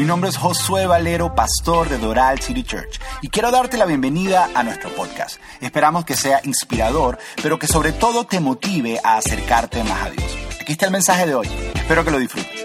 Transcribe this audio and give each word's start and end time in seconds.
Mi 0.00 0.06
nombre 0.06 0.30
es 0.30 0.38
Josué 0.38 0.86
Valero, 0.86 1.34
pastor 1.34 1.90
de 1.90 1.98
Doral 1.98 2.40
City 2.40 2.62
Church, 2.64 2.98
y 3.20 3.28
quiero 3.28 3.50
darte 3.50 3.76
la 3.76 3.84
bienvenida 3.84 4.48
a 4.54 4.62
nuestro 4.62 4.88
podcast. 4.94 5.36
Esperamos 5.60 6.06
que 6.06 6.14
sea 6.14 6.40
inspirador, 6.44 7.18
pero 7.42 7.58
que 7.58 7.66
sobre 7.66 7.92
todo 7.92 8.24
te 8.24 8.40
motive 8.40 8.98
a 9.04 9.18
acercarte 9.18 9.84
más 9.84 10.06
a 10.06 10.08
Dios. 10.08 10.38
Aquí 10.58 10.72
está 10.72 10.86
el 10.86 10.92
mensaje 10.92 11.26
de 11.26 11.34
hoy. 11.34 11.50
Espero 11.74 12.02
que 12.02 12.12
lo 12.12 12.18
disfrutes. 12.18 12.64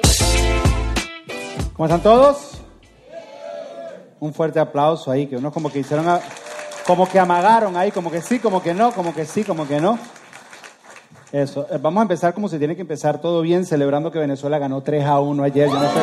¿Cómo 1.73 1.87
están 1.87 2.01
todos? 2.01 2.61
Un 4.21 4.33
fuerte 4.33 4.61
aplauso 4.61 5.11
ahí, 5.11 5.27
que 5.27 5.35
unos 5.35 5.51
como 5.51 5.69
que 5.69 5.79
hicieron, 5.79 6.07
a- 6.07 6.21
como 6.87 7.05
que 7.09 7.19
amagaron 7.19 7.75
ahí, 7.75 7.91
como 7.91 8.09
que 8.11 8.21
sí, 8.21 8.39
como 8.39 8.63
que 8.63 8.73
no, 8.73 8.93
como 8.93 9.13
que 9.13 9.25
sí, 9.25 9.43
como 9.43 9.67
que 9.67 9.81
no. 9.81 9.99
Eso, 11.35 11.67
eh, 11.69 11.77
vamos 11.81 11.99
a 11.99 12.03
empezar 12.03 12.33
como 12.33 12.47
se 12.47 12.57
tiene 12.57 12.77
que 12.77 12.81
empezar, 12.81 13.19
todo 13.19 13.41
bien, 13.41 13.65
celebrando 13.65 14.09
que 14.09 14.19
Venezuela 14.19 14.57
ganó 14.57 14.79
3 14.81 15.03
a 15.03 15.19
1 15.19 15.43
ayer. 15.43 15.67
Yo 15.67 15.75
no 15.75 15.81
sé 15.81 15.99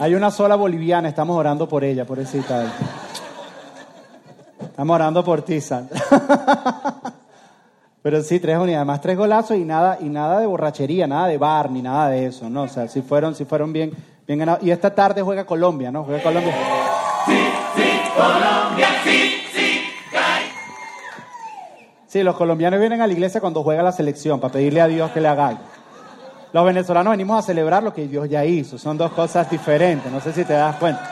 Hay 0.00 0.14
una 0.14 0.30
sola 0.30 0.56
boliviana, 0.56 1.10
estamos 1.10 1.36
orando 1.36 1.68
por 1.68 1.84
ella, 1.84 2.06
pobrecita. 2.06 2.72
Estamos 4.62 4.94
orando 4.94 5.22
por 5.22 5.42
ti. 5.42 5.58
Pero 8.02 8.22
sí, 8.22 8.40
tres 8.40 8.56
unidades, 8.56 8.76
además 8.76 9.02
tres 9.02 9.18
golazos 9.18 9.58
y 9.58 9.66
nada, 9.66 9.98
y 10.00 10.08
nada 10.08 10.40
de 10.40 10.46
borrachería, 10.46 11.06
nada 11.06 11.28
de 11.28 11.36
bar, 11.36 11.70
ni 11.70 11.82
nada 11.82 12.08
de 12.08 12.24
eso, 12.24 12.48
¿no? 12.48 12.62
O 12.62 12.68
sea, 12.68 12.88
si 12.88 13.02
fueron, 13.02 13.34
si 13.34 13.44
fueron 13.44 13.74
bien, 13.74 13.92
bien 14.26 14.38
ganados. 14.38 14.62
Y 14.62 14.70
esta 14.70 14.94
tarde 14.94 15.20
juega 15.20 15.44
Colombia, 15.44 15.92
¿no? 15.92 16.04
Juega 16.04 16.22
Colombia. 16.22 16.56
Sí, 22.10 22.24
los 22.24 22.34
colombianos 22.34 22.80
vienen 22.80 23.00
a 23.00 23.06
la 23.06 23.12
iglesia 23.12 23.40
cuando 23.40 23.62
juega 23.62 23.84
la 23.84 23.92
selección, 23.92 24.40
para 24.40 24.52
pedirle 24.52 24.80
a 24.80 24.88
Dios 24.88 25.12
que 25.12 25.20
le 25.20 25.28
haga 25.28 25.46
algo. 25.46 25.60
Los 26.52 26.64
venezolanos 26.64 27.12
venimos 27.12 27.38
a 27.38 27.42
celebrar 27.42 27.84
lo 27.84 27.94
que 27.94 28.08
Dios 28.08 28.28
ya 28.28 28.44
hizo, 28.44 28.78
son 28.78 28.98
dos 28.98 29.12
cosas 29.12 29.48
diferentes, 29.48 30.10
no 30.10 30.20
sé 30.20 30.32
si 30.32 30.44
te 30.44 30.54
das 30.54 30.74
cuenta. 30.74 31.08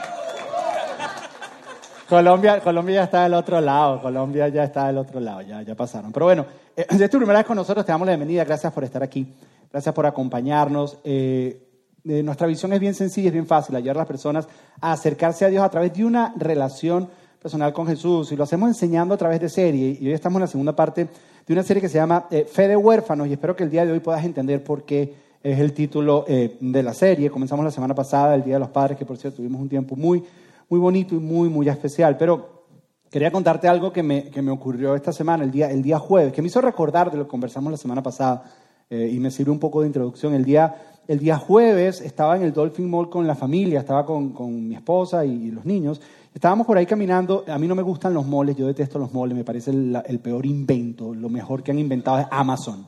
Colombia, 2.09 2.61
Colombia 2.61 2.97
ya 2.97 3.05
está 3.05 3.23
del 3.23 3.35
otro 3.35 3.61
lado, 3.61 4.03
Colombia 4.03 4.49
ya 4.49 4.65
está 4.65 4.89
del 4.89 4.99
otro 4.99 5.21
lado, 5.21 5.43
ya, 5.43 5.63
ya 5.63 5.77
pasaron. 5.77 6.11
Pero 6.11 6.27
bueno, 6.27 6.47
eh, 6.77 6.85
es 6.91 7.11
tu 7.11 7.19
primera 7.19 7.39
vez 7.39 7.47
con 7.47 7.55
nosotros, 7.57 7.87
te 7.87 7.93
damos 7.93 8.07
la 8.07 8.17
bienvenida, 8.17 8.43
gracias 8.45 8.73
por 8.73 8.83
estar 8.83 9.05
aquí, 9.05 9.33
gracias 9.71 9.95
por 9.95 10.05
acompañarnos. 10.05 10.99
Eh, 11.05 11.68
eh, 12.09 12.23
nuestra 12.23 12.47
visión 12.47 12.73
es 12.73 12.81
bien 12.81 12.95
sencilla, 12.95 13.29
es 13.29 13.33
bien 13.35 13.47
fácil, 13.47 13.77
ayudar 13.77 13.97
a 13.97 14.01
las 14.01 14.09
personas 14.09 14.49
a 14.81 14.93
acercarse 14.93 15.45
a 15.45 15.49
Dios 15.49 15.63
a 15.63 15.69
través 15.69 15.93
de 15.93 16.05
una 16.05 16.33
relación 16.37 17.09
personal 17.41 17.73
con 17.73 17.87
Jesús 17.87 18.33
y 18.33 18.37
lo 18.37 18.45
hacemos 18.45 18.69
enseñando 18.69 19.15
a 19.15 19.17
través 19.17 19.41
de 19.41 19.49
serie 19.49 19.97
y 20.01 20.07
hoy 20.07 20.13
estamos 20.13 20.39
en 20.39 20.41
la 20.41 20.47
segunda 20.47 20.75
parte 20.75 21.07
de 21.47 21.53
una 21.53 21.63
serie 21.63 21.81
que 21.81 21.89
se 21.89 21.99
llama 21.99 22.27
eh, 22.31 22.47
Fe 22.51 22.67
de 22.67 22.77
Huérfanos 22.77 23.29
y 23.29 23.33
espero 23.33 23.55
que 23.55 23.65
el 23.65 23.71
día 23.71 23.85
de 23.85 23.93
hoy 23.93 24.01
puedas 24.01 24.25
entender 24.25 24.65
por 24.65 24.85
qué 24.85 25.15
es 25.43 25.59
el 25.59 25.73
título 25.73 26.25
eh, 26.27 26.57
de 26.61 26.83
la 26.83 26.95
serie. 26.95 27.31
Comenzamos 27.31 27.65
la 27.65 27.71
semana 27.71 27.95
pasada, 27.95 28.35
el 28.35 28.43
Día 28.43 28.55
de 28.55 28.61
los 28.61 28.71
Padres, 28.71 28.99
que 28.99 29.05
por 29.05 29.17
cierto 29.19 29.37
tuvimos 29.37 29.61
un 29.61 29.69
tiempo 29.69 29.95
muy, 29.95 30.25
muy 30.69 30.81
bonito 30.81 31.15
y 31.15 31.19
muy, 31.19 31.49
muy 31.49 31.69
especial, 31.69 32.17
pero 32.17 32.65
quería 33.11 33.31
contarte 33.31 33.69
algo 33.69 33.93
que 33.93 34.03
me, 34.03 34.31
que 34.31 34.43
me 34.43 34.51
ocurrió 34.51 34.97
esta 34.97 35.13
semana, 35.13 35.45
el 35.45 35.51
día, 35.51 35.71
el 35.71 35.83
día 35.83 35.99
jueves, 35.99 36.33
que 36.33 36.43
me 36.43 36.49
hizo 36.49 36.61
recordar 36.61 37.11
de 37.11 37.19
lo 37.19 37.25
que 37.25 37.31
conversamos 37.31 37.71
la 37.71 37.79
semana 37.79 38.03
pasada 38.03 38.45
y 38.91 39.19
me 39.21 39.31
sirve 39.31 39.51
un 39.51 39.59
poco 39.59 39.83
de 39.83 39.87
introducción. 39.87 40.33
El 40.33 40.47
día, 40.47 40.75
el 41.09 41.19
día 41.19 41.39
jueves 41.39 42.03
estaba 42.03 42.37
en 42.37 42.43
el 42.43 42.53
Dolphin 42.53 42.89
Mall 42.89 43.09
con 43.09 43.27
la 43.27 43.35
familia, 43.35 43.81
estaba 43.81 44.05
con, 44.05 44.69
mi 44.69 44.75
esposa 44.75 45.25
y, 45.25 45.51
los 45.51 45.65
niños. 45.65 46.03
Estábamos 46.35 46.67
por 46.67 46.77
ahí 46.77 46.85
caminando, 46.85 47.45
a 47.49 47.59
mí 47.59 47.67
no 47.67 47.75
me 47.75 47.83
gustan 47.83 48.13
los 48.13 48.27
moles, 48.27 48.55
yo 48.57 48.67
detesto 48.67 48.99
los 48.99 49.13
moles, 49.13 49.37
me 49.37 49.43
parece 49.43 49.71
el, 49.71 50.21
peor 50.23 50.45
invento, 50.45 51.15
lo 51.15 51.31
mejor 51.31 51.63
que 51.63 51.71
han 51.71 51.79
inventado 51.79 52.19
es 52.19 52.27
Amazon, 52.31 52.87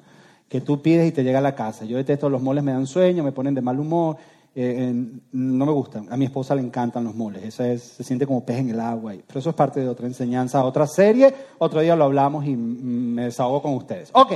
que 0.49 0.61
tú 0.61 0.83
pides 0.83 1.09
y 1.09 1.13
te 1.13 1.25
llega 1.25 1.39
a 1.39 1.43
la 1.43 1.55
casa. 1.55 1.87
Yo 1.87 1.97
detesto 1.97 2.29
los 2.29 2.43
moles, 2.43 2.63
me 2.63 2.73
dan 2.73 2.87
sueño, 2.87 3.25
me 3.25 3.33
ponen 3.33 3.55
de 3.55 3.63
mal 3.63 3.81
humor, 3.81 4.19
eh, 4.55 4.93
no 5.33 5.67
me 5.67 5.73
gustan. 5.73 6.07
A 6.11 6.17
mi 6.19 6.27
esposa 6.27 6.55
le 6.55 6.61
encantan 6.61 7.05
los 7.05 7.15
moles, 7.15 7.43
esa 7.43 7.73
es, 7.73 7.83
se 7.83 8.05
siente 8.05 8.27
como 8.27 8.45
pez 8.45 8.59
en 8.59 8.69
el 8.69 8.81
agua, 8.81 9.15
pero 9.27 9.41
eso 9.41 9.49
es 9.49 9.57
parte 9.57 9.81
de 9.81 9.89
otra 9.89 10.07
enseñanza, 10.07 10.63
otra 10.63 10.87
serie, 10.87 11.35
otro 11.57 11.81
día 11.81 11.97
lo 11.97 12.05
hablamos 12.05 12.45
y 12.45 12.55
mm, 12.55 13.15
me 13.15 13.25
desahogo 13.25 13.63
con 13.63 13.73
ustedes. 13.73 14.11
Ok, 14.13 14.35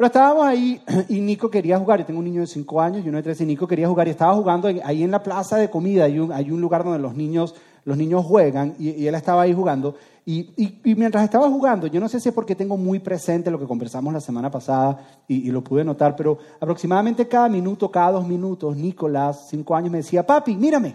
pero 0.00 0.06
estábamos 0.06 0.46
ahí 0.46 0.80
y 1.10 1.20
Nico 1.20 1.50
quería 1.50 1.78
jugar. 1.78 1.98
Yo 2.00 2.06
tengo 2.06 2.20
un 2.20 2.24
niño 2.24 2.40
de 2.40 2.46
5 2.46 2.80
años 2.80 3.04
y 3.04 3.08
uno 3.10 3.18
de 3.18 3.22
13 3.22 3.42
y 3.44 3.46
Nico 3.48 3.66
quería 3.68 3.86
jugar 3.86 4.08
y 4.08 4.12
estaba 4.12 4.32
jugando 4.34 4.66
ahí 4.82 5.02
en 5.02 5.10
la 5.10 5.22
plaza 5.22 5.58
de 5.58 5.68
comida. 5.68 6.04
Hay 6.04 6.18
un, 6.18 6.32
hay 6.32 6.50
un 6.50 6.58
lugar 6.58 6.84
donde 6.84 6.98
los 6.98 7.14
niños, 7.14 7.54
los 7.84 7.98
niños 7.98 8.24
juegan 8.24 8.74
y, 8.78 8.92
y 8.92 9.06
él 9.06 9.14
estaba 9.14 9.42
ahí 9.42 9.52
jugando. 9.52 9.96
Y, 10.24 10.54
y- 10.56 10.80
y 10.84 10.94
mientras 10.94 11.22
estaba 11.22 11.50
jugando, 11.50 11.86
yo 11.86 12.00
no 12.00 12.08
sé 12.08 12.18
si 12.18 12.30
es 12.30 12.34
porque 12.34 12.54
tengo 12.54 12.78
muy 12.78 12.98
presente 13.00 13.50
lo 13.50 13.58
que 13.58 13.66
conversamos 13.66 14.10
la 14.14 14.20
semana 14.22 14.50
pasada 14.50 14.98
y, 15.28 15.46
y 15.46 15.50
lo 15.50 15.62
pude 15.62 15.84
notar, 15.84 16.16
pero 16.16 16.38
aproximadamente 16.58 17.28
cada 17.28 17.50
minuto, 17.50 17.90
cada 17.90 18.12
dos 18.12 18.26
minutos, 18.26 18.74
Nicolás, 18.78 19.48
5 19.50 19.76
años, 19.76 19.90
me 19.90 19.98
decía, 19.98 20.26
papi, 20.26 20.56
mírame, 20.56 20.94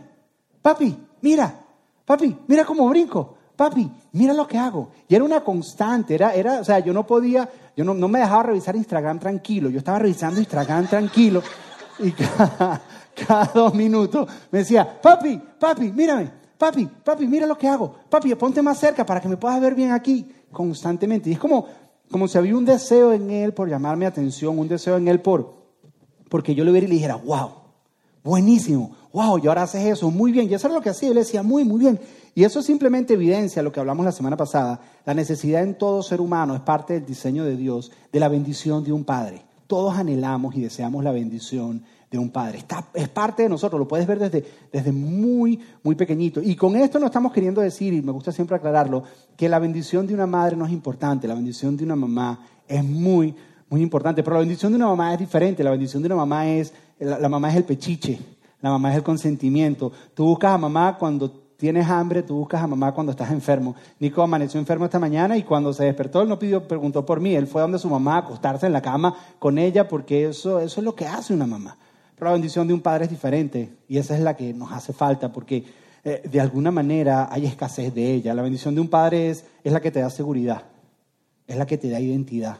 papi, 0.63 0.97
mira, 1.21 1.53
papi, 2.05 2.35
mira 2.47 2.65
cómo 2.65 2.89
brinco, 2.89 3.35
papi, 3.55 3.91
mira 4.13 4.33
lo 4.33 4.47
que 4.47 4.57
hago. 4.57 4.89
Y 5.07 5.13
era 5.15 5.23
una 5.23 5.43
constante, 5.43 6.15
era, 6.15 6.33
era, 6.33 6.59
o 6.61 6.63
sea, 6.63 6.79
yo 6.79 6.91
no 6.93 7.05
podía, 7.05 7.47
yo 7.75 7.83
no, 7.83 7.93
no 7.93 8.07
me 8.07 8.19
dejaba 8.19 8.43
revisar 8.43 8.75
Instagram 8.75 9.19
tranquilo, 9.19 9.69
yo 9.69 9.79
estaba 9.79 9.99
revisando 9.99 10.39
Instagram 10.39 10.87
tranquilo 10.87 11.41
y 11.99 12.11
cada, 12.13 13.51
dos 13.53 13.73
minutos 13.73 14.29
me 14.51 14.59
decía, 14.59 14.99
papi, 15.01 15.41
papi, 15.59 15.91
mírame, 15.91 16.31
papi, 16.57 16.85
papi, 16.85 17.27
mira 17.27 17.45
lo 17.45 17.57
que 17.57 17.67
hago, 17.67 17.95
papi, 18.09 18.35
ponte 18.35 18.61
más 18.61 18.79
cerca 18.79 19.05
para 19.05 19.21
que 19.21 19.27
me 19.27 19.37
puedas 19.37 19.59
ver 19.61 19.75
bien 19.75 19.91
aquí 19.91 20.29
constantemente. 20.51 21.29
Y 21.29 21.33
es 21.33 21.39
como, 21.39 21.67
como 22.09 22.27
si 22.27 22.37
había 22.37 22.55
un 22.55 22.65
deseo 22.65 23.13
en 23.13 23.29
él 23.29 23.53
por 23.53 23.69
llamarme 23.69 24.05
atención, 24.05 24.57
un 24.57 24.67
deseo 24.67 24.97
en 24.97 25.07
él 25.07 25.21
por, 25.21 25.53
porque 26.29 26.55
yo 26.55 26.63
le 26.63 26.71
viera 26.71 26.85
y 26.85 26.89
le 26.89 26.95
dijera, 26.95 27.15
wow, 27.15 27.51
buenísimo, 28.23 28.95
wow, 29.13 29.37
y 29.37 29.47
ahora 29.47 29.63
haces 29.63 29.85
eso, 29.85 30.09
muy 30.11 30.31
bien. 30.31 30.49
Y 30.49 30.53
eso 30.53 30.67
era 30.67 30.75
lo 30.75 30.81
que 30.81 30.89
hacía, 30.89 31.09
yo 31.09 31.13
le 31.13 31.21
decía, 31.21 31.43
muy, 31.43 31.63
muy 31.63 31.79
bien. 31.79 31.99
Y 32.37 32.43
eso 32.43 32.61
simplemente 32.61 33.13
evidencia 33.13 33.63
lo 33.63 33.71
que 33.71 33.79
hablamos 33.79 34.05
la 34.05 34.11
semana 34.11 34.35
pasada, 34.35 34.81
la 35.05 35.13
necesidad 35.13 35.63
en 35.63 35.75
todo 35.75 36.03
ser 36.03 36.19
humano, 36.19 36.53
es 36.53 36.59
parte 36.59 36.95
del 36.95 37.05
diseño 37.05 37.45
de 37.45 37.55
Dios, 37.55 37.93
de 38.11 38.19
la 38.19 38.27
bendición 38.27 38.83
de 38.83 38.91
un 38.91 39.05
padre. 39.05 39.45
Todos 39.67 39.97
anhelamos 39.97 40.53
y 40.53 40.61
deseamos 40.61 41.01
la 41.01 41.13
bendición 41.13 41.83
de 42.11 42.17
un 42.17 42.29
padre. 42.29 42.57
Está, 42.57 42.89
es 42.93 43.07
parte 43.07 43.43
de 43.43 43.49
nosotros, 43.49 43.79
lo 43.79 43.87
puedes 43.87 44.05
ver 44.05 44.19
desde, 44.19 44.43
desde 44.69 44.91
muy, 44.91 45.61
muy 45.81 45.95
pequeñito. 45.95 46.41
Y 46.41 46.57
con 46.57 46.75
esto 46.75 46.99
no 46.99 47.05
estamos 47.05 47.31
queriendo 47.31 47.61
decir, 47.61 47.93
y 47.93 48.01
me 48.01 48.11
gusta 48.11 48.33
siempre 48.33 48.57
aclararlo, 48.57 49.03
que 49.37 49.47
la 49.47 49.57
bendición 49.57 50.05
de 50.05 50.13
una 50.13 50.27
madre 50.27 50.57
no 50.57 50.65
es 50.65 50.73
importante, 50.73 51.29
la 51.29 51.35
bendición 51.35 51.77
de 51.77 51.85
una 51.85 51.95
mamá 51.95 52.45
es 52.67 52.83
muy, 52.83 53.33
muy 53.69 53.81
importante. 53.81 54.23
Pero 54.23 54.33
la 54.33 54.41
bendición 54.41 54.73
de 54.73 54.75
una 54.75 54.87
mamá 54.87 55.13
es 55.13 55.19
diferente, 55.19 55.63
la 55.63 55.71
bendición 55.71 56.03
de 56.03 56.07
una 56.07 56.17
mamá 56.17 56.49
es, 56.49 56.73
la, 56.99 57.17
la 57.17 57.29
mamá 57.29 57.49
es 57.49 57.55
el 57.55 57.63
pechiche, 57.63 58.19
la 58.61 58.71
mamá 58.71 58.91
es 58.91 58.97
el 58.97 59.03
consentimiento. 59.03 59.93
Tú 60.13 60.25
buscas 60.25 60.51
a 60.51 60.57
mamá 60.57 60.97
cuando 60.99 61.44
tienes 61.57 61.87
hambre, 61.87 62.23
tú 62.23 62.35
buscas 62.35 62.61
a 62.61 62.67
mamá 62.67 62.93
cuando 62.93 63.11
estás 63.11 63.31
enfermo. 63.31 63.75
Nico 63.99 64.21
amaneció 64.21 64.59
enfermo 64.59 64.85
esta 64.85 64.99
mañana 64.99 65.37
y 65.37 65.43
cuando 65.43 65.73
se 65.73 65.85
despertó 65.85 66.21
él 66.21 66.29
no 66.29 66.39
pidió, 66.39 66.67
preguntó 66.67 67.05
por 67.05 67.19
mí, 67.19 67.35
él 67.35 67.47
fue 67.47 67.61
donde 67.61 67.79
su 67.79 67.89
mamá 67.89 68.15
a 68.15 68.19
acostarse 68.19 68.65
en 68.65 68.73
la 68.73 68.81
cama 68.81 69.15
con 69.39 69.57
ella 69.57 69.87
porque 69.87 70.27
eso, 70.27 70.59
eso 70.59 70.81
es 70.81 70.83
lo 70.83 70.95
que 70.95 71.07
hace 71.07 71.33
una 71.33 71.47
mamá. 71.47 71.77
Pero 72.15 72.27
la 72.27 72.33
bendición 72.33 72.67
de 72.67 72.73
un 72.73 72.81
padre 72.81 73.05
es 73.05 73.09
diferente 73.09 73.77
y 73.87 73.97
esa 73.97 74.15
es 74.15 74.21
la 74.21 74.35
que 74.35 74.53
nos 74.53 74.71
hace 74.71 74.93
falta 74.93 75.31
porque 75.31 75.65
eh, 76.03 76.21
de 76.23 76.39
alguna 76.39 76.71
manera 76.71 77.27
hay 77.31 77.45
escasez 77.45 77.93
de 77.93 78.13
ella. 78.13 78.33
La 78.33 78.41
bendición 78.41 78.75
de 78.75 78.81
un 78.81 78.87
padre 78.87 79.29
es, 79.29 79.45
es 79.63 79.73
la 79.73 79.81
que 79.81 79.91
te 79.91 79.99
da 79.99 80.09
seguridad, 80.09 80.63
es 81.47 81.57
la 81.57 81.65
que 81.65 81.77
te 81.77 81.89
da 81.89 81.99
identidad, 81.99 82.59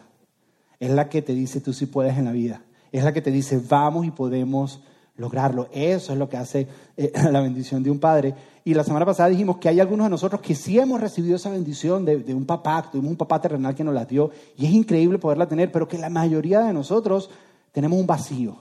es 0.80 0.90
la 0.90 1.10
que 1.10 1.22
te 1.22 1.34
dice 1.34 1.62
tú 1.62 1.72
sí 1.72 1.86
puedes 1.86 2.18
en 2.18 2.26
la 2.26 2.32
vida, 2.32 2.64
es 2.92 3.04
la 3.04 3.14
que 3.14 3.22
te 3.22 3.32
dice 3.32 3.62
vamos 3.70 4.06
y 4.06 4.12
podemos 4.12 4.82
lograrlo. 5.18 5.70
Eso 5.72 6.14
es 6.14 6.20
lo 6.20 6.30
que 6.30 6.38
hace 6.38 6.68
eh, 6.98 7.12
la 7.32 7.42
bendición 7.42 7.84
de 7.84 7.92
un 7.92 8.00
padre. 8.00 8.34
Y 8.64 8.74
la 8.74 8.84
semana 8.84 9.06
pasada 9.06 9.30
dijimos 9.30 9.58
que 9.58 9.70
hay 9.70 9.80
algunos 9.80 10.06
de 10.06 10.10
nosotros 10.10 10.42
que 10.42 10.56
sí 10.56 10.80
hemos 10.80 11.00
recibido 11.00 11.36
esa 11.36 11.50
bendición 11.50 12.04
de, 12.06 12.34
un 12.34 12.46
papá, 12.46 12.90
tuvimos 12.92 13.12
un 13.12 13.18
papá 13.18 13.40
terrenal 13.40 13.76
que 13.76 13.84
nos 13.84 13.94
la 13.94 14.06
dio 14.06 14.32
y 14.58 14.66
es 14.66 14.72
increíble 14.72 15.20
poderla 15.20 15.48
tener, 15.48 15.72
pero 15.72 15.88
que 15.88 15.98
la 15.98 16.10
mayoría 16.10 16.62
de 16.62 16.74
nosotros 16.74 17.30
tenemos 17.72 18.00
un 18.00 18.08
vacío. 18.08 18.58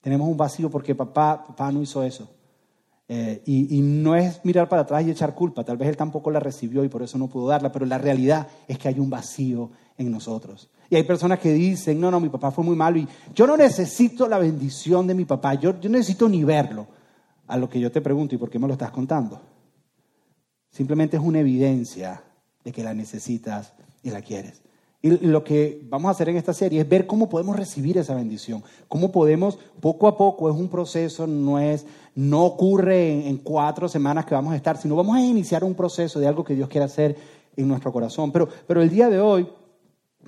Tenemos 0.00 0.28
un 0.28 0.36
vacío 0.36 0.70
porque 0.70 0.94
papá, 0.94 1.44
papá 1.46 1.70
no 1.72 1.82
hizo 1.82 2.02
eso. 2.02 2.30
Eh, 3.08 3.42
y 3.44 3.80
no 3.82 4.16
es 4.16 4.44
mirar 4.44 4.68
para 4.68 4.82
atrás 4.82 5.06
y 5.06 5.10
echar 5.10 5.32
culpa, 5.34 5.62
tal 5.62 5.76
vez 5.76 5.88
él 5.88 5.96
tampoco 5.96 6.28
la 6.32 6.40
recibió 6.40 6.82
y 6.82 6.88
por 6.88 7.04
eso 7.04 7.18
no 7.18 7.28
pudo 7.28 7.46
darla, 7.46 7.70
pero 7.70 7.86
la 7.86 7.98
realidad 7.98 8.48
es 8.66 8.78
que 8.78 8.88
hay 8.88 8.98
un 8.98 9.10
vacío 9.10 9.70
en 9.98 10.10
nosotros. 10.10 10.68
Y 10.90 10.96
hay 10.96 11.02
personas 11.02 11.38
que 11.40 11.52
dicen, 11.52 12.00
no, 12.00 12.10
no, 12.10 12.20
mi 12.20 12.28
papá 12.28 12.50
fue 12.50 12.64
muy 12.64 12.76
malo 12.76 12.98
y 12.98 13.08
yo 13.34 13.46
no 13.46 13.56
necesito 13.56 14.28
la 14.28 14.38
bendición 14.38 15.06
de 15.06 15.14
mi 15.14 15.24
papá, 15.24 15.54
yo, 15.54 15.80
yo 15.80 15.90
necesito 15.90 16.28
ni 16.28 16.44
verlo. 16.44 16.86
A 17.48 17.56
lo 17.56 17.68
que 17.68 17.78
yo 17.78 17.92
te 17.92 18.00
pregunto, 18.00 18.34
¿y 18.34 18.38
por 18.38 18.50
qué 18.50 18.58
me 18.58 18.66
lo 18.66 18.72
estás 18.72 18.90
contando? 18.90 19.40
Simplemente 20.70 21.16
es 21.16 21.22
una 21.22 21.38
evidencia 21.38 22.22
de 22.64 22.72
que 22.72 22.82
la 22.82 22.92
necesitas 22.92 23.72
y 24.02 24.10
la 24.10 24.20
quieres. 24.20 24.62
Y 25.00 25.10
lo 25.10 25.44
que 25.44 25.86
vamos 25.88 26.08
a 26.08 26.12
hacer 26.12 26.28
en 26.28 26.36
esta 26.36 26.52
serie 26.52 26.80
es 26.80 26.88
ver 26.88 27.06
cómo 27.06 27.28
podemos 27.28 27.54
recibir 27.54 27.96
esa 27.98 28.14
bendición, 28.16 28.64
cómo 28.88 29.12
podemos, 29.12 29.58
poco 29.80 30.08
a 30.08 30.16
poco, 30.16 30.50
es 30.50 30.56
un 30.56 30.68
proceso, 30.68 31.28
no, 31.28 31.60
es, 31.60 31.86
no 32.16 32.44
ocurre 32.44 33.12
en, 33.12 33.22
en 33.28 33.36
cuatro 33.36 33.88
semanas 33.88 34.26
que 34.26 34.34
vamos 34.34 34.52
a 34.52 34.56
estar, 34.56 34.76
sino 34.76 34.96
vamos 34.96 35.16
a 35.16 35.20
iniciar 35.20 35.62
un 35.62 35.74
proceso 35.74 36.18
de 36.18 36.26
algo 36.26 36.42
que 36.42 36.56
Dios 36.56 36.68
quiere 36.68 36.86
hacer 36.86 37.16
en 37.56 37.68
nuestro 37.68 37.92
corazón. 37.92 38.32
Pero, 38.32 38.48
pero 38.66 38.82
el 38.82 38.90
día 38.90 39.08
de 39.08 39.20
hoy 39.20 39.46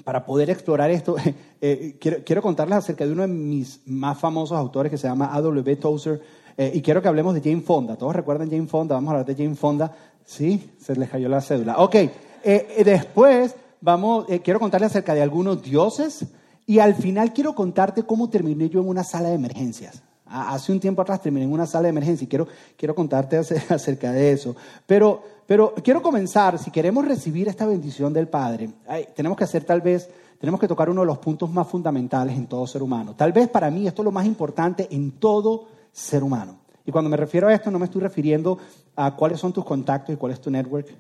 para 0.05 0.25
poder 0.25 0.51
explorar 0.51 0.91
esto, 0.91 1.17
eh, 1.61 1.97
quiero, 1.99 2.43
contarles 2.43 2.79
acerca 2.79 3.07
de 3.07 3.13
uno 3.13 3.23
de 3.23 3.29
mis 3.29 3.81
más 3.87 4.19
famosos 4.19 4.57
autores 4.57 4.91
que 4.91 4.99
se 4.99 5.09
llama 5.09 5.35
A.W. 5.35 5.77
Tozer, 5.77 6.21
eh, 6.57 6.73
y 6.75 6.83
quiero 6.83 7.01
que 7.01 7.09
hablemos 7.09 7.35
de 7.35 7.41
Jane 7.41 7.63
Fonda. 7.63 7.97
¿Todos 7.97 8.17
recuerdan 8.17 8.51
Jane 8.51 8.67
Fonda? 8.67 8.95
Vamos 8.95 9.09
a 9.09 9.13
hablar 9.13 9.27
de 9.27 9.43
Jane 9.43 9.55
Fonda. 9.55 9.93
Sí, 10.25 10.71
se 10.81 10.97
les 10.97 11.09
cayó 11.09 11.29
la 11.29 11.41
cédula. 11.41 11.79
Ok, 11.79 11.95
eh, 11.95 12.83
después 12.85 13.55
vamos, 13.81 14.27
quiero 14.43 14.59
contarles 14.61 14.91
acerca 14.91 15.15
de 15.15 15.23
algunos 15.23 15.63
dioses, 15.63 16.27
y 16.69 16.81
al 16.81 16.95
final 16.95 17.33
quiero 17.33 17.55
contarte 17.55 18.03
cómo 18.03 18.29
terminé 18.29 18.69
yo 18.69 18.81
en 18.81 18.89
una 18.89 19.03
sala 19.03 19.31
de 19.31 19.37
emergencias. 19.37 20.03
Hace 20.27 20.73
un 20.73 20.81
tiempo 20.81 21.01
atrás 21.01 21.23
terminé 21.23 21.47
en 21.47 21.53
una 21.53 21.67
sala 21.67 21.85
de 21.85 21.89
emergencia 21.89 22.27
y 22.27 22.29
quiero, 22.29 22.47
quiero 22.77 22.95
contarte 22.95 23.37
acerca 23.71 24.13
de 24.13 24.33
eso. 24.33 24.55
Pero, 24.87 25.23
pero 25.49 25.73
quiero 25.83 26.03
comenzar, 26.03 26.59
si 26.59 26.71
queremos 26.71 27.09
recibir 27.09 27.49
esta 27.49 27.65
bendición 27.65 28.13
del 28.13 28.29
Padre, 28.29 28.69
tenemos 29.17 29.39
que 29.39 29.45
hacer 29.45 29.65
tal 29.65 29.81
vez, 29.81 30.11
tenemos 30.39 30.61
que 30.61 30.69
tocar 30.69 30.91
uno 30.91 31.01
de 31.01 31.07
los 31.07 31.17
puntos 31.17 31.51
más 31.51 31.67
fundamentales 31.67 32.37
en 32.37 32.47
todo 32.47 32.67
ser 32.67 32.83
humano. 32.83 33.17
Tal 33.17 33.33
vez 33.33 33.49
para 33.49 33.71
mí 33.71 33.87
esto 33.87 34.03
es 34.03 34.05
lo 34.05 34.13
más 34.13 34.27
importante 34.27 34.87
en 34.91 35.13
todo 35.13 35.69
ser 35.91 36.23
humano. 36.23 36.59
Y 36.85 36.93
cuando 36.93 37.09
me 37.09 37.17
refiero 37.17 37.49
a 37.49 37.55
esto 37.55 37.71
no 37.71 37.79
me 37.79 37.87
estoy 37.87 38.03
refiriendo 38.03 38.59
a 38.95 39.17
cuáles 39.17 39.41
son 39.41 39.55
tus 39.55 39.65
contactos 39.65 40.15
y 40.15 40.19
cuál 40.19 40.33
es 40.33 40.41
tu 40.43 40.51
network. 40.51 40.95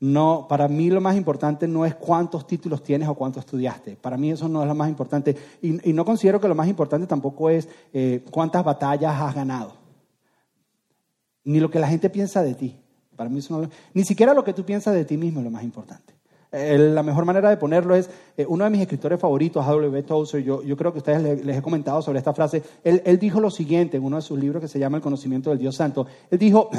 No, 0.00 0.46
para 0.48 0.66
mí 0.66 0.88
lo 0.88 1.02
más 1.02 1.14
importante 1.14 1.68
no 1.68 1.84
es 1.84 1.94
cuántos 1.94 2.46
títulos 2.46 2.82
tienes 2.82 3.06
o 3.06 3.14
cuánto 3.14 3.38
estudiaste. 3.38 3.96
Para 3.96 4.16
mí 4.16 4.30
eso 4.30 4.48
no 4.48 4.62
es 4.62 4.66
lo 4.66 4.74
más 4.74 4.88
importante. 4.88 5.36
Y, 5.60 5.92
no 5.92 6.06
considero 6.06 6.40
que 6.40 6.48
lo 6.48 6.54
más 6.54 6.68
importante 6.68 7.06
tampoco 7.06 7.50
es 7.50 7.68
eh, 7.92 8.24
cuántas 8.30 8.64
batallas 8.64 9.20
has 9.20 9.34
ganado. 9.34 9.74
Ni 11.44 11.60
lo 11.60 11.70
que 11.70 11.78
la 11.78 11.88
gente 11.88 12.08
piensa 12.08 12.42
de 12.42 12.54
ti. 12.54 12.80
Para 13.16 13.30
mí 13.30 13.38
eso 13.38 13.60
no, 13.60 13.70
ni 13.92 14.04
siquiera 14.04 14.34
lo 14.34 14.44
que 14.44 14.52
tú 14.52 14.64
piensas 14.64 14.94
de 14.94 15.04
ti 15.04 15.16
mismo 15.16 15.40
es 15.40 15.44
lo 15.44 15.50
más 15.50 15.62
importante. 15.62 16.14
Eh, 16.52 16.78
la 16.78 17.02
mejor 17.02 17.24
manera 17.24 17.50
de 17.50 17.56
ponerlo 17.56 17.96
es, 17.96 18.08
eh, 18.36 18.46
uno 18.48 18.62
de 18.64 18.70
mis 18.70 18.80
escritores 18.80 19.18
favoritos, 19.18 19.66
A.W. 19.66 20.02
Tozer, 20.04 20.42
yo, 20.42 20.62
yo 20.62 20.76
creo 20.76 20.92
que 20.92 20.98
ustedes 20.98 21.44
les, 21.44 21.56
he 21.56 21.62
comentado 21.62 22.00
sobre 22.00 22.18
esta 22.18 22.32
frase, 22.32 22.62
él, 22.84 23.02
él 23.04 23.18
dijo 23.18 23.40
lo 23.40 23.50
siguiente 23.50 23.96
en 23.96 24.04
uno 24.04 24.16
de 24.16 24.22
sus 24.22 24.38
libros 24.38 24.60
que 24.60 24.68
se 24.68 24.78
llama 24.78 24.98
El 24.98 25.02
conocimiento 25.02 25.50
del 25.50 25.58
Dios 25.58 25.74
Santo. 25.74 26.06
Él 26.30 26.38
dijo, 26.38 26.70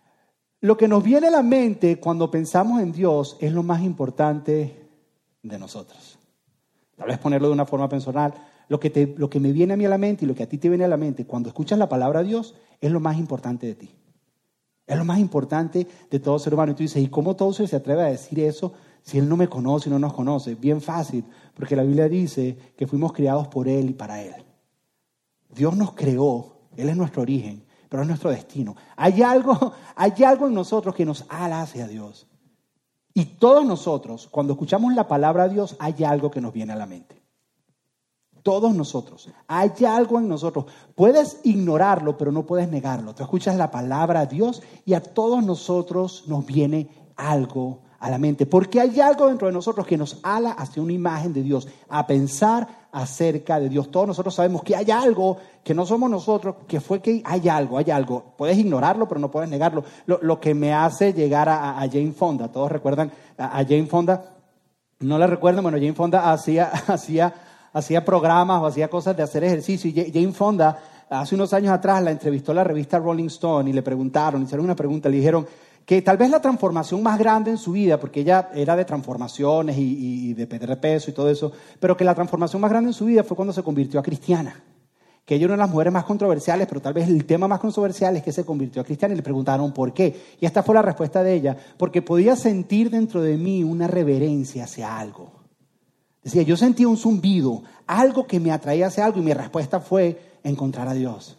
lo 0.62 0.76
que 0.78 0.88
nos 0.88 1.04
viene 1.04 1.28
a 1.28 1.30
la 1.30 1.42
mente 1.42 2.00
cuando 2.00 2.30
pensamos 2.30 2.80
en 2.80 2.90
Dios 2.90 3.36
es 3.38 3.52
lo 3.52 3.62
más 3.62 3.82
importante 3.82 4.88
de 5.42 5.58
nosotros. 5.58 6.18
Tal 6.96 7.08
vez 7.08 7.18
ponerlo 7.18 7.48
de 7.48 7.54
una 7.54 7.66
forma 7.66 7.88
personal. 7.88 8.34
Lo 8.68 8.80
que, 8.80 9.14
lo 9.16 9.30
que 9.30 9.40
me 9.40 9.52
viene 9.52 9.74
a 9.74 9.76
mí 9.76 9.84
a 9.84 9.88
la 9.88 9.98
mente 9.98 10.24
y 10.24 10.28
lo 10.28 10.34
que 10.34 10.42
a 10.42 10.48
ti 10.48 10.58
te 10.58 10.68
viene 10.68 10.84
a 10.84 10.88
la 10.88 10.96
mente 10.96 11.26
cuando 11.26 11.48
escuchas 11.48 11.78
la 11.78 11.88
palabra 11.88 12.20
de 12.20 12.28
Dios 12.28 12.54
es 12.80 12.90
lo 12.90 13.00
más 13.00 13.18
importante 13.18 13.66
de 13.66 13.74
ti. 13.74 13.90
Es 14.88 14.96
lo 14.96 15.04
más 15.04 15.18
importante 15.18 15.86
de 16.10 16.18
todo 16.18 16.38
ser 16.38 16.54
humano. 16.54 16.72
Y 16.72 16.74
tú 16.74 16.82
dices, 16.82 17.02
¿y 17.02 17.08
cómo 17.08 17.36
todo 17.36 17.52
se 17.52 17.76
atreve 17.76 18.02
a 18.02 18.06
decir 18.06 18.40
eso 18.40 18.72
si 19.02 19.18
Él 19.18 19.28
no 19.28 19.36
me 19.36 19.46
conoce 19.46 19.90
y 19.90 19.92
no 19.92 19.98
nos 19.98 20.14
conoce? 20.14 20.54
Bien 20.54 20.80
fácil, 20.80 21.24
porque 21.54 21.76
la 21.76 21.82
Biblia 21.82 22.08
dice 22.08 22.56
que 22.74 22.86
fuimos 22.86 23.12
creados 23.12 23.48
por 23.48 23.68
Él 23.68 23.90
y 23.90 23.92
para 23.92 24.22
Él. 24.22 24.34
Dios 25.54 25.76
nos 25.76 25.92
creó, 25.92 26.56
Él 26.74 26.88
es 26.88 26.96
nuestro 26.96 27.20
origen, 27.20 27.62
pero 27.90 28.02
es 28.02 28.08
nuestro 28.08 28.30
destino. 28.30 28.76
Hay 28.96 29.20
algo, 29.20 29.74
hay 29.94 30.24
algo 30.24 30.46
en 30.46 30.54
nosotros 30.54 30.94
que 30.94 31.04
nos 31.04 31.26
ala 31.28 31.60
hacia 31.60 31.86
Dios. 31.86 32.26
Y 33.12 33.26
todos 33.26 33.66
nosotros, 33.66 34.26
cuando 34.30 34.54
escuchamos 34.54 34.94
la 34.94 35.06
palabra 35.06 35.48
de 35.48 35.54
Dios, 35.54 35.76
hay 35.80 36.02
algo 36.04 36.30
que 36.30 36.40
nos 36.40 36.54
viene 36.54 36.72
a 36.72 36.76
la 36.76 36.86
mente. 36.86 37.17
Todos 38.42 38.74
nosotros. 38.74 39.28
Hay 39.46 39.72
algo 39.86 40.18
en 40.18 40.28
nosotros. 40.28 40.66
Puedes 40.94 41.40
ignorarlo, 41.44 42.16
pero 42.16 42.32
no 42.32 42.46
puedes 42.46 42.68
negarlo. 42.68 43.14
Tú 43.14 43.22
escuchas 43.22 43.56
la 43.56 43.70
palabra 43.70 44.26
de 44.26 44.36
Dios 44.36 44.62
y 44.84 44.94
a 44.94 45.02
todos 45.02 45.44
nosotros 45.44 46.24
nos 46.26 46.46
viene 46.46 46.88
algo 47.16 47.80
a 47.98 48.10
la 48.10 48.18
mente, 48.18 48.46
porque 48.46 48.80
hay 48.80 49.00
algo 49.00 49.26
dentro 49.26 49.48
de 49.48 49.52
nosotros 49.52 49.86
que 49.86 49.96
nos 49.96 50.20
ala 50.22 50.52
hacia 50.52 50.82
una 50.82 50.92
imagen 50.92 51.32
de 51.32 51.42
Dios, 51.42 51.66
a 51.88 52.06
pensar 52.06 52.68
acerca 52.92 53.58
de 53.58 53.68
Dios. 53.68 53.90
Todos 53.90 54.06
nosotros 54.06 54.34
sabemos 54.34 54.62
que 54.62 54.76
hay 54.76 54.90
algo 54.90 55.36
que 55.64 55.74
no 55.74 55.84
somos 55.84 56.08
nosotros, 56.08 56.56
que 56.66 56.80
fue 56.80 57.00
que 57.00 57.22
hay 57.24 57.48
algo, 57.48 57.76
hay 57.76 57.90
algo. 57.90 58.34
Puedes 58.36 58.56
ignorarlo, 58.56 59.08
pero 59.08 59.20
no 59.20 59.30
puedes 59.30 59.50
negarlo. 59.50 59.84
Lo, 60.06 60.40
que 60.40 60.54
me 60.54 60.72
hace 60.72 61.12
llegar 61.12 61.48
a, 61.48 61.78
Jane 61.90 62.12
Fonda, 62.12 62.52
todos 62.52 62.70
recuerdan 62.70 63.10
a, 63.36 63.64
Jane 63.64 63.86
Fonda, 63.86 64.36
no 65.00 65.18
la 65.18 65.26
recuerdan, 65.26 65.62
bueno, 65.62 65.78
Jane 65.78 65.94
Fonda 65.94 66.32
hacía, 66.32 66.66
hacía, 66.86 67.34
hacía 67.78 68.04
programas 68.04 68.62
o 68.62 68.66
hacía 68.66 68.88
cosas 68.88 69.16
de 69.16 69.22
hacer 69.22 69.44
ejercicio 69.44 69.90
y 69.90 70.12
Jane 70.12 70.32
Fonda 70.32 70.78
hace 71.10 71.34
unos 71.34 71.52
años 71.52 71.72
atrás 71.72 72.02
la 72.02 72.10
entrevistó 72.10 72.52
la 72.52 72.64
revista 72.64 72.98
Rolling 72.98 73.26
Stone 73.26 73.70
y 73.70 73.72
le 73.72 73.82
preguntaron, 73.82 74.42
hicieron 74.42 74.64
una 74.64 74.76
pregunta, 74.76 75.08
le 75.08 75.16
dijeron, 75.16 75.46
que 75.88 76.02
tal 76.02 76.18
vez 76.18 76.28
la 76.28 76.42
transformación 76.42 77.02
más 77.02 77.18
grande 77.18 77.50
en 77.50 77.56
su 77.56 77.72
vida, 77.72 77.98
porque 77.98 78.20
ella 78.20 78.50
era 78.52 78.76
de 78.76 78.84
transformaciones 78.84 79.74
y, 79.78 80.34
de 80.34 80.46
perder 80.46 80.78
peso 80.78 81.10
y 81.10 81.14
todo 81.14 81.30
eso, 81.30 81.50
pero 81.80 81.96
que 81.96 82.04
la 82.04 82.14
transformación 82.14 82.60
más 82.60 82.70
grande 82.70 82.90
en 82.90 82.92
su 82.92 83.06
vida 83.06 83.24
fue 83.24 83.34
cuando 83.34 83.54
se 83.54 83.62
convirtió 83.62 83.98
a 83.98 84.02
cristiana. 84.02 84.62
Que 85.24 85.36
ella 85.36 85.46
era 85.46 85.54
una 85.54 85.62
de 85.62 85.66
las 85.66 85.72
mujeres 85.72 85.92
más 85.94 86.04
controversiales, 86.04 86.66
pero 86.68 86.82
tal 86.82 86.92
vez 86.92 87.08
el 87.08 87.24
tema 87.24 87.48
más 87.48 87.58
controversial 87.58 88.14
es 88.18 88.22
que 88.22 88.32
se 88.32 88.44
convirtió 88.44 88.82
a 88.82 88.84
cristiana 88.84 89.14
y 89.14 89.16
le 89.16 89.22
preguntaron 89.22 89.72
por 89.72 89.94
qué. 89.94 90.14
Y 90.38 90.44
esta 90.44 90.62
fue 90.62 90.74
la 90.74 90.82
respuesta 90.82 91.22
de 91.22 91.32
ella, 91.32 91.56
porque 91.78 92.02
podía 92.02 92.36
sentir 92.36 92.90
dentro 92.90 93.22
de 93.22 93.38
mí 93.38 93.64
una 93.64 93.86
reverencia 93.86 94.64
hacia 94.64 94.98
algo. 94.98 95.37
Decía, 96.22 96.42
yo 96.42 96.56
sentía 96.56 96.88
un 96.88 96.96
zumbido, 96.96 97.62
algo 97.86 98.26
que 98.26 98.40
me 98.40 98.50
atraía 98.50 98.88
hacia 98.88 99.04
algo 99.04 99.18
y 99.18 99.22
mi 99.22 99.32
respuesta 99.32 99.80
fue 99.80 100.38
encontrar 100.42 100.88
a 100.88 100.94
Dios. 100.94 101.38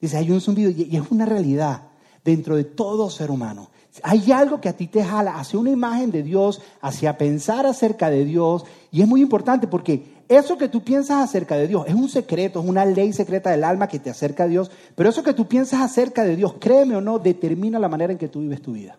Dice, 0.00 0.16
hay 0.16 0.30
un 0.30 0.40
zumbido 0.40 0.70
y 0.70 0.96
es 0.96 1.10
una 1.10 1.26
realidad 1.26 1.82
dentro 2.24 2.56
de 2.56 2.64
todo 2.64 3.10
ser 3.10 3.30
humano. 3.30 3.70
Hay 4.02 4.32
algo 4.32 4.60
que 4.60 4.68
a 4.68 4.72
ti 4.72 4.88
te 4.88 5.04
jala 5.04 5.36
hacia 5.36 5.58
una 5.58 5.70
imagen 5.70 6.10
de 6.10 6.22
Dios, 6.22 6.60
hacia 6.80 7.16
pensar 7.16 7.64
acerca 7.64 8.10
de 8.10 8.24
Dios, 8.24 8.64
y 8.90 9.02
es 9.02 9.08
muy 9.08 9.20
importante 9.20 9.66
porque 9.66 10.14
eso 10.28 10.58
que 10.58 10.68
tú 10.68 10.82
piensas 10.82 11.22
acerca 11.22 11.56
de 11.56 11.68
Dios 11.68 11.84
es 11.86 11.94
un 11.94 12.08
secreto, 12.08 12.60
es 12.60 12.66
una 12.66 12.84
ley 12.84 13.12
secreta 13.12 13.50
del 13.50 13.62
alma 13.62 13.88
que 13.88 14.00
te 14.00 14.10
acerca 14.10 14.44
a 14.44 14.48
Dios, 14.48 14.70
pero 14.96 15.10
eso 15.10 15.22
que 15.22 15.34
tú 15.34 15.46
piensas 15.46 15.80
acerca 15.80 16.24
de 16.24 16.34
Dios, 16.34 16.54
créeme 16.58 16.96
o 16.96 17.00
no, 17.00 17.18
determina 17.18 17.78
la 17.78 17.88
manera 17.88 18.12
en 18.12 18.18
que 18.18 18.28
tú 18.28 18.40
vives 18.40 18.62
tu 18.62 18.72
vida 18.72 18.98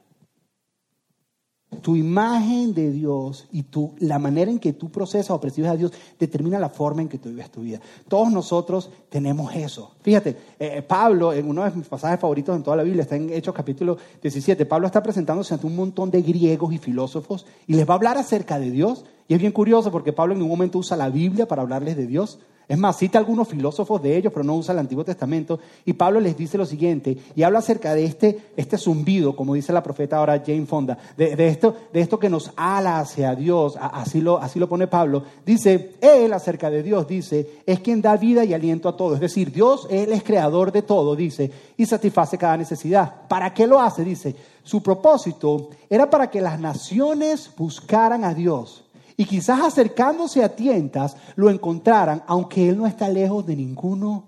tu 1.75 1.95
imagen 1.95 2.73
de 2.73 2.91
Dios 2.91 3.47
y 3.51 3.63
tu, 3.63 3.93
la 3.99 4.19
manera 4.19 4.51
en 4.51 4.59
que 4.59 4.73
tú 4.73 4.89
procesas 4.89 5.31
o 5.31 5.39
percibes 5.39 5.69
a 5.71 5.75
Dios 5.75 5.91
determina 6.19 6.59
la 6.59 6.69
forma 6.69 7.01
en 7.01 7.09
que 7.09 7.17
tú 7.17 7.29
vives 7.29 7.51
tu 7.51 7.61
vida. 7.61 7.79
Todos 8.07 8.31
nosotros 8.31 8.89
tenemos 9.09 9.53
eso. 9.55 9.91
Fíjate, 10.01 10.37
eh, 10.59 10.81
Pablo, 10.81 11.33
en 11.33 11.47
uno 11.47 11.63
de 11.63 11.71
mis 11.71 11.87
pasajes 11.87 12.19
favoritos 12.19 12.55
en 12.55 12.63
toda 12.63 12.77
la 12.77 12.83
Biblia, 12.83 13.03
está 13.03 13.15
en 13.15 13.29
Hechos 13.31 13.53
capítulo 13.53 13.97
17, 14.21 14.65
Pablo 14.65 14.87
está 14.87 15.01
presentándose 15.01 15.53
ante 15.53 15.67
un 15.67 15.75
montón 15.75 16.11
de 16.11 16.21
griegos 16.21 16.73
y 16.73 16.77
filósofos 16.77 17.45
y 17.67 17.73
les 17.73 17.87
va 17.87 17.93
a 17.93 17.97
hablar 17.97 18.17
acerca 18.17 18.59
de 18.59 18.71
Dios. 18.71 19.05
Y 19.27 19.33
es 19.33 19.39
bien 19.39 19.51
curioso 19.51 19.91
porque 19.91 20.13
Pablo 20.13 20.35
en 20.35 20.41
un 20.41 20.49
momento 20.49 20.77
usa 20.77 20.95
la 20.95 21.09
Biblia 21.09 21.47
para 21.47 21.63
hablarles 21.63 21.97
de 21.97 22.05
Dios. 22.05 22.39
Es 22.67 22.79
más, 22.79 22.97
cita 22.97 23.19
algunos 23.19 23.47
filósofos 23.47 24.01
de 24.01 24.17
ellos, 24.17 24.33
pero 24.33 24.43
no 24.43 24.55
usa 24.55 24.73
el 24.73 24.79
Antiguo 24.79 25.03
Testamento. 25.03 25.59
Y 25.85 25.93
Pablo 25.93 26.19
les 26.19 26.35
dice 26.35 26.57
lo 26.57 26.65
siguiente, 26.65 27.17
y 27.35 27.43
habla 27.43 27.59
acerca 27.59 27.93
de 27.93 28.05
este, 28.05 28.39
este 28.55 28.77
zumbido, 28.77 29.35
como 29.35 29.53
dice 29.53 29.71
la 29.71 29.83
profeta 29.83 30.17
ahora 30.17 30.41
Jane 30.43 30.65
Fonda, 30.65 30.97
de, 31.15 31.47
esto, 31.47 31.75
de 31.93 32.01
esto 32.01 32.17
que 32.17 32.29
nos 32.29 32.51
ala 32.55 32.99
hacia 32.99 33.35
Dios, 33.35 33.77
así 33.79 34.19
lo, 34.19 34.39
así 34.39 34.57
lo 34.57 34.67
pone 34.67 34.87
Pablo. 34.87 35.23
Dice, 35.45 35.93
Él 36.01 36.33
acerca 36.33 36.71
de 36.71 36.81
Dios, 36.81 37.07
dice, 37.07 37.61
es 37.67 37.79
quien 37.81 38.01
da 38.01 38.17
vida 38.17 38.43
y 38.43 38.53
aliento 38.55 38.89
a 38.89 38.97
todo. 38.97 39.13
Es 39.13 39.21
decir, 39.21 39.51
Dios, 39.51 39.87
Él 39.91 40.11
es 40.11 40.23
creador 40.23 40.71
de 40.71 40.81
todo, 40.81 41.15
dice, 41.15 41.51
y 41.77 41.85
satisface 41.85 42.37
cada 42.37 42.57
necesidad. 42.57 43.27
¿Para 43.27 43.53
qué 43.53 43.67
lo 43.67 43.79
hace? 43.79 44.03
Dice, 44.03 44.35
su 44.63 44.81
propósito 44.81 45.69
era 45.87 46.09
para 46.09 46.31
que 46.31 46.41
las 46.41 46.59
naciones 46.59 47.51
buscaran 47.55 48.23
a 48.23 48.33
Dios 48.33 48.84
y 49.17 49.25
quizás 49.25 49.61
acercándose 49.61 50.43
a 50.43 50.55
tientas 50.55 51.15
lo 51.35 51.49
encontraran, 51.49 52.23
aunque 52.27 52.69
Él 52.69 52.77
no 52.77 52.85
está 52.85 53.07
lejos 53.07 53.45
de 53.45 53.55
ninguno 53.55 54.25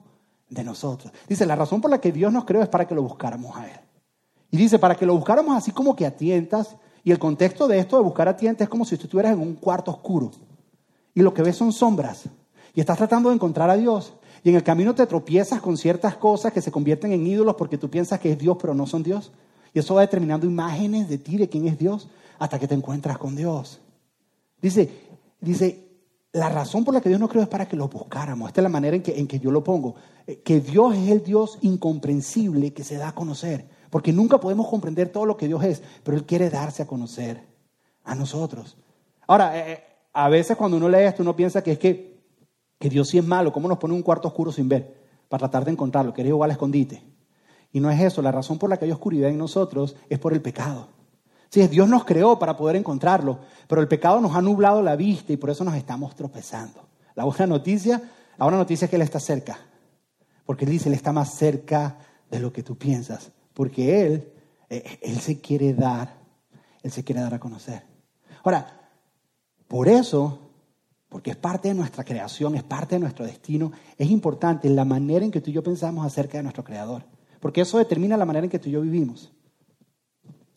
de 0.49 0.63
nosotros. 0.63 1.11
Dice, 1.27 1.45
la 1.45 1.55
razón 1.55 1.81
por 1.81 1.91
la 1.91 1.99
que 1.99 2.11
Dios 2.11 2.31
nos 2.31 2.45
creó 2.45 2.61
es 2.61 2.69
para 2.69 2.87
que 2.87 2.95
lo 2.95 3.03
buscáramos 3.03 3.55
a 3.57 3.67
Él. 3.67 3.79
Y 4.49 4.57
dice, 4.57 4.79
para 4.79 4.95
que 4.95 5.05
lo 5.05 5.15
buscáramos 5.15 5.55
así 5.57 5.71
como 5.71 5.95
que 5.95 6.05
a 6.05 6.15
tientas. 6.15 6.77
Y 7.03 7.11
el 7.11 7.19
contexto 7.19 7.67
de 7.67 7.79
esto 7.79 7.97
de 7.97 8.03
buscar 8.03 8.27
a 8.27 8.37
tientas 8.37 8.65
es 8.65 8.69
como 8.69 8.85
si 8.85 8.97
tú 8.97 9.03
estuvieras 9.03 9.33
en 9.33 9.39
un 9.39 9.55
cuarto 9.55 9.91
oscuro. 9.91 10.31
Y 11.13 11.21
lo 11.21 11.33
que 11.33 11.41
ves 11.41 11.57
son 11.57 11.73
sombras. 11.73 12.29
Y 12.73 12.79
estás 12.79 12.97
tratando 12.97 13.29
de 13.29 13.35
encontrar 13.35 13.69
a 13.69 13.75
Dios. 13.75 14.13
Y 14.43 14.49
en 14.49 14.55
el 14.55 14.63
camino 14.63 14.95
te 14.95 15.05
tropiezas 15.05 15.59
con 15.61 15.75
ciertas 15.77 16.15
cosas 16.15 16.53
que 16.53 16.61
se 16.61 16.71
convierten 16.71 17.11
en 17.11 17.25
ídolos 17.25 17.55
porque 17.55 17.77
tú 17.77 17.89
piensas 17.89 18.19
que 18.19 18.31
es 18.31 18.37
Dios, 18.37 18.57
pero 18.59 18.73
no 18.73 18.85
son 18.87 19.03
Dios. 19.03 19.31
Y 19.73 19.79
eso 19.79 19.95
va 19.95 20.01
determinando 20.01 20.45
imágenes 20.45 21.09
de 21.09 21.17
ti, 21.17 21.37
de 21.37 21.49
quién 21.49 21.67
es 21.67 21.77
Dios, 21.77 22.07
hasta 22.39 22.59
que 22.59 22.67
te 22.67 22.75
encuentras 22.75 23.17
con 23.17 23.35
Dios. 23.35 23.81
Dice, 24.61 24.89
dice, 25.39 25.87
la 26.33 26.49
razón 26.49 26.83
por 26.83 26.93
la 26.93 27.01
que 27.01 27.09
Dios 27.09 27.21
no 27.21 27.29
creó 27.29 27.43
es 27.43 27.49
para 27.49 27.67
que 27.67 27.75
lo 27.75 27.87
buscáramos. 27.87 28.49
Esta 28.49 28.61
es 28.61 28.63
la 28.63 28.69
manera 28.69 28.95
en 28.95 29.03
que, 29.03 29.17
en 29.19 29.27
que 29.27 29.39
yo 29.39 29.51
lo 29.51 29.63
pongo. 29.63 29.95
Eh, 30.25 30.41
que 30.41 30.59
Dios 30.59 30.95
es 30.95 31.09
el 31.09 31.23
Dios 31.23 31.57
incomprensible 31.61 32.73
que 32.73 32.83
se 32.83 32.97
da 32.97 33.09
a 33.09 33.15
conocer. 33.15 33.67
Porque 33.89 34.13
nunca 34.13 34.39
podemos 34.39 34.67
comprender 34.67 35.09
todo 35.09 35.25
lo 35.25 35.37
que 35.37 35.47
Dios 35.47 35.63
es, 35.63 35.81
pero 36.03 36.17
Él 36.17 36.25
quiere 36.25 36.49
darse 36.49 36.83
a 36.83 36.87
conocer 36.87 37.43
a 38.03 38.15
nosotros. 38.15 38.77
Ahora, 39.25 39.57
eh, 39.57 39.71
eh, 39.71 39.83
a 40.13 40.29
veces 40.29 40.57
cuando 40.57 40.77
uno 40.77 40.89
lee 40.89 41.03
esto, 41.03 41.23
uno 41.23 41.35
piensa 41.35 41.63
que 41.63 41.73
es 41.73 41.79
que, 41.79 42.19
que 42.79 42.89
Dios 42.89 43.07
sí 43.07 43.17
es 43.17 43.25
malo. 43.25 43.51
¿Cómo 43.51 43.67
nos 43.67 43.77
pone 43.77 43.93
un 43.93 44.03
cuarto 44.03 44.27
oscuro 44.27 44.51
sin 44.51 44.67
ver? 44.67 45.05
Para 45.29 45.39
tratar 45.39 45.65
de 45.65 45.71
encontrarlo, 45.71 46.13
que 46.13 46.21
igual 46.21 46.49
a 46.49 46.53
escondite. 46.53 47.03
Y 47.71 47.79
no 47.79 47.89
es 47.89 48.01
eso. 48.01 48.21
La 48.21 48.31
razón 48.31 48.57
por 48.57 48.69
la 48.69 48.77
que 48.77 48.85
hay 48.85 48.91
oscuridad 48.91 49.29
en 49.29 49.37
nosotros 49.37 49.95
es 50.09 50.19
por 50.19 50.33
el 50.33 50.41
pecado. 50.41 50.89
Sí, 51.49 51.65
Dios 51.67 51.87
nos 51.87 52.03
creó 52.03 52.37
para 52.37 52.57
poder 52.57 52.75
encontrarlo, 52.75 53.39
pero 53.67 53.81
el 53.81 53.87
pecado 53.87 54.19
nos 54.19 54.35
ha 54.35 54.41
nublado 54.41 54.81
la 54.81 54.95
vista 54.95 55.31
y 55.31 55.37
por 55.37 55.49
eso 55.49 55.63
nos 55.63 55.75
estamos 55.75 56.15
tropezando. 56.15 56.87
La 57.15 57.23
buena 57.23 57.47
noticia, 57.47 58.01
la 58.37 58.45
buena 58.45 58.57
noticia 58.57 58.85
es 58.85 58.89
que 58.89 58.97
Él 58.97 59.01
está 59.01 59.19
cerca, 59.19 59.57
porque 60.45 60.65
Él 60.65 60.71
dice, 60.71 60.89
Él 60.89 60.95
está 60.95 61.13
más 61.13 61.33
cerca 61.33 61.97
de 62.29 62.39
lo 62.39 62.51
que 62.51 62.63
tú 62.63 62.77
piensas, 62.77 63.31
porque 63.53 64.05
Él, 64.05 64.33
eh, 64.69 64.99
Él 65.01 65.19
se 65.19 65.39
quiere 65.39 65.73
dar, 65.73 66.17
Él 66.83 66.91
se 66.91 67.03
quiere 67.03 67.21
dar 67.21 67.33
a 67.33 67.39
conocer. 67.39 67.83
Ahora, 68.43 68.89
por 69.67 69.87
eso, 69.87 70.51
porque 71.09 71.31
es 71.31 71.37
parte 71.37 71.69
de 71.69 71.73
nuestra 71.73 72.03
creación, 72.03 72.55
es 72.55 72.63
parte 72.63 72.95
de 72.95 72.99
nuestro 72.99 73.25
destino, 73.25 73.71
es 73.97 74.09
importante 74.09 74.69
la 74.69 74.85
manera 74.85 75.23
en 75.23 75.31
que 75.31 75.41
tú 75.41 75.49
y 75.49 75.53
yo 75.53 75.63
pensamos 75.63 76.05
acerca 76.05 76.37
de 76.37 76.43
nuestro 76.43 76.63
Creador, 76.63 77.03
porque 77.39 77.61
eso 77.61 77.77
determina 77.77 78.17
la 78.17 78.25
manera 78.25 78.43
en 78.43 78.49
que 78.49 78.59
tú 78.59 78.69
y 78.69 78.73
yo 78.73 78.81
vivimos. 78.81 79.31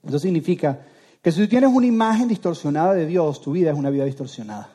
Eso 0.07 0.19
significa 0.19 0.81
que 1.23 1.33
si 1.33 1.41
tú 1.43 1.49
tienes 1.49 1.71
una 1.73 1.87
imagen 1.87 2.29
distorsionada 2.29 2.95
de 2.95 3.07
Dios, 3.07 3.41
tu 3.41 3.53
vida 3.53 3.71
es 3.71 3.77
una 3.77 3.91
vida 3.91 4.05
distorsionada. 4.05 4.71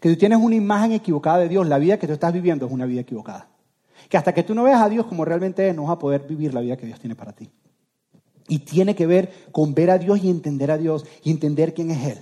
Que 0.00 0.08
si 0.08 0.14
tú 0.14 0.20
tienes 0.20 0.38
una 0.38 0.54
imagen 0.54 0.92
equivocada 0.92 1.38
de 1.38 1.48
Dios, 1.48 1.66
la 1.66 1.78
vida 1.78 1.98
que 1.98 2.06
tú 2.06 2.12
estás 2.12 2.32
viviendo 2.32 2.66
es 2.66 2.72
una 2.72 2.86
vida 2.86 3.00
equivocada. 3.00 3.48
Que 4.08 4.16
hasta 4.16 4.32
que 4.32 4.42
tú 4.42 4.54
no 4.54 4.64
veas 4.64 4.80
a 4.80 4.88
Dios 4.88 5.06
como 5.06 5.24
realmente 5.24 5.68
es, 5.68 5.74
no 5.74 5.84
vas 5.84 5.92
a 5.92 5.98
poder 5.98 6.26
vivir 6.26 6.54
la 6.54 6.60
vida 6.60 6.76
que 6.76 6.86
Dios 6.86 7.00
tiene 7.00 7.16
para 7.16 7.32
ti. 7.32 7.50
Y 8.48 8.60
tiene 8.60 8.94
que 8.94 9.06
ver 9.06 9.32
con 9.50 9.74
ver 9.74 9.90
a 9.90 9.98
Dios 9.98 10.22
y 10.22 10.28
entender 10.28 10.70
a 10.70 10.78
Dios 10.78 11.04
y 11.22 11.30
entender 11.30 11.74
quién 11.74 11.90
es 11.90 12.06
Él. 12.06 12.18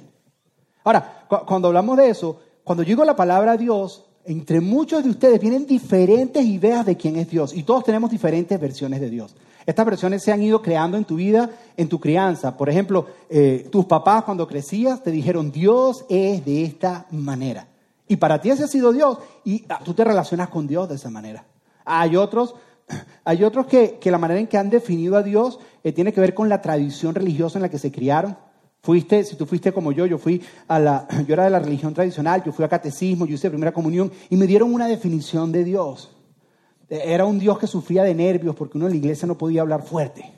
Ahora, 0.84 1.26
cuando 1.46 1.68
hablamos 1.68 1.96
de 1.96 2.08
eso, 2.08 2.40
cuando 2.64 2.82
yo 2.82 2.88
digo 2.88 3.04
la 3.04 3.16
palabra 3.16 3.56
Dios, 3.56 4.04
entre 4.24 4.60
muchos 4.60 5.02
de 5.02 5.10
ustedes 5.10 5.40
vienen 5.40 5.66
diferentes 5.66 6.44
ideas 6.44 6.86
de 6.86 6.96
quién 6.96 7.16
es 7.16 7.28
Dios 7.28 7.54
y 7.54 7.64
todos 7.64 7.84
tenemos 7.84 8.10
diferentes 8.10 8.58
versiones 8.58 9.00
de 9.00 9.10
Dios. 9.10 9.34
Estas 9.66 9.86
versiones 9.86 10.22
se 10.22 10.32
han 10.32 10.42
ido 10.42 10.60
creando 10.60 10.96
en 10.96 11.04
tu 11.04 11.16
vida, 11.16 11.50
en 11.76 11.88
tu 11.88 12.00
crianza. 12.00 12.56
Por 12.56 12.68
ejemplo, 12.68 13.06
eh, 13.28 13.68
tus 13.70 13.84
papás 13.84 14.24
cuando 14.24 14.46
crecías 14.46 15.02
te 15.02 15.10
dijeron, 15.10 15.52
Dios 15.52 16.04
es 16.08 16.44
de 16.44 16.64
esta 16.64 17.06
manera. 17.10 17.68
Y 18.08 18.16
para 18.16 18.40
ti 18.40 18.50
ese 18.50 18.64
ha 18.64 18.68
sido 18.68 18.92
Dios. 18.92 19.18
Y 19.44 19.64
ah, 19.68 19.80
tú 19.84 19.94
te 19.94 20.04
relacionas 20.04 20.48
con 20.48 20.66
Dios 20.66 20.88
de 20.88 20.96
esa 20.96 21.10
manera. 21.10 21.44
Hay 21.84 22.16
otros, 22.16 22.54
hay 23.24 23.44
otros 23.44 23.66
que, 23.66 23.98
la 24.04 24.18
manera 24.18 24.40
en 24.40 24.46
que 24.46 24.58
han 24.58 24.70
definido 24.70 25.16
a 25.16 25.22
Dios 25.22 25.60
eh, 25.84 25.92
tiene 25.92 26.12
que 26.12 26.20
ver 26.20 26.34
con 26.34 26.48
la 26.48 26.60
tradición 26.60 27.14
religiosa 27.14 27.58
en 27.58 27.62
la 27.62 27.68
que 27.68 27.78
se 27.78 27.92
criaron. 27.92 28.36
Fuiste, 28.82 29.22
si 29.22 29.36
tú 29.36 29.46
fuiste 29.46 29.72
como 29.72 29.92
yo, 29.92 30.06
yo 30.06 30.18
fui 30.18 30.42
a 30.66 30.80
la, 30.80 31.06
yo 31.26 31.34
era 31.34 31.44
de 31.44 31.50
la 31.50 31.60
religión 31.60 31.94
tradicional, 31.94 32.42
yo 32.44 32.52
fui 32.52 32.64
a 32.64 32.68
catecismo, 32.68 33.26
yo 33.26 33.34
hice 33.34 33.48
primera 33.48 33.72
comunión 33.72 34.10
y 34.28 34.36
me 34.36 34.46
dieron 34.46 34.74
una 34.74 34.88
definición 34.88 35.52
de 35.52 35.64
Dios. 35.64 36.10
Era 37.00 37.24
un 37.24 37.38
Dios 37.38 37.58
que 37.58 37.66
sufría 37.66 38.02
de 38.02 38.14
nervios 38.14 38.54
porque 38.54 38.76
uno 38.76 38.86
en 38.86 38.92
la 38.92 38.98
iglesia 38.98 39.26
no 39.26 39.38
podía 39.38 39.62
hablar 39.62 39.82
fuerte. 39.82 40.30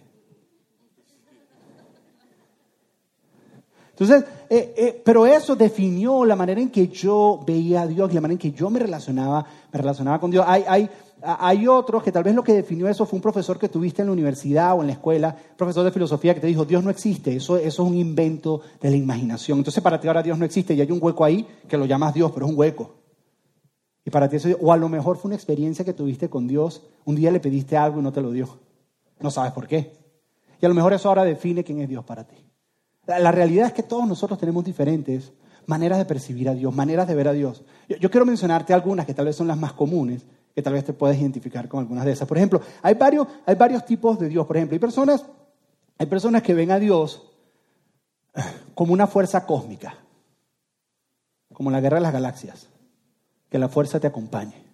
Entonces, 3.91 4.25
eh, 4.51 4.75
eh, 4.77 5.03
pero 5.05 5.25
eso 5.25 5.55
definió 5.55 6.25
la 6.25 6.37
manera 6.37 6.61
en 6.61 6.71
que 6.71 6.89
yo 6.89 7.41
veía 7.47 7.83
a 7.83 7.87
Dios 7.87 8.11
y 8.11 8.15
la 8.15 8.21
manera 8.21 8.35
en 8.35 8.39
que 8.39 8.53
yo 8.53 8.69
me 8.71 8.79
relacionaba, 8.79 9.45
me 9.73 9.79
relacionaba 9.79 10.21
con 10.21 10.31
Dios. 10.31 10.45
Hay, 10.47 10.65
hay, 10.67 10.91
hay 11.23 11.67
otros 11.67 12.03
que 12.03 12.13
tal 12.13 12.23
vez 12.25 12.35
lo 12.35 12.43
que 12.43 12.53
definió 12.53 12.89
eso 12.89 13.07
fue 13.07 13.17
un 13.17 13.23
profesor 13.23 13.59
que 13.59 13.69
tuviste 13.69 14.03
en 14.03 14.07
la 14.07 14.13
universidad 14.13 14.77
o 14.77 14.81
en 14.81 14.89
la 14.89 14.93
escuela, 14.95 15.37
profesor 15.57 15.85
de 15.85 15.91
filosofía 15.91 16.35
que 16.35 16.41
te 16.41 16.49
dijo, 16.49 16.65
Dios 16.65 16.85
no 16.85 16.91
existe, 16.91 17.37
eso, 17.37 17.57
eso 17.57 17.83
es 17.83 17.89
un 17.89 17.97
invento 17.97 18.61
de 18.81 18.91
la 18.91 18.97
imaginación. 18.97 19.59
Entonces 19.59 19.83
para 19.83 20.01
ti 20.01 20.07
ahora 20.07 20.23
Dios 20.23 20.39
no 20.39 20.45
existe 20.45 20.75
y 20.75 20.81
hay 20.81 20.91
un 20.91 20.99
hueco 21.01 21.25
ahí 21.25 21.47
que 21.69 21.77
lo 21.77 21.87
llamas 21.87 22.15
Dios, 22.15 22.31
pero 22.33 22.47
es 22.47 22.53
un 22.53 22.59
hueco. 22.59 23.04
Y 24.05 24.11
para 24.11 24.29
ti 24.29 24.37
eso, 24.37 24.51
o 24.61 24.73
a 24.73 24.77
lo 24.77 24.89
mejor 24.89 25.17
fue 25.17 25.31
una 25.31 25.37
experiencia 25.37 25.85
que 25.85 25.95
tuviste 25.95 26.29
con 26.29 26.47
Dios, 26.47 26.83
un 27.05 27.17
día 27.17 27.31
le 27.31 27.41
pediste 27.41 27.77
algo 27.77 28.01
y 28.01 28.03
no 28.03 28.13
te 28.13 28.21
lo 28.21 28.31
dio. 28.33 28.59
No 29.21 29.31
sabes 29.31 29.53
por 29.53 29.67
qué. 29.67 29.93
Y 30.61 30.67
a 30.67 30.69
lo 30.69 30.75
mejor 30.75 30.93
eso 30.93 31.09
ahora 31.09 31.25
define 31.25 31.65
quién 31.65 31.81
es 31.81 31.89
Dios 31.89 32.05
para 32.05 32.25
ti. 32.25 32.37
La, 33.07 33.33
realidad 33.33 33.67
es 33.67 33.73
que 33.73 33.83
todos 33.83 34.07
nosotros 34.07 34.39
tenemos 34.39 34.65
diferentes 34.65 35.33
maneras 35.67 35.99
de 35.99 36.05
percibir 36.05 36.49
a 36.49 36.55
Dios, 36.55 36.75
maneras 36.75 37.09
de 37.09 37.15
ver 37.15 37.29
a 37.29 37.33
Dios. 37.33 37.65
Yo, 37.89 38.11
quiero 38.11 38.27
mencionarte 38.27 38.75
algunas 38.75 39.07
que 39.07 39.15
tal 39.15 39.27
vez 39.27 39.37
son 39.37 39.47
las 39.47 39.59
más 39.59 39.73
comunes, 39.73 40.25
que 40.55 40.63
tal 40.63 40.75
vez 40.75 40.85
te 40.85 40.93
puedes 40.93 41.19
identificar 41.19 41.69
con 41.69 41.81
algunas 41.81 42.05
de 42.05 42.13
esas. 42.13 42.29
Por 42.29 42.37
ejemplo, 42.37 42.61
hay 42.83 42.95
varios, 42.95 43.27
hay 43.47 43.55
varios 43.55 43.85
tipos 43.85 44.19
de 44.19 44.29
Dios. 44.29 44.47
Por 44.47 44.57
ejemplo, 44.57 44.75
hay 44.75 44.81
personas, 44.81 45.25
hay 45.99 46.07
personas 46.07 46.43
que 46.43 46.53
ven 46.53 46.71
a 46.71 46.79
Dios 46.79 47.31
como 48.75 48.93
una 48.93 49.07
fuerza 49.07 49.47
cósmica, 49.47 49.97
como 51.55 51.71
la 51.71 51.81
guerra 51.81 51.97
de 51.97 52.03
las 52.03 52.13
galaxias 52.13 52.69
que 53.55 53.59
la 53.61 53.69
fuerza 53.69 54.01
te 54.01 54.09
acompañe. 54.09 54.65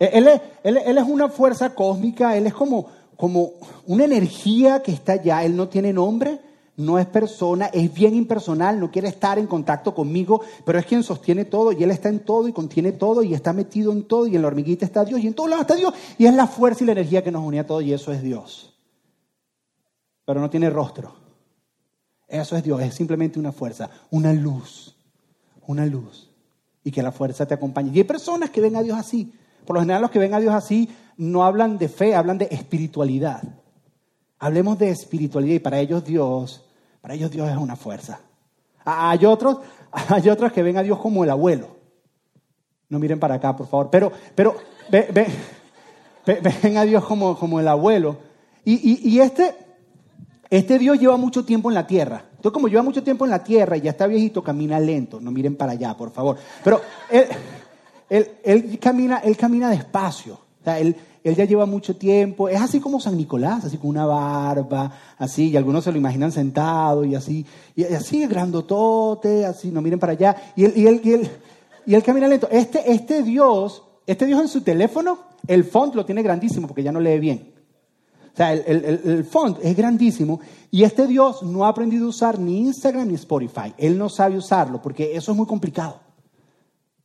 Él 0.00 0.26
es, 0.26 0.40
él, 0.64 0.76
es, 0.76 1.04
una 1.04 1.28
fuerza 1.28 1.72
cósmica, 1.72 2.36
Él 2.36 2.48
es 2.48 2.52
como, 2.52 2.88
como 3.16 3.52
una 3.86 4.06
energía 4.06 4.82
que 4.82 4.90
está 4.90 5.12
allá, 5.12 5.44
Él 5.44 5.54
no 5.54 5.68
tiene 5.68 5.92
nombre, 5.92 6.40
no 6.78 6.98
es 6.98 7.06
persona, 7.06 7.66
es 7.66 7.94
bien 7.94 8.16
impersonal, 8.16 8.80
no 8.80 8.90
quiere 8.90 9.06
estar 9.06 9.38
en 9.38 9.46
contacto 9.46 9.94
conmigo, 9.94 10.40
pero 10.64 10.80
es 10.80 10.86
quien 10.86 11.04
sostiene 11.04 11.44
todo 11.44 11.70
y 11.70 11.80
Él 11.84 11.92
está 11.92 12.08
en 12.08 12.24
todo 12.24 12.48
y 12.48 12.52
contiene 12.52 12.90
todo 12.90 13.22
y 13.22 13.34
está 13.34 13.52
metido 13.52 13.92
en 13.92 14.02
todo 14.02 14.26
y 14.26 14.34
en 14.34 14.42
la 14.42 14.48
hormiguita 14.48 14.84
está 14.84 15.04
Dios 15.04 15.20
y 15.20 15.28
en 15.28 15.34
todos 15.34 15.48
lados 15.48 15.62
está 15.62 15.76
Dios 15.76 15.94
y 16.18 16.26
es 16.26 16.34
la 16.34 16.48
fuerza 16.48 16.82
y 16.82 16.86
la 16.86 16.92
energía 16.94 17.22
que 17.22 17.30
nos 17.30 17.44
une 17.44 17.60
a 17.60 17.66
todos 17.68 17.84
y 17.84 17.92
eso 17.92 18.10
es 18.10 18.20
Dios. 18.20 18.76
Pero 20.24 20.40
no 20.40 20.50
tiene 20.50 20.70
rostro. 20.70 21.14
Eso 22.26 22.56
es 22.56 22.64
Dios, 22.64 22.82
es 22.82 22.96
simplemente 22.96 23.38
una 23.38 23.52
fuerza, 23.52 23.88
una 24.10 24.32
luz, 24.32 24.96
una 25.68 25.86
luz 25.86 26.27
y 26.88 26.90
que 26.90 27.02
la 27.02 27.12
fuerza 27.12 27.44
te 27.44 27.52
acompañe. 27.52 27.90
Y 27.92 27.98
hay 27.98 28.04
personas 28.04 28.48
que 28.48 28.62
ven 28.62 28.74
a 28.74 28.82
Dios 28.82 28.96
así. 28.98 29.30
Por 29.66 29.74
lo 29.74 29.80
general 29.80 30.00
los 30.00 30.10
que 30.10 30.18
ven 30.18 30.32
a 30.32 30.40
Dios 30.40 30.54
así 30.54 30.88
no 31.18 31.44
hablan 31.44 31.76
de 31.76 31.90
fe, 31.90 32.14
hablan 32.14 32.38
de 32.38 32.48
espiritualidad. 32.50 33.42
Hablemos 34.38 34.78
de 34.78 34.88
espiritualidad 34.88 35.56
y 35.56 35.58
para 35.58 35.80
ellos 35.80 36.02
Dios, 36.02 36.64
para 37.02 37.12
ellos 37.12 37.30
Dios 37.30 37.46
es 37.46 37.58
una 37.58 37.76
fuerza. 37.76 38.20
Hay 38.86 39.26
otros, 39.26 39.58
hay 39.92 40.30
otros 40.30 40.50
que 40.50 40.62
ven 40.62 40.78
a 40.78 40.82
Dios 40.82 40.98
como 40.98 41.24
el 41.24 41.30
abuelo. 41.30 41.76
No 42.88 42.98
miren 42.98 43.20
para 43.20 43.34
acá, 43.34 43.54
por 43.54 43.66
favor. 43.66 43.90
Pero, 43.90 44.10
pero 44.34 44.56
ven 46.62 46.76
a 46.78 46.84
Dios 46.84 47.04
como, 47.04 47.38
como 47.38 47.60
el 47.60 47.68
abuelo. 47.68 48.16
Y, 48.64 49.10
y 49.10 49.20
este, 49.20 49.54
este 50.50 50.78
Dios 50.78 50.98
lleva 50.98 51.16
mucho 51.16 51.44
tiempo 51.44 51.70
en 51.70 51.74
la 51.74 51.86
tierra. 51.86 52.24
Entonces, 52.30 52.52
como 52.52 52.68
lleva 52.68 52.82
mucho 52.82 53.02
tiempo 53.02 53.24
en 53.24 53.30
la 53.30 53.44
tierra 53.44 53.76
y 53.76 53.82
ya 53.82 53.90
está 53.90 54.06
viejito, 54.06 54.42
camina 54.42 54.80
lento. 54.80 55.20
No 55.20 55.30
miren 55.30 55.56
para 55.56 55.72
allá, 55.72 55.96
por 55.96 56.10
favor. 56.10 56.36
Pero 56.64 56.80
él, 57.10 58.78
camina, 58.80 59.18
él 59.18 59.36
camina 59.36 59.68
despacio. 59.68 60.34
O 60.34 60.64
sea, 60.64 60.78
él, 60.78 60.96
él 61.22 61.36
ya 61.36 61.44
lleva 61.44 61.66
mucho 61.66 61.96
tiempo. 61.96 62.48
Es 62.48 62.60
así 62.60 62.80
como 62.80 63.00
San 63.00 63.16
Nicolás, 63.16 63.66
así 63.66 63.76
con 63.76 63.90
una 63.90 64.06
barba, 64.06 64.90
así, 65.18 65.50
y 65.50 65.56
algunos 65.56 65.84
se 65.84 65.92
lo 65.92 65.98
imaginan 65.98 66.32
sentado 66.32 67.04
y 67.04 67.14
así, 67.14 67.44
y 67.76 67.84
así 67.84 68.26
grandotote, 68.26 69.44
así, 69.44 69.70
no 69.70 69.82
miren 69.82 69.98
para 69.98 70.12
allá. 70.12 70.36
Y 70.56 70.64
él, 70.64 70.72
y 70.76 70.86
él, 70.86 71.00
y 71.04 71.12
él, 71.12 71.30
y 71.86 71.94
él 71.94 72.02
camina 72.02 72.26
lento. 72.26 72.48
Este, 72.50 72.90
este 72.90 73.22
Dios, 73.22 73.82
este 74.06 74.24
Dios 74.24 74.40
en 74.40 74.48
su 74.48 74.62
teléfono, 74.62 75.18
el 75.46 75.64
font 75.64 75.94
lo 75.94 76.06
tiene 76.06 76.22
grandísimo 76.22 76.66
porque 76.66 76.82
ya 76.82 76.92
no 76.92 77.00
lee 77.00 77.18
bien. 77.18 77.57
O 78.38 78.40
sea, 78.40 78.52
el, 78.52 79.24
font 79.24 79.58
es 79.60 79.76
grandísimo 79.76 80.38
y 80.70 80.84
este 80.84 81.08
Dios 81.08 81.42
no 81.42 81.64
ha 81.64 81.68
aprendido 81.70 82.06
a 82.06 82.10
usar 82.10 82.38
ni 82.38 82.60
Instagram 82.60 83.08
ni 83.08 83.14
Spotify. 83.14 83.74
Él 83.76 83.98
no 83.98 84.08
sabe 84.08 84.36
usarlo 84.36 84.80
porque 84.80 85.16
eso 85.16 85.32
es 85.32 85.36
muy 85.36 85.44
complicado. 85.48 85.98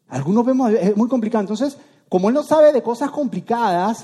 Algunos 0.09 0.45
vemos, 0.45 0.71
es 0.71 0.95
muy 0.95 1.09
complicado. 1.09 1.41
Entonces, 1.41 1.75
como 2.07 2.29
Él 2.29 2.35
no 2.35 2.43
sabe 2.43 2.71
de 2.71 2.83
cosas 2.83 3.09
complicadas, 3.09 4.03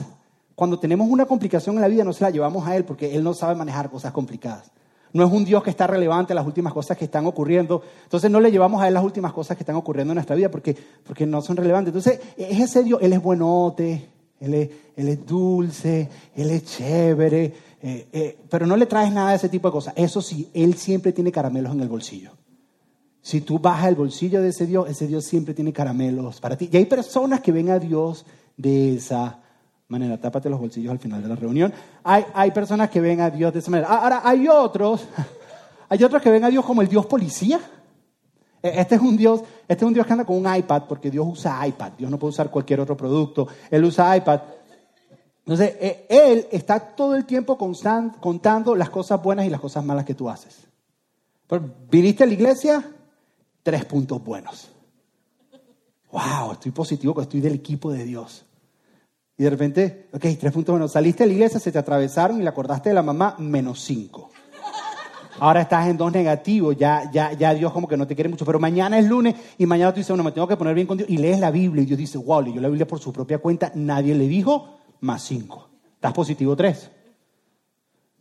cuando 0.55 0.79
tenemos 0.79 1.07
una 1.07 1.27
complicación 1.27 1.75
en 1.75 1.83
la 1.83 1.87
vida 1.87 2.03
no 2.03 2.13
se 2.13 2.23
la 2.23 2.31
llevamos 2.31 2.67
a 2.67 2.75
Él 2.75 2.83
porque 2.83 3.13
Él 3.15 3.23
no 3.23 3.35
sabe 3.35 3.53
manejar 3.53 3.91
cosas 3.91 4.11
complicadas. 4.11 4.71
No 5.13 5.23
es 5.23 5.31
un 5.31 5.45
Dios 5.45 5.61
que 5.61 5.69
está 5.69 5.85
relevante 5.85 6.33
a 6.33 6.35
las 6.35 6.47
últimas 6.47 6.73
cosas 6.73 6.97
que 6.97 7.05
están 7.05 7.27
ocurriendo. 7.27 7.83
Entonces 8.05 8.31
no 8.31 8.39
le 8.39 8.51
llevamos 8.51 8.81
a 8.81 8.87
Él 8.87 8.95
las 8.95 9.03
últimas 9.03 9.33
cosas 9.33 9.55
que 9.55 9.61
están 9.61 9.75
ocurriendo 9.75 10.13
en 10.13 10.15
nuestra 10.15 10.35
vida 10.35 10.49
porque, 10.49 10.75
porque 11.05 11.27
no 11.27 11.43
son 11.43 11.57
relevantes. 11.57 11.93
Entonces 11.93 12.19
es 12.37 12.59
ese 12.59 12.83
Dios, 12.83 12.99
Él 13.03 13.13
es 13.13 13.21
buenote, 13.21 14.09
él 14.39 14.53
es, 14.95 15.25
dulce, 15.25 16.09
Él 16.35 16.49
es 16.51 16.65
chévere, 16.65 17.53
eh, 17.81 18.07
eh, 18.11 18.37
pero 18.49 18.65
no 18.65 18.77
le 18.77 18.85
traes 18.85 19.11
nada 19.11 19.31
de 19.31 19.35
ese 19.35 19.49
tipo 19.49 19.67
de 19.67 19.71
cosas. 19.73 19.93
Eso 19.97 20.21
sí, 20.21 20.49
Él 20.53 20.75
siempre 20.75 21.11
tiene 21.11 21.31
caramelos 21.31 21.73
en 21.73 21.81
el 21.81 21.89
bolsillo. 21.89 22.31
Si 23.21 23.41
tú 23.41 23.59
bajas 23.59 23.89
el 23.89 23.95
bolsillo 23.95 24.41
de 24.41 24.49
ese 24.49 24.65
Dios, 24.65 24.89
ese 24.89 25.07
Dios 25.07 25.25
siempre 25.25 25.53
tiene 25.53 25.73
caramelos 25.73 26.39
para 26.39 26.57
ti. 26.57 26.69
Y 26.71 26.77
hay 26.77 26.85
personas 26.85 27.41
que 27.41 27.51
ven 27.51 27.69
a 27.69 27.79
Dios 27.79 28.25
de 28.55 28.95
esa 28.95 29.39
manera. 29.89 30.17
Tápate 30.17 30.49
los 30.49 30.59
bolsillos 30.59 30.91
al 30.91 30.99
final 30.99 31.21
de 31.21 31.27
la 31.27 31.35
reunión. 31.35 31.73
Hay, 32.03 32.25
hay 32.33 32.51
personas 32.51 32.89
que 32.89 33.01
ven 33.01 33.19
a 33.19 33.29
Dios 33.29 33.51
de 33.51 33.59
esa 33.59 33.71
manera. 33.71 33.89
Ahora, 33.89 34.21
hay 34.23 34.47
otros, 34.47 35.05
hay 35.89 36.01
otros 36.03 36.21
que 36.21 36.31
ven 36.31 36.45
a 36.45 36.49
Dios 36.49 36.65
como 36.65 36.81
el 36.81 36.87
Dios 36.87 37.05
policía. 37.05 37.59
E, 38.61 38.81
este 38.81 38.95
es 38.95 39.01
un 39.01 39.15
Dios, 39.17 39.41
este 39.67 39.83
es 39.83 39.87
un 39.87 39.93
Dios 39.93 40.05
que 40.05 40.13
anda 40.13 40.25
con 40.25 40.37
un 40.37 40.55
iPad 40.55 40.83
porque 40.87 41.09
Dios 41.09 41.25
usa 41.27 41.65
iPad. 41.67 41.93
Dios 41.97 42.09
no 42.11 42.19
puede 42.19 42.29
usar 42.29 42.49
cualquier 42.49 42.79
otro 42.79 42.95
producto. 42.97 43.47
Él 43.69 43.83
usa 43.83 44.15
iPad. 44.17 44.41
Entonces, 45.39 45.75
e, 45.79 46.05
Él 46.09 46.47
está 46.51 46.79
todo 46.79 47.15
el 47.15 47.25
tiempo 47.25 47.57
contando 47.57 48.75
las 48.75 48.89
cosas 48.89 49.21
buenas 49.21 49.45
y 49.45 49.49
las 49.49 49.59
cosas 49.59 49.83
malas 49.83 50.05
que 50.05 50.13
tú 50.13 50.29
haces. 50.29 50.67
¿Viniste 51.89 52.23
a 52.23 52.27
la 52.27 52.33
iglesia? 52.33 52.91
Tres 53.63 53.85
puntos 53.85 54.23
buenos. 54.23 54.69
Wow, 56.11 56.53
estoy 56.53 56.71
positivo, 56.71 57.19
estoy 57.21 57.39
del 57.39 57.53
equipo 57.53 57.91
de 57.91 58.03
Dios. 58.03 58.45
Y 59.37 59.43
de 59.43 59.49
repente, 59.49 60.09
ok, 60.11 60.25
tres 60.39 60.51
puntos 60.51 60.73
menos. 60.73 60.91
Saliste 60.91 61.23
de 61.23 61.27
la 61.27 61.33
iglesia, 61.33 61.59
se 61.59 61.71
te 61.71 61.79
atravesaron 61.79 62.39
y 62.39 62.43
le 62.43 62.49
acordaste 62.49 62.89
de 62.89 62.95
la 62.95 63.03
mamá, 63.03 63.35
menos 63.39 63.81
cinco. 63.81 64.31
Ahora 65.39 65.61
estás 65.61 65.87
en 65.87 65.97
dos 65.97 66.11
negativos, 66.11 66.75
ya, 66.77 67.09
ya, 67.11 67.33
ya 67.33 67.53
Dios 67.53 67.71
como 67.71 67.87
que 67.87 67.97
no 67.97 68.05
te 68.05 68.15
quiere 68.15 68.29
mucho. 68.29 68.45
Pero 68.45 68.59
mañana 68.59 68.99
es 68.99 69.05
lunes 69.05 69.35
y 69.57 69.65
mañana 69.65 69.91
tú 69.91 69.97
dices, 69.97 70.09
bueno, 70.09 70.23
me 70.23 70.31
tengo 70.31 70.47
que 70.47 70.57
poner 70.57 70.75
bien 70.75 70.87
con 70.87 70.97
Dios. 70.97 71.09
Y 71.09 71.17
lees 71.17 71.39
la 71.39 71.51
Biblia 71.51 71.83
y 71.83 71.85
Dios 71.85 71.97
dice, 71.97 72.17
wow, 72.17 72.41
leyó 72.41 72.61
la 72.61 72.67
Biblia 72.67 72.87
por 72.87 72.99
su 72.99 73.13
propia 73.13 73.37
cuenta, 73.39 73.71
nadie 73.75 74.15
le 74.15 74.27
dijo, 74.27 74.79
más 75.01 75.23
cinco. 75.23 75.69
Estás 75.95 76.13
positivo 76.13 76.55
tres. 76.55 76.91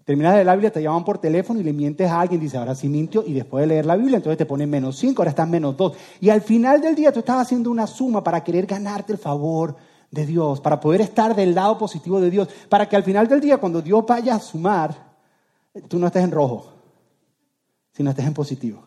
Terminas 0.05 0.37
de 0.37 0.45
la 0.45 0.55
Biblia, 0.55 0.73
te 0.73 0.83
llaman 0.83 1.05
por 1.05 1.19
teléfono 1.19 1.61
y 1.61 1.63
le 1.63 1.75
mientes 1.75 2.11
a 2.11 2.23
alguien, 2.23 2.41
dice, 2.41 2.57
ahora 2.57 2.75
sí 2.75 2.89
mintió, 2.89 3.23
y 3.27 3.35
después 3.35 3.61
de 3.61 3.67
leer 3.67 3.85
la 3.85 3.95
Biblia, 3.95 4.17
entonces 4.17 4.39
te 4.39 4.47
ponen 4.47 4.71
menos 4.71 4.97
cinco, 4.97 5.21
ahora 5.21 5.29
estás 5.29 5.47
menos 5.47 5.77
dos. 5.77 5.93
Y 6.19 6.31
al 6.31 6.41
final 6.41 6.81
del 6.81 6.95
día 6.95 7.13
tú 7.13 7.19
estás 7.19 7.43
haciendo 7.43 7.71
una 7.71 7.87
suma 7.87 8.25
para 8.25 8.43
querer 8.43 8.65
ganarte 8.65 9.13
el 9.13 9.19
favor 9.19 9.77
de 10.11 10.25
Dios, 10.25 10.63
para 10.63 10.81
poder 10.81 11.03
estar 11.03 11.37
del 11.37 11.55
lado 11.55 11.77
positivo 11.77 12.23
de 12.23 12.31
Dios, 12.31 12.49
para 12.71 12.89
que 12.89 12.97
al 12.97 13.03
final 13.03 13.29
del 13.29 13.41
día, 13.41 13.59
cuando 13.59 13.83
Dios 13.83 14.03
vaya 14.07 14.37
a 14.37 14.41
sumar, 14.41 14.97
tú 15.89 15.99
no 15.99 16.07
estés 16.07 16.25
en 16.25 16.31
rojo, 16.31 16.73
sino 17.99 18.11
estés 18.11 18.27
en 18.27 18.35
positivo. 18.35 18.87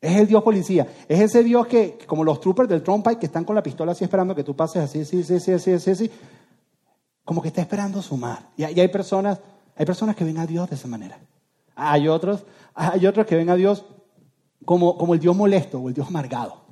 Es 0.00 0.16
el 0.16 0.26
Dios 0.26 0.42
policía. 0.42 0.88
Es 1.06 1.20
ese 1.20 1.44
Dios 1.44 1.66
que, 1.66 1.98
como 2.06 2.24
los 2.24 2.40
troopers 2.40 2.70
del 2.70 2.82
Trump 2.82 3.06
que 3.18 3.26
están 3.26 3.44
con 3.44 3.54
la 3.54 3.62
pistola 3.62 3.92
así 3.92 4.02
esperando 4.02 4.34
que 4.34 4.42
tú 4.42 4.56
pases 4.56 4.82
así, 4.82 5.02
así, 5.02 5.20
así, 5.20 5.34
así, 5.52 5.72
así, 5.72 5.90
así, 5.90 6.10
como 7.22 7.42
que 7.42 7.48
está 7.48 7.60
esperando 7.60 8.00
sumar. 8.00 8.48
Y, 8.56 8.64
hay 8.64 8.88
personas, 8.88 9.40
hay 9.76 9.84
personas 9.84 10.16
que 10.16 10.24
ven 10.24 10.38
a 10.38 10.46
Dios 10.46 10.70
de 10.70 10.76
esa 10.76 10.88
manera. 10.88 11.20
Hay 11.76 12.08
otros, 12.08 12.46
hay 12.72 13.06
otros 13.06 13.26
que 13.26 13.36
ven 13.36 13.50
a 13.50 13.56
Dios 13.56 13.84
como, 14.64 14.96
como 14.96 15.12
el 15.12 15.20
Dios 15.20 15.36
molesto 15.36 15.78
o 15.78 15.88
el 15.88 15.94
Dios 15.94 16.08
amargado. 16.08 16.62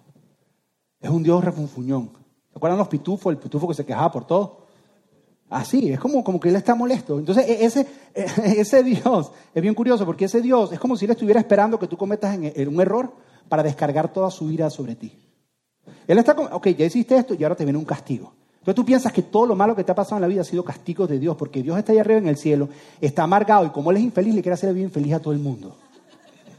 Es 1.03 1.11
un 1.11 1.23
Dios 1.23 1.45
refunfuñón. 1.45 2.13
¿Se 2.51 2.57
acuerdan 2.57 2.79
los 2.79 2.89
pitufos? 2.89 3.31
El 3.31 3.39
pitufo 3.39 3.69
que 3.69 3.75
se 3.75 3.85
quejaba 3.85 4.11
por 4.11 4.27
todo. 4.27 4.68
Así, 5.51 5.91
es 5.91 5.99
como, 5.99 6.23
como 6.23 6.39
que 6.39 6.51
él 6.51 6.57
está 6.57 6.75
molesto. 6.75 7.19
Entonces, 7.19 7.49
e, 7.49 7.65
ese, 7.65 7.87
e, 8.15 8.27
ese 8.61 8.83
Dios 8.83 9.33
es 9.55 9.63
bien 9.63 9.75
curioso 9.75 10.05
porque 10.05 10.27
ese 10.27 10.43
Dios 10.43 10.73
es 10.73 10.79
como 10.79 10.97
si 10.97 11.05
él 11.07 11.13
estuviera 11.13 11.41
esperando 11.41 11.79
que 11.79 11.87
tú 11.87 11.97
cometas 11.97 12.37
un 12.37 12.81
error 12.81 13.13
para 13.49 13.63
descargar 13.63 14.13
toda 14.13 14.31
su 14.31 14.51
ira 14.51 14.69
sobre 14.71 14.95
ti. 14.95 15.13
Él 16.07 16.19
está 16.19 16.35
como, 16.35 16.49
ok, 16.49 16.69
ya 16.69 16.87
hiciste 16.87 17.17
esto 17.17 17.35
y 17.35 17.43
ahora 17.43 17.57
te 17.57 17.65
viene 17.65 17.79
un 17.79 17.85
castigo. 17.85 18.33
Entonces 18.59 18.75
tú 18.75 18.85
piensas 18.85 19.13
que 19.13 19.23
todo 19.23 19.47
lo 19.47 19.57
malo 19.57 19.75
que 19.75 19.85
te 19.85 19.93
ha 19.93 19.95
pasado 19.95 20.17
en 20.17 20.23
la 20.23 20.29
vida 20.29 20.43
ha 20.43 20.45
sido 20.45 20.63
castigo 20.63 21.07
de 21.07 21.19
Dios, 21.19 21.37
porque 21.37 21.63
Dios 21.63 21.79
está 21.79 21.93
allá 21.93 22.03
arriba 22.03 22.19
en 22.19 22.29
el 22.29 22.37
cielo, 22.37 22.69
está 23.01 23.23
amargado 23.23 23.65
y 23.65 23.71
como 23.71 23.91
él 23.91 23.97
es 23.97 24.03
infeliz, 24.03 24.35
le 24.35 24.43
quiere 24.43 24.55
hacer 24.55 24.75
bien 24.75 24.91
feliz 24.91 25.15
a 25.15 25.21
todo 25.21 25.33
el 25.33 25.39
mundo. 25.39 25.77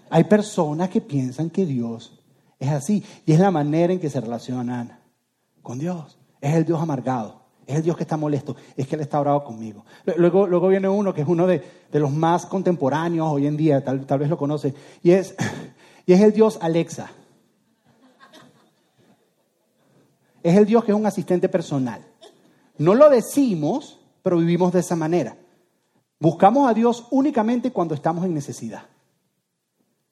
Hay 0.10 0.24
personas 0.24 0.90
que 0.90 1.02
piensan 1.02 1.52
que 1.52 1.66
Dios 1.66 2.20
es 2.58 2.70
así 2.70 3.04
y 3.26 3.34
es 3.34 3.40
la 3.40 3.52
manera 3.52 3.94
en 3.94 4.00
que 4.00 4.10
se 4.10 4.20
relacionan 4.20 4.98
con 5.62 5.78
Dios. 5.78 6.18
Es 6.42 6.56
el 6.56 6.66
Dios 6.66 6.82
amargado, 6.82 7.44
es 7.70 7.76
el 7.78 7.84
Dios 7.84 7.96
que 7.96 8.04
está 8.04 8.18
molesto, 8.18 8.56
es 8.76 8.88
que 8.88 8.96
Él 8.96 9.02
está 9.02 9.20
bravo 9.20 9.44
conmigo. 9.44 9.86
Luego, 10.18 10.48
luego 10.48 10.70
viene 10.70 10.90
uno 10.90 11.14
que 11.14 11.22
es 11.22 11.28
uno 11.28 11.46
de, 11.46 11.64
los 11.94 12.12
más 12.12 12.48
contemporáneos 12.48 13.28
hoy 13.32 13.46
en 13.46 13.56
día, 13.56 13.84
tal, 13.84 14.00
vez 14.00 14.28
lo 14.28 14.38
conoce, 14.40 14.74
y 15.04 15.12
es, 15.12 15.36
y 16.08 16.14
es 16.14 16.22
el 16.22 16.34
Dios 16.34 16.58
Alexa. 16.62 17.12
Es 20.42 20.58
el 20.58 20.66
Dios 20.66 20.84
que 20.84 20.92
es 20.92 20.98
un 20.98 21.06
asistente 21.06 21.48
personal. 21.48 22.04
No 22.80 22.96
lo 22.96 23.08
decimos, 23.10 24.00
pero 24.24 24.38
vivimos 24.38 24.74
de 24.74 24.80
esa 24.80 24.96
manera. 24.96 25.38
Buscamos 26.20 26.68
a 26.68 26.74
Dios 26.74 27.06
únicamente 27.12 27.72
cuando 27.72 27.94
estamos 27.94 28.26
en 28.26 28.34
necesidad. 28.34 28.84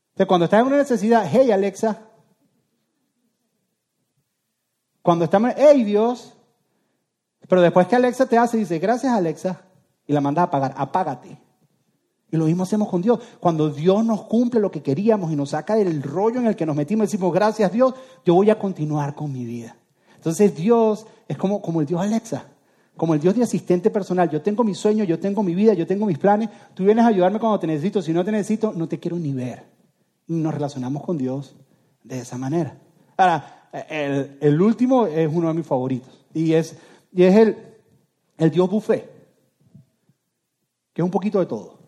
Entonces, 0.09 0.27
cuando 0.27 0.45
estás 0.45 0.61
en 0.61 0.67
una 0.67 0.77
necesidad, 0.77 1.27
hey 1.27 1.49
Alexa. 1.49 2.03
Cuando 5.01 5.25
estamos, 5.25 5.53
hey 5.57 5.83
Dios. 5.83 6.36
Pero 7.47 7.61
después 7.61 7.87
que 7.87 7.95
Alexa 7.95 8.25
te 8.25 8.37
hace, 8.37 8.57
dice, 8.57 8.79
gracias 8.79 9.13
Alexa, 9.13 9.61
y 10.05 10.13
la 10.13 10.21
mandas 10.21 10.45
a 10.45 10.51
pagar, 10.51 10.73
apágate. 10.77 11.37
Y 12.29 12.35
lo 12.35 12.45
mismo 12.45 12.63
hacemos 12.63 12.89
con 12.89 13.01
Dios. 13.01 13.19
Cuando 13.39 13.69
Dios 13.69 14.03
nos 14.03 14.23
cumple 14.23 14.59
lo 14.59 14.69
que 14.69 14.81
queríamos 14.81 15.31
y 15.31 15.35
nos 15.35 15.51
saca 15.51 15.75
del 15.75 16.03
rollo 16.03 16.39
en 16.39 16.47
el 16.47 16.55
que 16.55 16.65
nos 16.65 16.75
metimos, 16.75 17.07
decimos, 17.07 17.33
gracias 17.33 17.71
Dios, 17.71 17.93
yo 18.25 18.33
voy 18.33 18.49
a 18.49 18.59
continuar 18.59 19.15
con 19.15 19.31
mi 19.31 19.45
vida. 19.45 19.77
Entonces 20.15 20.55
Dios 20.55 21.05
es 21.27 21.37
como, 21.37 21.61
como 21.61 21.79
el 21.79 21.87
Dios 21.87 22.01
Alexa, 22.01 22.45
como 22.97 23.13
el 23.13 23.21
Dios 23.21 23.35
de 23.35 23.43
asistente 23.43 23.89
personal. 23.89 24.29
Yo 24.29 24.41
tengo 24.41 24.63
mis 24.63 24.77
sueños, 24.77 25.07
yo 25.07 25.19
tengo 25.19 25.41
mi 25.41 25.55
vida, 25.55 25.73
yo 25.73 25.87
tengo 25.87 26.05
mis 26.05 26.17
planes. 26.17 26.49
Tú 26.73 26.83
vienes 26.83 27.05
a 27.05 27.09
ayudarme 27.09 27.39
cuando 27.39 27.59
te 27.59 27.67
necesito. 27.67 28.01
Si 28.01 28.11
no 28.11 28.25
te 28.25 28.31
necesito, 28.31 28.73
no 28.75 28.87
te 28.89 28.99
quiero 28.99 29.17
ni 29.17 29.31
ver. 29.31 29.63
Nos 30.27 30.53
relacionamos 30.53 31.03
con 31.03 31.17
Dios 31.17 31.55
de 32.03 32.19
esa 32.19 32.37
manera. 32.37 32.77
Ahora, 33.15 33.69
el, 33.89 34.37
el 34.41 34.61
último 34.61 35.05
es 35.05 35.29
uno 35.31 35.47
de 35.47 35.53
mis 35.53 35.65
favoritos. 35.65 36.25
Y 36.33 36.53
es, 36.53 36.75
y 37.17 37.23
es 37.23 37.35
el, 37.35 37.57
el 38.37 38.51
Dios 38.51 38.69
buffet, 38.69 39.09
que 40.93 41.01
es 41.01 41.03
un 41.03 41.09
poquito 41.09 41.39
de 41.39 41.47
todo. 41.47 41.79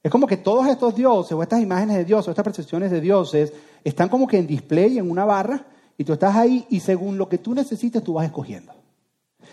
Es 0.00 0.12
como 0.12 0.28
que 0.28 0.36
todos 0.36 0.68
estos 0.68 0.94
dioses 0.94 1.32
o 1.32 1.42
estas 1.42 1.60
imágenes 1.60 1.96
de 1.96 2.04
Dios 2.04 2.28
o 2.28 2.30
estas 2.30 2.44
percepciones 2.44 2.92
de 2.92 3.00
dioses 3.00 3.52
están 3.82 4.08
como 4.08 4.28
que 4.28 4.38
en 4.38 4.46
display 4.46 4.98
en 4.98 5.10
una 5.10 5.24
barra 5.24 5.66
y 5.98 6.04
tú 6.04 6.12
estás 6.12 6.36
ahí 6.36 6.64
y 6.70 6.78
según 6.78 7.18
lo 7.18 7.28
que 7.28 7.38
tú 7.38 7.52
necesites, 7.52 8.04
tú 8.04 8.12
vas 8.12 8.26
escogiendo. 8.26 8.72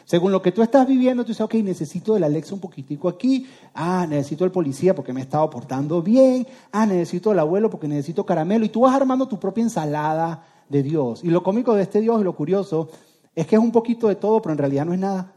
Según 0.05 0.31
lo 0.31 0.43
que 0.43 0.51
tú 0.51 0.61
estás 0.61 0.85
viviendo, 0.85 1.23
tú 1.23 1.29
dices, 1.29 1.41
ok, 1.41 1.55
necesito 1.55 2.15
el 2.15 2.23
Alexa 2.23 2.53
un 2.53 2.61
poquitico 2.61 3.09
aquí. 3.09 3.47
Ah, 3.73 4.05
necesito 4.07 4.45
el 4.45 4.51
policía 4.51 4.93
porque 4.93 5.13
me 5.13 5.21
he 5.21 5.23
estado 5.23 5.49
portando 5.49 6.03
bien. 6.03 6.45
Ah, 6.71 6.85
necesito 6.85 7.31
el 7.31 7.39
abuelo 7.39 7.71
porque 7.71 7.87
necesito 7.87 8.23
caramelo. 8.23 8.65
Y 8.65 8.69
tú 8.69 8.81
vas 8.81 8.93
armando 8.93 9.27
tu 9.27 9.39
propia 9.39 9.63
ensalada 9.63 10.45
de 10.69 10.83
Dios. 10.83 11.23
Y 11.23 11.29
lo 11.29 11.41
cómico 11.41 11.73
de 11.73 11.81
este 11.81 12.01
Dios 12.01 12.21
y 12.21 12.23
lo 12.23 12.35
curioso 12.35 12.89
es 13.35 13.47
que 13.47 13.55
es 13.55 13.61
un 13.61 13.71
poquito 13.71 14.07
de 14.07 14.15
todo, 14.15 14.41
pero 14.41 14.53
en 14.53 14.59
realidad 14.59 14.85
no 14.85 14.93
es 14.93 14.99
nada. 14.99 15.33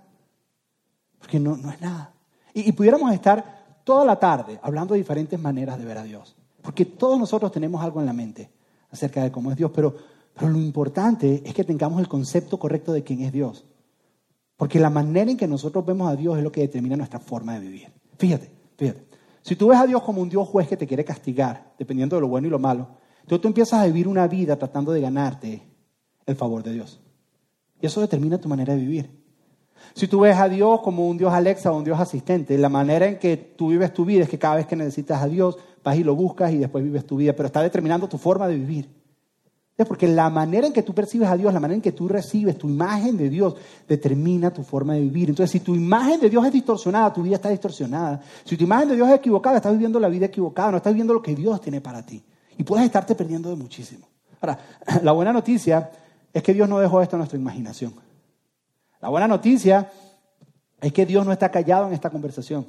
Porque 1.18 1.40
no, 1.40 1.56
no 1.56 1.70
es 1.70 1.80
nada. 1.80 2.12
Y, 2.54 2.72
pudiéramos 2.72 3.12
estar 3.12 3.80
toda 3.84 4.04
la 4.04 4.18
tarde 4.18 4.58
hablando 4.62 4.94
de 4.94 5.00
diferentes 5.00 5.38
maneras 5.38 5.78
de 5.78 5.84
ver 5.84 5.98
a 5.98 6.02
Dios. 6.02 6.36
Porque 6.62 6.84
todos 6.84 7.18
nosotros 7.18 7.52
tenemos 7.52 7.82
algo 7.82 8.00
en 8.00 8.06
la 8.06 8.12
mente 8.12 8.50
acerca 8.90 9.22
de 9.22 9.30
cómo 9.30 9.50
es 9.50 9.56
Dios, 9.56 9.70
pero 9.74 9.94
pero 10.38 10.52
lo 10.52 10.58
importante 10.58 11.42
es 11.44 11.54
que 11.54 11.64
tengamos 11.64 11.98
el 11.98 12.08
concepto 12.08 12.58
correcto 12.58 12.92
de 12.92 13.02
quién 13.02 13.22
es 13.22 13.32
Dios. 13.32 13.64
Porque 14.56 14.78
la 14.78 14.90
manera 14.90 15.30
en 15.30 15.36
que 15.36 15.48
nosotros 15.48 15.84
vemos 15.84 16.10
a 16.10 16.16
Dios 16.16 16.36
es 16.36 16.44
lo 16.44 16.52
que 16.52 16.60
determina 16.60 16.96
nuestra 16.96 17.18
forma 17.18 17.54
de 17.54 17.60
vivir. 17.60 17.88
Fíjate, 18.18 18.50
fíjate. 18.76 19.06
Si 19.40 19.56
tú 19.56 19.68
ves 19.68 19.78
a 19.78 19.86
Dios 19.86 20.02
como 20.02 20.20
un 20.20 20.28
Dios 20.28 20.46
juez 20.46 20.68
que 20.68 20.76
te 20.76 20.86
quiere 20.86 21.04
castigar, 21.04 21.72
dependiendo 21.78 22.16
de 22.16 22.22
lo 22.22 22.28
bueno 22.28 22.48
y 22.48 22.50
lo 22.50 22.58
malo, 22.58 22.88
entonces 23.22 23.40
tú 23.40 23.48
empiezas 23.48 23.80
a 23.80 23.86
vivir 23.86 24.08
una 24.08 24.26
vida 24.26 24.56
tratando 24.56 24.92
de 24.92 25.00
ganarte 25.00 25.62
el 26.26 26.36
favor 26.36 26.62
de 26.62 26.72
Dios. 26.72 27.00
Y 27.80 27.86
eso 27.86 28.00
determina 28.00 28.38
tu 28.38 28.48
manera 28.48 28.74
de 28.74 28.80
vivir. 28.80 29.10
Si 29.94 30.08
tú 30.08 30.20
ves 30.20 30.36
a 30.36 30.48
Dios 30.48 30.80
como 30.82 31.08
un 31.08 31.16
Dios 31.16 31.32
Alexa 31.32 31.72
o 31.72 31.76
un 31.76 31.84
Dios 31.84 31.98
asistente, 31.98 32.58
la 32.58 32.68
manera 32.68 33.06
en 33.06 33.18
que 33.18 33.36
tú 33.36 33.68
vives 33.68 33.92
tu 33.94 34.04
vida 34.04 34.24
es 34.24 34.28
que 34.28 34.38
cada 34.38 34.56
vez 34.56 34.66
que 34.66 34.76
necesitas 34.76 35.22
a 35.22 35.26
Dios, 35.26 35.56
vas 35.82 35.96
y 35.96 36.04
lo 36.04 36.14
buscas 36.14 36.52
y 36.52 36.58
después 36.58 36.82
vives 36.84 37.06
tu 37.06 37.16
vida, 37.16 37.32
pero 37.34 37.46
está 37.46 37.62
determinando 37.62 38.08
tu 38.08 38.18
forma 38.18 38.48
de 38.48 38.56
vivir. 38.56 38.88
Porque 39.84 40.08
la 40.08 40.30
manera 40.30 40.66
en 40.66 40.72
que 40.72 40.82
tú 40.82 40.94
percibes 40.94 41.28
a 41.28 41.36
Dios, 41.36 41.52
la 41.52 41.60
manera 41.60 41.76
en 41.76 41.82
que 41.82 41.92
tú 41.92 42.08
recibes 42.08 42.56
tu 42.56 42.66
imagen 42.68 43.18
de 43.18 43.28
Dios, 43.28 43.56
determina 43.86 44.50
tu 44.50 44.62
forma 44.62 44.94
de 44.94 45.00
vivir. 45.00 45.28
Entonces, 45.28 45.50
si 45.50 45.60
tu 45.60 45.74
imagen 45.74 46.18
de 46.18 46.30
Dios 46.30 46.46
es 46.46 46.52
distorsionada, 46.52 47.12
tu 47.12 47.22
vida 47.22 47.36
está 47.36 47.50
distorsionada. 47.50 48.22
Si 48.44 48.56
tu 48.56 48.64
imagen 48.64 48.88
de 48.88 48.96
Dios 48.96 49.08
es 49.08 49.16
equivocada, 49.16 49.56
estás 49.56 49.72
viviendo 49.72 50.00
la 50.00 50.08
vida 50.08 50.26
equivocada, 50.26 50.70
no 50.70 50.76
estás 50.78 50.94
viviendo 50.94 51.12
lo 51.12 51.20
que 51.20 51.34
Dios 51.34 51.60
tiene 51.60 51.82
para 51.82 52.04
ti. 52.04 52.22
Y 52.56 52.62
puedes 52.62 52.86
estarte 52.86 53.14
perdiendo 53.14 53.50
de 53.50 53.56
muchísimo. 53.56 54.08
Ahora, 54.40 54.58
la 55.02 55.12
buena 55.12 55.32
noticia 55.32 55.90
es 56.38 56.42
que 56.42 56.54
Dios 56.54 56.68
no 56.68 56.78
dejó 56.78 57.00
esto 57.00 57.16
a 57.16 57.18
nuestra 57.18 57.38
imaginación. 57.38 57.94
La 59.00 59.08
buena 59.08 59.28
noticia 59.28 59.90
es 60.80 60.92
que 60.92 61.06
Dios 61.06 61.24
no 61.24 61.32
está 61.32 61.50
callado 61.50 61.86
en 61.86 61.94
esta 61.94 62.10
conversación. 62.10 62.66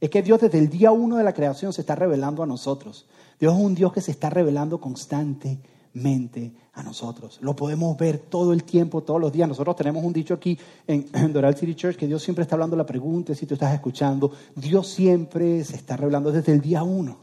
Es 0.00 0.10
que 0.10 0.22
Dios 0.22 0.40
desde 0.40 0.58
el 0.58 0.68
día 0.68 0.92
uno 0.92 1.16
de 1.16 1.24
la 1.24 1.32
creación 1.32 1.72
se 1.72 1.80
está 1.80 1.94
revelando 1.94 2.42
a 2.42 2.46
nosotros. 2.46 3.08
Dios 3.40 3.54
es 3.54 3.60
un 3.60 3.74
Dios 3.74 3.92
que 3.92 4.00
se 4.00 4.10
está 4.10 4.30
revelando 4.30 4.80
constantemente 4.80 5.74
mente 5.94 6.52
a 6.74 6.82
nosotros. 6.82 7.38
Lo 7.40 7.56
podemos 7.56 7.96
ver 7.96 8.18
todo 8.18 8.52
el 8.52 8.64
tiempo, 8.64 9.02
todos 9.02 9.20
los 9.20 9.32
días. 9.32 9.48
Nosotros 9.48 9.76
tenemos 9.76 10.04
un 10.04 10.12
dicho 10.12 10.34
aquí 10.34 10.58
en, 10.86 11.32
Doral 11.32 11.56
City 11.56 11.74
Church 11.74 11.96
que 11.96 12.06
Dios 12.06 12.22
siempre 12.22 12.42
está 12.42 12.56
hablando 12.56 12.76
la 12.76 12.84
pregunta, 12.84 13.34
si 13.34 13.46
tú 13.46 13.54
estás 13.54 13.72
escuchando. 13.72 14.32
Dios 14.56 14.88
siempre 14.88 15.64
se 15.64 15.76
está 15.76 15.96
revelando 15.96 16.32
desde 16.32 16.52
el 16.52 16.60
día 16.60 16.82
uno. 16.82 17.18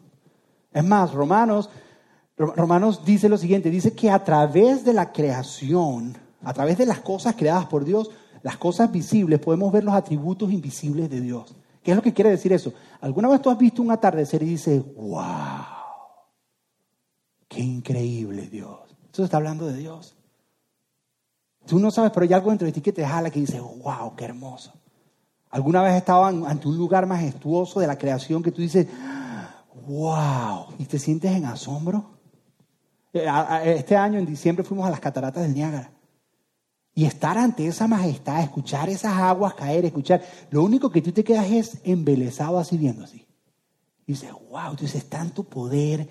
Es 0.73 0.83
más, 0.83 1.13
Romanos, 1.13 1.69
Romanos 2.41 3.05
dice 3.05 3.29
lo 3.29 3.37
siguiente, 3.37 3.69
dice 3.69 3.93
que 3.93 4.09
a 4.09 4.23
través 4.23 4.83
de 4.83 4.93
la 4.93 5.11
creación, 5.11 6.17
a 6.43 6.53
través 6.53 6.77
de 6.77 6.85
las 6.85 6.99
cosas 6.99 7.35
creadas 7.35 7.67
por 7.67 7.85
Dios, 7.85 8.09
las 8.41 8.57
cosas 8.57 8.91
visibles, 8.91 9.39
podemos 9.39 9.71
ver 9.71 9.83
los 9.83 9.93
atributos 9.93 10.51
invisibles 10.51 11.09
de 11.09 11.21
Dios. 11.21 11.55
¿Qué 11.83 11.91
es 11.91 11.97
lo 11.97 12.03
que 12.03 12.13
quiere 12.13 12.31
decir 12.31 12.53
eso? 12.53 12.73
¿Alguna 12.99 13.29
vez 13.29 13.41
tú 13.41 13.49
has 13.49 13.57
visto 13.57 13.81
un 13.81 13.91
atardecer 13.91 14.41
y 14.43 14.47
dices, 14.47 14.83
wow? 14.95 15.25
Qué 17.47 17.61
increíble 17.61 18.47
Dios. 18.47 18.79
Eso 19.11 19.23
está 19.23 19.37
hablando 19.37 19.67
de 19.67 19.77
Dios. 19.77 20.15
Tú 21.65 21.79
no 21.79 21.91
sabes, 21.91 22.11
pero 22.11 22.23
hay 22.23 22.33
algo 22.33 22.49
dentro 22.49 22.65
de 22.65 22.71
ti 22.71 22.81
que 22.81 22.93
te 22.93 23.05
jala 23.05 23.29
que 23.29 23.39
dice, 23.39 23.59
wow, 23.59 24.15
qué 24.15 24.25
hermoso. 24.25 24.73
¿Alguna 25.49 25.81
vez 25.83 25.95
estabas 25.95 26.33
ante 26.33 26.67
un 26.67 26.77
lugar 26.77 27.05
majestuoso 27.05 27.79
de 27.79 27.87
la 27.87 27.97
creación 27.97 28.41
que 28.41 28.51
tú 28.51 28.61
dices, 28.61 28.87
wow, 29.85 30.67
y 30.79 30.85
te 30.85 30.97
sientes 30.97 31.31
en 31.31 31.45
asombro? 31.45 32.20
Eh, 33.13 33.27
este 33.77 33.95
año, 33.95 34.19
en 34.19 34.25
diciembre, 34.25 34.63
fuimos 34.63 34.87
a 34.87 34.91
las 34.91 34.99
cataratas 34.99 35.43
del 35.43 35.53
Niágara. 35.53 35.91
y 36.93 37.05
estar 37.05 37.37
ante 37.37 37.65
esa 37.65 37.87
majestad, 37.87 38.43
escuchar 38.43 38.89
esas 38.89 39.13
aguas 39.13 39.53
caer, 39.53 39.85
escuchar, 39.85 40.21
lo 40.49 40.61
único 40.61 40.91
que 40.91 41.01
tú 41.01 41.13
te 41.13 41.23
quedas 41.23 41.49
es 41.49 41.77
embelesado 41.85 42.59
así 42.59 42.77
viendo 42.77 43.05
así. 43.05 43.25
Y 44.05 44.11
dices, 44.11 44.29
wow, 44.49 44.75
tú 44.75 44.83
dices, 44.83 45.07
tanto 45.07 45.43
poder, 45.43 46.09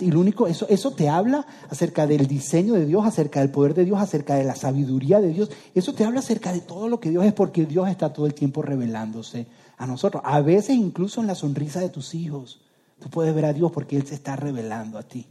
y 0.00 0.10
lo 0.10 0.20
único, 0.20 0.46
eso, 0.46 0.66
eso 0.68 0.90
te 0.92 1.08
habla 1.08 1.46
acerca 1.70 2.06
del 2.06 2.26
diseño 2.26 2.74
de 2.74 2.84
Dios, 2.84 3.06
acerca 3.06 3.40
del 3.40 3.50
poder 3.50 3.72
de 3.72 3.86
Dios, 3.86 3.98
acerca 3.98 4.34
de 4.34 4.44
la 4.44 4.54
sabiduría 4.54 5.20
de 5.20 5.32
Dios. 5.32 5.50
Eso 5.74 5.94
te 5.94 6.04
habla 6.04 6.20
acerca 6.20 6.52
de 6.52 6.60
todo 6.60 6.88
lo 6.88 7.00
que 7.00 7.08
Dios 7.08 7.24
es, 7.24 7.32
porque 7.32 7.64
Dios 7.64 7.88
está 7.88 8.12
todo 8.12 8.26
el 8.26 8.34
tiempo 8.34 8.60
revelándose 8.60 9.46
a 9.78 9.86
nosotros. 9.86 10.22
A 10.26 10.40
veces 10.42 10.76
incluso 10.76 11.22
en 11.22 11.26
la 11.26 11.34
sonrisa 11.34 11.80
de 11.80 11.88
tus 11.88 12.14
hijos, 12.14 12.60
tú 12.98 13.08
puedes 13.08 13.34
ver 13.34 13.46
a 13.46 13.54
Dios 13.54 13.72
porque 13.72 13.96
Él 13.96 14.06
se 14.06 14.14
está 14.14 14.36
revelando 14.36 14.98
a 14.98 15.02
ti. 15.02 15.26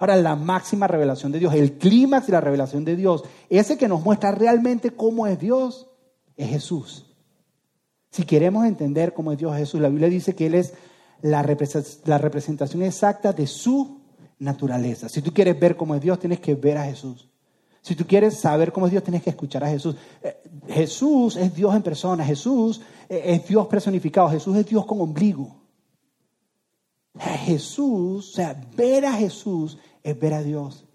Ahora, 0.00 0.16
la 0.16 0.34
máxima 0.34 0.86
revelación 0.86 1.30
de 1.30 1.38
Dios, 1.38 1.52
el 1.52 1.74
clímax 1.74 2.26
de 2.26 2.32
la 2.32 2.40
revelación 2.40 2.86
de 2.86 2.96
Dios, 2.96 3.22
ese 3.50 3.76
que 3.76 3.86
nos 3.86 4.02
muestra 4.02 4.32
realmente 4.32 4.92
cómo 4.92 5.26
es 5.26 5.38
Dios, 5.38 5.88
es 6.38 6.48
Jesús. 6.48 7.04
Si 8.10 8.24
queremos 8.24 8.64
entender 8.64 9.12
cómo 9.12 9.30
es 9.30 9.38
Dios 9.38 9.54
Jesús, 9.54 9.78
la 9.78 9.90
Biblia 9.90 10.08
dice 10.08 10.34
que 10.34 10.46
Él 10.46 10.54
es 10.54 10.72
la 11.20 11.42
representación 11.42 12.82
exacta 12.82 13.34
de 13.34 13.46
su 13.46 14.00
naturaleza. 14.38 15.10
Si 15.10 15.20
tú 15.20 15.34
quieres 15.34 15.60
ver 15.60 15.76
cómo 15.76 15.94
es 15.94 16.00
Dios, 16.00 16.18
tienes 16.18 16.40
que 16.40 16.54
ver 16.54 16.78
a 16.78 16.84
Jesús. 16.86 17.28
Si 17.82 17.94
tú 17.94 18.06
quieres 18.06 18.38
saber 18.38 18.72
cómo 18.72 18.86
es 18.86 18.92
Dios, 18.92 19.04
tienes 19.04 19.22
que 19.22 19.30
escuchar 19.30 19.64
a 19.64 19.68
Jesús. 19.68 19.96
Eh, 20.22 20.34
Jesús 20.66 21.36
es 21.36 21.54
Dios 21.54 21.74
en 21.76 21.82
persona, 21.82 22.24
Jesús 22.24 22.80
eh, 23.06 23.20
es 23.22 23.46
Dios 23.46 23.66
personificado, 23.66 24.30
Jesús 24.30 24.56
es 24.56 24.64
Dios 24.64 24.86
con 24.86 24.98
ombligo. 24.98 25.60
Jesús, 27.18 28.30
o 28.30 28.32
sea, 28.34 28.58
ver 28.76 29.04
a 29.04 29.12
Jesús 29.12 29.78
es 30.02 30.18
ver 30.18 30.34
a 30.34 30.42
Dios. 30.42 30.86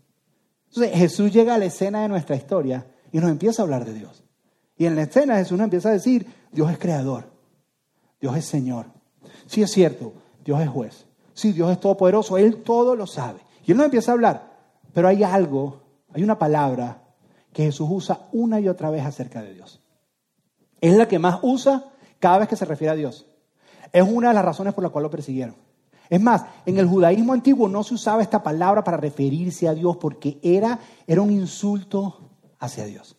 Entonces 0.67 0.97
Jesús 0.97 1.31
llega 1.31 1.55
a 1.55 1.57
la 1.57 1.65
escena 1.65 2.01
de 2.01 2.09
nuestra 2.09 2.35
historia 2.35 2.85
y 3.11 3.19
nos 3.19 3.31
empieza 3.31 3.61
a 3.61 3.65
hablar 3.65 3.85
de 3.85 3.93
Dios. 3.93 4.23
Y 4.77 4.85
en 4.85 4.95
la 4.95 5.03
escena 5.03 5.37
Jesús 5.37 5.57
nos 5.57 5.65
empieza 5.65 5.89
a 5.89 5.93
decir, 5.93 6.27
Dios 6.51 6.69
es 6.71 6.77
creador, 6.77 7.31
Dios 8.19 8.35
es 8.35 8.45
Señor. 8.45 8.87
Sí 9.47 9.61
es 9.61 9.71
cierto, 9.71 10.13
Dios 10.43 10.61
es 10.61 10.69
juez. 10.69 11.05
Sí, 11.33 11.51
Dios 11.51 11.71
es 11.71 11.79
todopoderoso, 11.79 12.37
Él 12.37 12.63
todo 12.63 12.95
lo 12.95 13.07
sabe. 13.07 13.39
Y 13.65 13.71
Él 13.71 13.77
nos 13.77 13.85
empieza 13.85 14.11
a 14.11 14.15
hablar, 14.15 14.51
pero 14.93 15.07
hay 15.07 15.23
algo, 15.23 15.81
hay 16.13 16.23
una 16.23 16.37
palabra 16.37 17.03
que 17.53 17.63
Jesús 17.63 17.87
usa 17.89 18.27
una 18.33 18.59
y 18.59 18.67
otra 18.67 18.89
vez 18.89 19.05
acerca 19.05 19.41
de 19.41 19.53
Dios. 19.53 19.81
Es 20.81 20.95
la 20.95 21.07
que 21.07 21.19
más 21.19 21.39
usa 21.41 21.91
cada 22.19 22.39
vez 22.39 22.49
que 22.49 22.55
se 22.55 22.65
refiere 22.65 22.91
a 22.91 22.95
Dios. 22.95 23.27
Es 23.91 24.03
una 24.03 24.29
de 24.29 24.33
las 24.33 24.45
razones 24.45 24.73
por 24.73 24.83
las 24.83 24.91
cuales 24.91 25.05
lo 25.05 25.11
persiguieron. 25.11 25.55
Es 26.09 26.21
más, 26.21 26.45
en 26.65 26.77
el 26.77 26.87
judaísmo 26.87 27.33
antiguo 27.33 27.67
no 27.67 27.83
se 27.83 27.95
usaba 27.95 28.21
esta 28.21 28.43
palabra 28.43 28.83
para 28.83 28.97
referirse 28.97 29.67
a 29.67 29.73
Dios 29.73 29.97
porque 29.97 30.39
era, 30.41 30.79
era 31.07 31.21
un 31.21 31.31
insulto 31.31 32.29
hacia 32.59 32.85
Dios. 32.85 33.15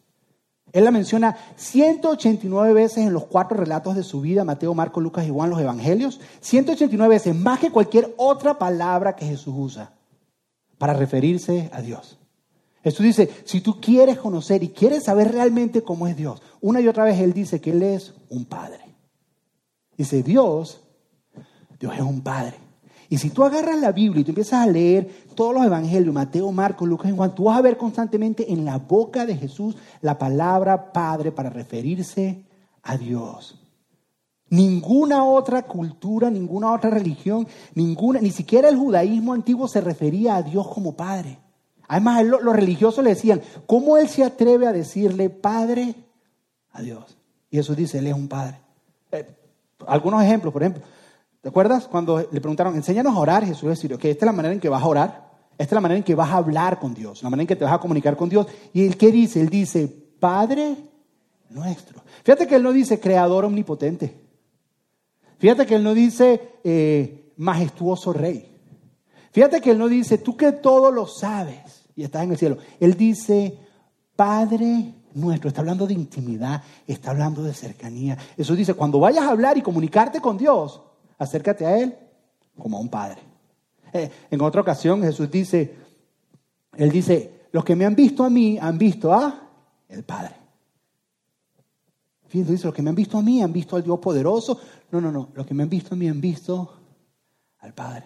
Él 0.73 0.85
la 0.85 0.91
menciona 0.91 1.37
189 1.57 2.75
veces 2.75 2.99
en 2.99 3.13
los 3.13 3.25
cuatro 3.25 3.57
relatos 3.57 3.97
de 3.97 4.03
su 4.03 4.21
vida, 4.21 4.45
Mateo, 4.45 4.75
Marco, 4.75 5.01
Lucas 5.01 5.27
y 5.27 5.31
Juan, 5.31 5.49
los 5.49 5.61
evangelios. 5.61 6.21
189 6.41 7.15
veces, 7.15 7.35
más 7.35 7.61
que 7.61 7.71
cualquier 7.71 8.13
otra 8.19 8.59
palabra 8.59 9.17
que 9.17 9.25
Jesús 9.25 9.55
usa 9.57 9.93
para 10.77 10.93
referirse 10.93 11.71
a 11.73 11.81
Dios. 11.81 12.19
Jesús 12.85 13.05
dice, 13.07 13.31
si 13.45 13.63
tú 13.63 13.81
quieres 13.81 14.19
conocer 14.19 14.63
y 14.63 14.69
quieres 14.69 15.05
saber 15.05 15.33
realmente 15.33 15.83
cómo 15.83 16.07
es 16.07 16.17
Dios, 16.17 16.43
una 16.61 16.81
y 16.81 16.89
otra 16.89 17.05
vez 17.05 17.19
Él 17.21 17.33
dice 17.33 17.61
que 17.61 17.71
Él 17.71 17.83
es 17.83 18.15
un 18.29 18.45
Padre. 18.45 18.85
Dice, 19.97 20.23
Dios, 20.23 20.83
Dios 21.81 21.95
es 21.95 22.03
un 22.03 22.21
Padre. 22.21 22.66
Y 23.09 23.19
si 23.19 23.31
tú 23.31 23.45
agarras 23.45 23.79
la 23.79 23.93
Biblia 23.93 24.21
y 24.21 24.25
tú 24.25 24.31
empiezas 24.31 24.67
a 24.67 24.71
leer 24.71 25.09
todos 25.35 25.55
los 25.55 25.65
evangelios, 25.65 26.15
Mateo, 26.15 26.51
Marcos, 26.51 26.89
Lucas 26.89 27.11
y 27.11 27.15
Juan, 27.15 27.35
tú 27.35 27.45
vas 27.45 27.59
a 27.59 27.63
ver 27.63 27.77
constantemente 27.77 28.53
en 28.53 28.65
la 28.65 28.79
boca 28.79 29.27
de 29.27 29.37
Jesús 29.37 29.77
la 30.01 30.19
palabra 30.19 30.93
Padre 30.93 31.33
para 31.33 31.51
referirse 31.51 32.45
a 32.83 32.97
Dios. 32.97 33.61
Ninguna 34.49 35.25
otra 35.25 35.63
cultura, 35.63 36.31
ninguna 36.31 36.73
otra 36.73 36.91
religión, 36.91 37.47
ninguna, 37.75 38.21
ni 38.21 38.31
siquiera 38.31 38.69
el 38.69 38.77
judaísmo 38.77 39.33
antiguo 39.33 39.67
se 39.67 39.81
refería 39.81 40.37
a 40.37 40.43
Dios 40.43 40.69
como 40.69 40.97
Padre. 40.97 41.39
Además, 41.89 42.25
los 42.25 42.57
religiosos 42.57 43.03
le 43.05 43.11
decían, 43.11 43.41
¿cómo 43.67 43.97
él 43.97 44.09
se 44.09 44.25
atreve 44.25 44.67
a 44.67 44.73
decirle 44.73 45.31
Padre 45.31 45.95
a 46.73 46.83
Dios? 46.83 47.17
Y 47.51 47.57
Jesús 47.57 47.77
dice, 47.77 47.99
Él 47.99 48.09
es 48.09 48.15
un 48.15 48.29
Padre. 48.29 48.61
Eh, 49.13 49.27
algunos 49.87 50.23
ejemplos, 50.23 50.53
por 50.53 50.63
ejemplo, 50.63 50.83
¿Te 51.47 51.51
acuerdas 51.51 51.87
cuando 51.87 52.19
le 52.19 52.41
preguntaron, 52.41 52.75
enséñanos 52.75 53.15
a 53.15 53.21
orar? 53.21 53.47
Jesús 53.47 53.69
decía, 53.69 53.95
ok, 53.95 54.05
esta 54.07 54.25
es 54.25 54.27
la 54.27 54.33
manera 54.33 54.53
en 54.53 54.59
que 54.59 54.69
vas 54.69 54.83
a 54.83 54.87
orar, 54.89 55.31
esta 55.57 55.65
es 55.65 55.73
la 55.75 55.81
manera 55.81 55.99
en 55.99 56.03
que 56.03 56.17
vas 56.17 56.31
a 56.31 56.39
hablar 56.39 56.81
con 56.81 56.93
Dios, 56.93 57.23
la 57.23 57.31
manera 57.31 57.43
en 57.43 57.47
que 57.47 57.55
te 57.55 57.65
vas 57.65 57.73
a 57.73 57.79
comunicar 57.79 58.17
con 58.17 58.29
Dios. 58.29 58.49
¿Y 58.73 58.85
él 58.85 58.97
qué 58.97 59.13
dice? 59.13 59.41
Él 59.41 59.49
dice, 59.49 59.87
Padre 60.19 60.77
nuestro. 61.51 62.03
Fíjate 62.25 62.49
que 62.49 62.57
él 62.57 62.65
no 62.65 62.73
dice 62.73 62.99
creador 62.99 63.45
omnipotente. 63.45 64.27
Fíjate 65.39 65.67
que 65.67 65.77
él 65.77 65.85
no 65.85 65.95
dice 65.95 66.59
eh, 66.65 67.33
majestuoso 67.37 68.13
rey. 68.13 68.53
Fíjate 69.31 69.61
que 69.61 69.71
él 69.71 69.79
no 69.79 69.87
dice, 69.87 70.19
tú 70.19 70.37
que 70.37 70.51
todo 70.51 70.91
lo 70.91 71.07
sabes 71.07 71.85
y 71.95 72.03
estás 72.03 72.25
en 72.25 72.33
el 72.33 72.39
cielo. 72.39 72.59
Él 72.81 72.97
dice, 72.97 73.57
Padre 74.17 74.95
nuestro. 75.15 75.47
Está 75.47 75.61
hablando 75.61 75.87
de 75.87 75.95
intimidad, 75.95 76.61
está 76.89 77.13
hablando 77.13 77.45
de 77.45 77.55
cercanía. 77.55 78.19
Eso 78.37 78.57
dice, 78.57 78.75
cuando 78.75 78.99
vayas 78.99 79.27
a 79.27 79.31
hablar 79.31 79.57
y 79.57 79.63
comunicarte 79.63 80.21
con 80.21 80.37
Dios, 80.37 80.83
Acércate 81.19 81.67
a 81.67 81.79
Él 81.79 81.97
como 82.59 82.77
a 82.77 82.81
un 82.81 82.89
padre. 82.89 83.21
Eh, 83.93 84.11
en 84.31 84.41
otra 84.41 84.61
ocasión 84.61 85.03
Jesús 85.03 85.31
dice, 85.31 85.75
Él 86.77 86.91
dice, 86.91 87.49
los 87.53 87.65
que 87.65 87.77
me 87.77 87.87
han 87.87 87.95
visto 87.95 88.25
a 88.25 88.31
mí 88.31 88.59
han 88.61 88.77
visto 88.77 89.13
a 89.13 89.49
el 89.89 90.05
Padre. 90.05 90.35
Fíjense, 92.29 92.53
dice, 92.53 92.67
los 92.67 92.75
que 92.75 92.83
me 92.83 92.91
han 92.91 92.97
visto 92.97 93.17
a 93.17 93.23
mí 93.23 93.43
han 93.43 93.53
visto 93.53 93.77
al 93.77 93.83
Dios 93.83 93.99
poderoso. 93.99 94.61
No, 94.91 95.01
no, 95.01 95.11
no, 95.13 95.31
los 95.35 95.47
que 95.47 95.55
me 95.55 95.63
han 95.63 95.71
visto 95.71 95.95
a 95.95 95.97
mí 95.97 96.09
han 96.09 96.21
visto 96.21 96.75
al 97.61 97.73
Padre. 97.73 98.05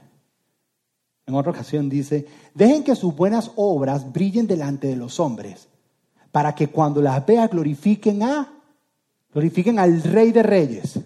En 1.27 1.35
otra 1.35 1.53
ocasión 1.53 1.89
dice, 1.89 2.27
dejen 2.55 2.85
que 2.85 2.95
sus 2.95 3.15
buenas 3.15 3.51
obras 3.57 4.13
brillen 4.13 4.47
delante 4.47 4.89
de 4.89 4.97
los 4.97 5.19
hombres, 5.21 5.69
para 6.31 6.55
que 6.55 6.69
cuando 6.69 7.01
las 7.01 7.25
vean 7.25 7.49
glorifiquen 7.49 8.23
a, 8.23 8.53
glorifiquen 9.33 9.79
al 9.79 10.03
Rey 10.03 10.33
de 10.33 10.43
Reyes 10.43 11.01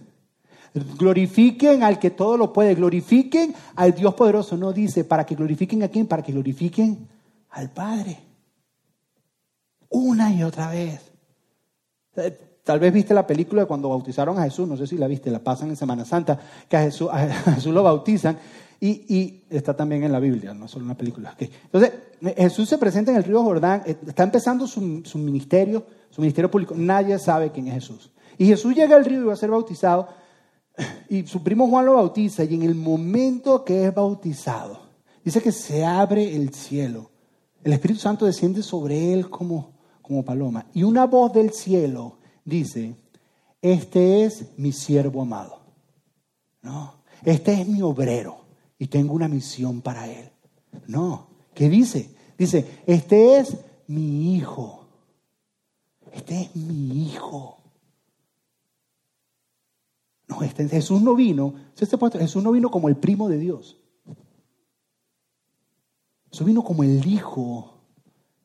Glorifiquen 0.74 1.84
al 1.84 2.00
que 2.00 2.10
todo 2.10 2.36
lo 2.36 2.52
puede, 2.52 2.74
glorifiquen 2.74 3.54
al 3.76 3.94
Dios 3.94 4.14
poderoso. 4.14 4.56
No 4.56 4.72
dice, 4.72 5.04
para 5.04 5.24
que 5.24 5.36
glorifiquen 5.36 5.84
a 5.84 5.88
quién, 5.88 6.06
para 6.06 6.22
que 6.22 6.32
glorifiquen 6.32 7.08
al 7.50 7.70
Padre. 7.70 8.18
Una 9.88 10.34
y 10.34 10.42
otra 10.42 10.70
vez. 10.70 11.00
Eh, 12.16 12.60
tal 12.64 12.80
vez 12.80 12.92
viste 12.92 13.14
la 13.14 13.24
película 13.24 13.62
de 13.62 13.68
cuando 13.68 13.88
bautizaron 13.88 14.36
a 14.38 14.42
Jesús, 14.42 14.66
no 14.66 14.76
sé 14.76 14.88
si 14.88 14.98
la 14.98 15.06
viste, 15.06 15.30
la 15.30 15.38
pasan 15.38 15.68
en 15.68 15.76
Semana 15.76 16.04
Santa, 16.04 16.40
que 16.68 16.76
a 16.76 16.82
Jesús, 16.82 17.08
Jesús 17.54 17.72
lo 17.72 17.84
bautizan 17.84 18.36
y, 18.80 19.44
está 19.50 19.76
también 19.76 20.02
en 20.02 20.10
la 20.10 20.18
Biblia, 20.18 20.52
no 20.52 20.66
solo 20.66 20.84
una 20.84 20.96
película. 20.96 21.36
Entonces, 21.38 21.92
Jesús 22.36 22.68
se 22.68 22.78
presenta 22.78 23.12
en 23.12 23.16
el 23.18 23.24
río 23.24 23.42
Jordán, 23.44 23.82
eh, 23.86 23.96
está 24.06 24.24
empezando 24.24 24.66
su, 24.66 25.02
su 25.04 25.18
ministerio, 25.18 25.86
su 26.10 26.20
ministerio 26.20 26.50
público, 26.50 26.74
nadie 26.76 27.18
sabe 27.20 27.52
quién 27.52 27.68
es 27.68 27.74
Jesús. 27.74 28.10
Y 28.36 28.46
Jesús 28.46 28.74
llega 28.74 28.96
al 28.96 29.04
río 29.04 29.20
y 29.22 29.24
va 29.24 29.34
a 29.34 29.36
ser 29.36 29.50
bautizado 29.50 30.08
y 31.08 31.26
su 31.26 31.42
primo 31.42 31.68
Juan 31.68 31.86
lo 31.86 31.94
bautiza 31.94 32.44
y 32.44 32.54
en 32.54 32.62
el 32.62 32.74
momento 32.74 33.64
que 33.64 33.86
es 33.86 33.94
bautizado, 33.94 34.80
dice 35.24 35.40
que 35.40 35.52
se 35.52 35.84
abre 35.84 36.34
el 36.34 36.52
cielo. 36.52 37.10
El 37.62 37.72
Espíritu 37.72 38.00
Santo 38.00 38.26
desciende 38.26 38.62
sobre 38.62 39.12
él 39.12 39.30
como, 39.30 39.72
como 40.02 40.24
paloma. 40.24 40.66
Y 40.74 40.82
una 40.82 41.06
voz 41.06 41.32
del 41.32 41.52
cielo 41.52 42.18
dice, 42.44 42.94
este 43.62 44.24
es 44.24 44.46
mi 44.56 44.72
siervo 44.72 45.22
amado. 45.22 45.60
No, 46.62 46.94
este 47.24 47.60
es 47.60 47.68
mi 47.68 47.82
obrero 47.82 48.44
y 48.78 48.86
tengo 48.88 49.14
una 49.14 49.28
misión 49.28 49.80
para 49.80 50.06
él. 50.10 50.30
No, 50.86 51.28
¿qué 51.54 51.68
dice? 51.68 52.14
Dice, 52.36 52.82
este 52.86 53.38
es 53.38 53.56
mi 53.86 54.34
hijo. 54.34 54.86
Este 56.12 56.42
es 56.42 56.56
mi 56.56 57.06
hijo. 57.06 57.58
No, 60.26 60.42
este, 60.42 60.68
Jesús 60.68 61.02
no 61.02 61.14
vino, 61.14 61.54
este 61.78 61.98
Jesús 62.18 62.42
no 62.42 62.52
vino 62.52 62.70
como 62.70 62.88
el 62.88 62.96
primo 62.96 63.28
de 63.28 63.38
Dios. 63.38 63.78
Jesús 66.30 66.46
vino 66.46 66.64
como 66.64 66.82
el 66.82 67.06
hijo 67.06 67.74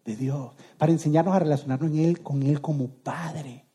de 0.05 0.15
Dios, 0.15 0.51
para 0.77 0.91
enseñarnos 0.91 1.33
a 1.35 1.39
relacionarnos 1.39 1.91
en 1.91 1.99
él, 1.99 2.21
con 2.21 2.43
Él 2.43 2.61
como 2.61 2.87
Padre. 2.87 3.65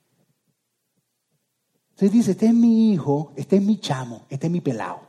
Entonces 1.91 2.13
dice, 2.13 2.31
este 2.33 2.47
es 2.47 2.55
mi 2.55 2.93
hijo, 2.93 3.33
este 3.37 3.57
es 3.57 3.63
mi 3.63 3.79
chamo, 3.79 4.23
este 4.29 4.49
es 4.49 4.53
mi 4.53 4.61
pelado. 4.61 5.01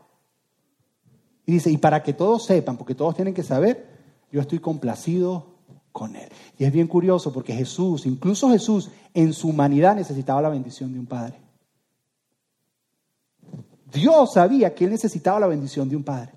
Y 1.46 1.54
dice, 1.54 1.72
y 1.72 1.78
para 1.78 2.02
que 2.02 2.14
todos 2.14 2.46
sepan, 2.46 2.78
porque 2.78 2.96
todos 2.96 3.16
tienen 3.16 3.34
que 3.34 3.44
saber, 3.44 3.90
yo 4.32 4.42
estoy 4.42 4.60
complacido 4.60 5.56
con 5.92 6.16
Él. 6.16 6.30
Y 6.58 6.66
es 6.66 6.72
bien 6.72 6.88
curioso 6.88 7.32
porque 7.32 7.54
Jesús, 7.54 8.06
incluso 8.06 8.50
Jesús, 8.50 8.92
en 9.14 9.34
su 9.34 9.50
humanidad 9.50 9.96
necesitaba 9.96 10.42
la 10.42 10.50
bendición 10.50 10.94
de 10.94 11.00
un 11.00 11.06
Padre. 11.06 11.45
Dios 13.92 14.34
sabía 14.34 14.74
que 14.74 14.86
él 14.86 14.92
necesitaba 14.92 15.40
la 15.40 15.48
bendición 15.48 15.88
de 15.90 15.96
un 15.96 16.04
padre. 16.04 16.34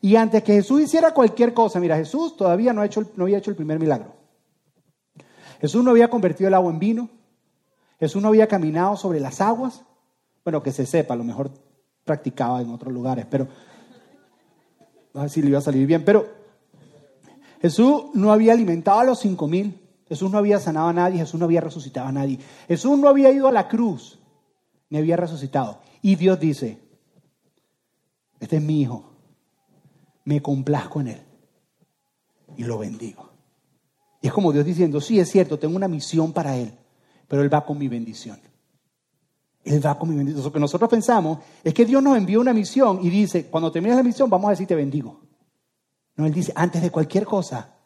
Y 0.00 0.16
antes 0.16 0.42
que 0.42 0.54
Jesús 0.54 0.82
hiciera 0.82 1.12
cualquier 1.12 1.54
cosa, 1.54 1.80
mira, 1.80 1.96
Jesús 1.96 2.36
todavía 2.36 2.72
no, 2.72 2.82
no 3.16 3.24
había 3.24 3.38
hecho 3.38 3.50
el 3.50 3.56
primer 3.56 3.78
milagro. 3.78 4.14
Jesús 5.60 5.82
no 5.82 5.90
había 5.90 6.08
convertido 6.08 6.48
el 6.48 6.54
agua 6.54 6.70
en 6.70 6.78
vino. 6.78 7.08
Jesús 7.98 8.22
no 8.22 8.28
había 8.28 8.46
caminado 8.46 8.96
sobre 8.96 9.18
las 9.18 9.40
aguas. 9.40 9.82
Bueno, 10.44 10.62
que 10.62 10.72
se 10.72 10.86
sepa, 10.86 11.14
a 11.14 11.16
lo 11.16 11.24
mejor 11.24 11.50
practicaba 12.04 12.60
en 12.62 12.70
otros 12.70 12.92
lugares, 12.92 13.26
pero 13.28 13.48
a 15.14 15.22
ver 15.22 15.30
si 15.30 15.42
le 15.42 15.48
iba 15.48 15.58
a 15.58 15.62
salir 15.62 15.86
bien. 15.86 16.04
Pero 16.04 16.26
Jesús 17.60 18.04
no 18.14 18.32
había 18.32 18.52
alimentado 18.52 19.00
a 19.00 19.04
los 19.04 19.18
cinco 19.18 19.48
mil. 19.48 19.80
Jesús 20.08 20.30
no 20.30 20.38
había 20.38 20.58
sanado 20.58 20.88
a 20.88 20.92
nadie. 20.92 21.18
Jesús 21.18 21.38
no 21.38 21.46
había 21.46 21.60
resucitado 21.60 22.06
a 22.06 22.12
nadie. 22.12 22.38
Jesús 22.68 22.96
no 22.98 23.08
había 23.08 23.30
ido 23.30 23.48
a 23.48 23.52
la 23.52 23.68
cruz 23.68 24.18
ni 24.90 24.98
había 24.98 25.16
resucitado. 25.16 25.80
Y 26.02 26.16
Dios 26.16 26.38
dice, 26.38 26.78
este 28.40 28.56
es 28.56 28.62
mi 28.62 28.82
hijo, 28.82 29.12
me 30.24 30.40
complazco 30.40 31.00
en 31.00 31.08
él 31.08 31.22
y 32.56 32.64
lo 32.64 32.78
bendigo. 32.78 33.30
Y 34.20 34.26
es 34.26 34.32
como 34.32 34.52
Dios 34.52 34.64
diciendo, 34.64 35.00
sí, 35.00 35.20
es 35.20 35.30
cierto, 35.30 35.58
tengo 35.58 35.76
una 35.76 35.88
misión 35.88 36.32
para 36.32 36.56
él, 36.56 36.72
pero 37.26 37.42
él 37.42 37.52
va 37.52 37.64
con 37.64 37.78
mi 37.78 37.88
bendición. 37.88 38.38
Él 39.64 39.84
va 39.84 39.98
con 39.98 40.08
mi 40.08 40.16
bendición. 40.16 40.44
Lo 40.44 40.52
que 40.52 40.60
nosotros 40.60 40.88
pensamos 40.88 41.38
es 41.62 41.74
que 41.74 41.84
Dios 41.84 42.02
nos 42.02 42.16
envió 42.16 42.40
una 42.40 42.52
misión 42.52 43.00
y 43.02 43.10
dice, 43.10 43.46
cuando 43.46 43.70
termines 43.70 43.96
la 43.96 44.02
misión 44.02 44.30
vamos 44.30 44.48
a 44.48 44.50
decir 44.50 44.66
te 44.66 44.74
bendigo. 44.74 45.20
No, 46.16 46.26
Él 46.26 46.32
dice, 46.32 46.52
antes 46.56 46.82
de 46.82 46.90
cualquier 46.90 47.24
cosa, 47.24 47.76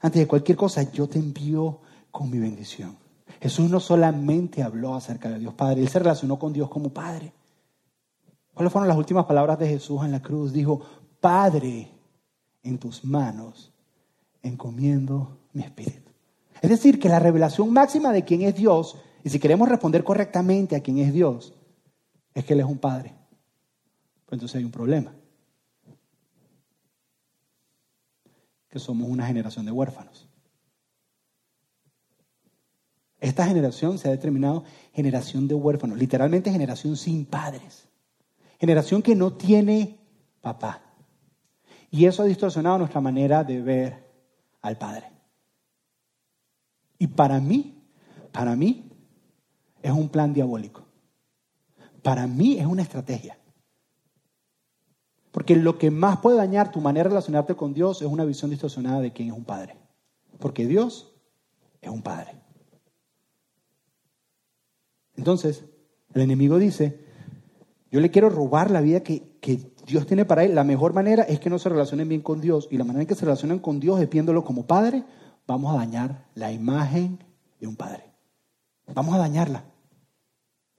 antes 0.00 0.20
de 0.20 0.26
cualquier 0.26 0.56
cosa, 0.56 0.90
yo 0.92 1.08
te 1.08 1.18
envío 1.18 1.80
con 2.10 2.30
mi 2.30 2.38
bendición. 2.38 2.96
Jesús 3.40 3.68
no 3.68 3.80
solamente 3.80 4.62
habló 4.62 4.94
acerca 4.94 5.28
de 5.28 5.38
Dios 5.38 5.54
Padre, 5.54 5.82
Él 5.82 5.88
se 5.88 5.98
relacionó 5.98 6.38
con 6.38 6.52
Dios 6.52 6.70
como 6.70 6.90
Padre. 6.90 7.32
¿Cuáles 8.54 8.72
fueron 8.72 8.88
las 8.88 8.96
últimas 8.96 9.24
palabras 9.24 9.58
de 9.58 9.68
Jesús 9.68 10.02
en 10.04 10.12
la 10.12 10.20
cruz? 10.20 10.52
Dijo, 10.52 10.80
Padre, 11.20 11.90
en 12.62 12.78
tus 12.78 13.04
manos 13.04 13.72
encomiendo 14.42 15.38
mi 15.52 15.62
espíritu. 15.62 16.10
Es 16.60 16.70
decir, 16.70 16.98
que 16.98 17.08
la 17.08 17.18
revelación 17.18 17.72
máxima 17.72 18.12
de 18.12 18.24
quién 18.24 18.42
es 18.42 18.54
Dios, 18.54 18.96
y 19.24 19.30
si 19.30 19.38
queremos 19.38 19.68
responder 19.68 20.04
correctamente 20.04 20.76
a 20.76 20.80
quién 20.80 20.98
es 20.98 21.12
Dios, 21.12 21.54
es 22.34 22.44
que 22.44 22.54
Él 22.54 22.60
es 22.60 22.66
un 22.66 22.78
Padre. 22.78 23.14
Pues 24.26 24.34
entonces 24.34 24.56
hay 24.56 24.64
un 24.64 24.70
problema. 24.70 25.14
Que 28.68 28.78
somos 28.78 29.08
una 29.08 29.26
generación 29.26 29.66
de 29.66 29.72
huérfanos. 29.72 30.28
Esta 33.20 33.46
generación 33.46 33.98
se 33.98 34.08
ha 34.08 34.10
determinado 34.10 34.64
generación 34.92 35.46
de 35.46 35.54
huérfanos, 35.54 35.96
literalmente 35.96 36.50
generación 36.50 36.96
sin 36.96 37.24
padres, 37.24 37.86
generación 38.62 39.02
que 39.02 39.16
no 39.16 39.32
tiene 39.32 39.98
papá. 40.40 40.82
Y 41.90 42.06
eso 42.06 42.22
ha 42.22 42.26
distorsionado 42.26 42.78
nuestra 42.78 43.00
manera 43.00 43.42
de 43.42 43.60
ver 43.60 44.08
al 44.60 44.78
Padre. 44.78 45.10
Y 46.96 47.08
para 47.08 47.40
mí, 47.40 47.82
para 48.30 48.54
mí, 48.54 48.88
es 49.82 49.90
un 49.90 50.08
plan 50.08 50.32
diabólico. 50.32 50.84
Para 52.04 52.28
mí 52.28 52.56
es 52.56 52.64
una 52.64 52.82
estrategia. 52.82 53.36
Porque 55.32 55.56
lo 55.56 55.76
que 55.76 55.90
más 55.90 56.18
puede 56.18 56.36
dañar 56.36 56.70
tu 56.70 56.80
manera 56.80 57.02
de 57.02 57.08
relacionarte 57.08 57.56
con 57.56 57.74
Dios 57.74 58.00
es 58.00 58.06
una 58.06 58.24
visión 58.24 58.52
distorsionada 58.52 59.00
de 59.00 59.12
quién 59.12 59.30
es 59.30 59.34
un 59.34 59.44
padre. 59.44 59.76
Porque 60.38 60.68
Dios 60.68 61.12
es 61.80 61.90
un 61.90 62.02
padre. 62.02 62.40
Entonces, 65.16 65.64
el 66.14 66.22
enemigo 66.22 66.58
dice, 66.58 67.10
yo 67.92 68.00
le 68.00 68.10
quiero 68.10 68.30
robar 68.30 68.70
la 68.70 68.80
vida 68.80 69.00
que, 69.00 69.30
Dios 69.86 70.06
tiene 70.06 70.24
para 70.24 70.44
él. 70.44 70.54
La 70.54 70.64
mejor 70.64 70.94
manera 70.94 71.24
es 71.24 71.40
que 71.40 71.50
no 71.50 71.58
se 71.58 71.68
relacionen 71.68 72.08
bien 72.08 72.22
con 72.22 72.40
Dios. 72.40 72.68
Y 72.70 72.78
la 72.78 72.84
manera 72.84 73.02
en 73.02 73.06
que 73.06 73.14
se 73.14 73.26
relacionan 73.26 73.58
con 73.58 73.80
Dios 73.80 74.00
es 74.00 74.08
viéndolo 74.08 74.44
como 74.44 74.64
padre, 74.64 75.04
vamos 75.46 75.74
a 75.74 75.76
dañar 75.76 76.24
la 76.34 76.50
imagen 76.50 77.22
de 77.60 77.66
un 77.66 77.76
padre. 77.76 78.04
Vamos 78.94 79.14
a 79.14 79.18
dañarla. 79.18 79.64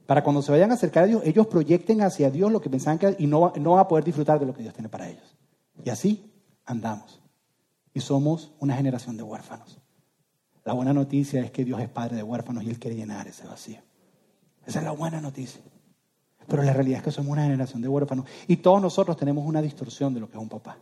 Para 0.07 0.23
cuando 0.23 0.41
se 0.41 0.51
vayan 0.51 0.71
a 0.71 0.73
acercar 0.73 1.03
a 1.03 1.07
Dios, 1.07 1.21
ellos 1.23 1.45
proyecten 1.45 2.01
hacia 2.01 2.31
Dios 2.31 2.51
lo 2.51 2.61
que 2.61 2.69
pensaban 2.69 2.97
que 2.97 3.15
y 3.19 3.27
no, 3.27 3.53
no 3.57 3.71
van 3.71 3.79
a 3.79 3.87
poder 3.87 4.03
disfrutar 4.03 4.39
de 4.39 4.47
lo 4.47 4.53
que 4.53 4.63
Dios 4.63 4.73
tiene 4.73 4.89
para 4.89 5.07
ellos. 5.07 5.37
Y 5.83 5.91
así 5.91 6.33
andamos. 6.65 7.21
Y 7.93 7.99
somos 7.99 8.53
una 8.59 8.75
generación 8.75 9.17
de 9.17 9.23
huérfanos. 9.23 9.79
La 10.63 10.73
buena 10.73 10.93
noticia 10.93 11.41
es 11.41 11.51
que 11.51 11.63
Dios 11.63 11.79
es 11.79 11.89
padre 11.89 12.15
de 12.15 12.23
huérfanos 12.23 12.63
y 12.63 12.69
Él 12.69 12.79
quiere 12.79 12.97
llenar 12.97 13.27
ese 13.27 13.45
vacío. 13.45 13.81
Esa 14.65 14.79
es 14.79 14.85
la 14.85 14.91
buena 14.91 15.21
noticia. 15.21 15.61
Pero 16.47 16.63
la 16.63 16.73
realidad 16.73 16.99
es 16.99 17.03
que 17.03 17.11
somos 17.11 17.31
una 17.31 17.43
generación 17.43 17.81
de 17.81 17.87
huérfanos 17.87 18.25
y 18.47 18.57
todos 18.57 18.81
nosotros 18.81 19.17
tenemos 19.17 19.45
una 19.45 19.61
distorsión 19.61 20.13
de 20.13 20.19
lo 20.19 20.29
que 20.29 20.37
es 20.37 20.41
un 20.41 20.49
papá. 20.49 20.77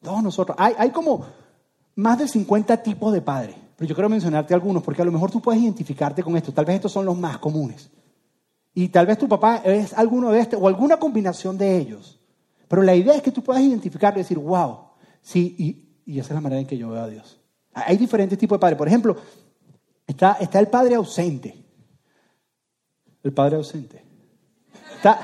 Todos 0.00 0.22
nosotros. 0.22 0.56
Hay, 0.60 0.74
hay 0.78 0.90
como 0.90 1.24
más 1.96 2.18
de 2.18 2.28
50 2.28 2.82
tipos 2.82 3.12
de 3.12 3.20
padres, 3.20 3.56
pero 3.76 3.88
yo 3.88 3.94
quiero 3.94 4.08
mencionarte 4.08 4.54
algunos 4.54 4.82
porque 4.82 5.02
a 5.02 5.04
lo 5.04 5.12
mejor 5.12 5.30
tú 5.30 5.40
puedes 5.40 5.62
identificarte 5.62 6.22
con 6.22 6.36
esto. 6.36 6.52
Tal 6.52 6.64
vez 6.64 6.76
estos 6.76 6.92
son 6.92 7.04
los 7.04 7.16
más 7.16 7.38
comunes. 7.38 7.90
Y 8.74 8.88
tal 8.88 9.06
vez 9.06 9.18
tu 9.18 9.28
papá 9.28 9.62
es 9.64 9.92
alguno 9.92 10.32
de 10.32 10.40
estos 10.40 10.60
o 10.60 10.66
alguna 10.66 10.98
combinación 10.98 11.56
de 11.56 11.76
ellos. 11.78 12.18
Pero 12.66 12.82
la 12.82 12.94
idea 12.94 13.14
es 13.14 13.22
que 13.22 13.30
tú 13.30 13.42
puedas 13.42 13.62
identificarlo 13.62 14.18
y 14.18 14.22
decir, 14.22 14.38
wow, 14.38 14.78
sí, 15.22 15.54
y, 15.58 16.12
y 16.12 16.18
esa 16.18 16.28
es 16.28 16.34
la 16.34 16.40
manera 16.40 16.60
en 16.60 16.66
que 16.66 16.76
yo 16.76 16.90
veo 16.90 17.02
a 17.02 17.08
Dios. 17.08 17.40
Hay 17.72 17.96
diferentes 17.96 18.38
tipos 18.38 18.56
de 18.56 18.60
padres. 18.60 18.78
Por 18.78 18.88
ejemplo, 18.88 19.16
está, 20.06 20.32
está 20.40 20.58
el 20.58 20.68
padre 20.68 20.96
ausente. 20.96 21.64
El 23.22 23.32
padre 23.32 23.56
ausente. 23.56 24.03
Está, 25.04 25.20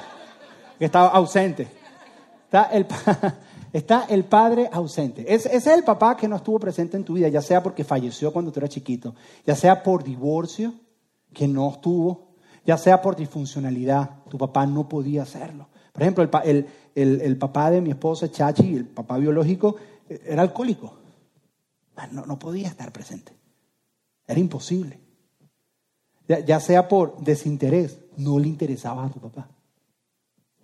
está 0.78 1.06
ausente. 1.06 1.66
Está 2.44 2.64
el, 2.64 2.86
está 3.72 4.04
el 4.10 4.24
padre 4.24 4.68
ausente. 4.70 5.24
ese 5.26 5.56
es 5.56 5.66
el 5.68 5.84
papá 5.84 6.18
que 6.18 6.28
no 6.28 6.36
estuvo 6.36 6.58
presente 6.58 6.98
en 6.98 7.04
tu 7.04 7.14
vida, 7.14 7.28
ya 7.28 7.40
sea 7.40 7.62
porque 7.62 7.82
falleció 7.82 8.30
cuando 8.30 8.52
tú 8.52 8.60
eras 8.60 8.68
chiquito, 8.68 9.14
ya 9.46 9.56
sea 9.56 9.82
por 9.82 10.04
divorcio, 10.04 10.74
que 11.32 11.48
no 11.48 11.70
estuvo, 11.70 12.34
ya 12.66 12.76
sea 12.76 13.00
por 13.00 13.16
disfuncionalidad, 13.16 14.22
tu 14.28 14.36
papá 14.36 14.66
no 14.66 14.86
podía 14.86 15.22
hacerlo. 15.22 15.68
Por 15.94 16.02
ejemplo, 16.02 16.28
el, 16.44 16.66
el, 16.94 17.20
el, 17.22 17.38
papá 17.38 17.70
de 17.70 17.80
mi 17.80 17.88
esposa, 17.88 18.30
Chachi, 18.30 18.76
el 18.76 18.84
papá 18.84 19.16
biológico, 19.16 19.76
eh, 20.10 20.20
era 20.26 20.42
alcohólico. 20.42 20.92
Ah, 21.96 22.06
no, 22.12 22.26
no 22.26 22.38
podía 22.38 22.68
estar 22.68 22.92
presente. 22.92 23.32
Era 24.26 24.38
imposible 24.38 25.00
ya 26.38 26.60
sea 26.60 26.88
por 26.88 27.18
desinterés, 27.20 27.98
no 28.16 28.38
le 28.38 28.48
interesaba 28.48 29.06
a 29.06 29.10
tu 29.10 29.18
papá. 29.20 29.48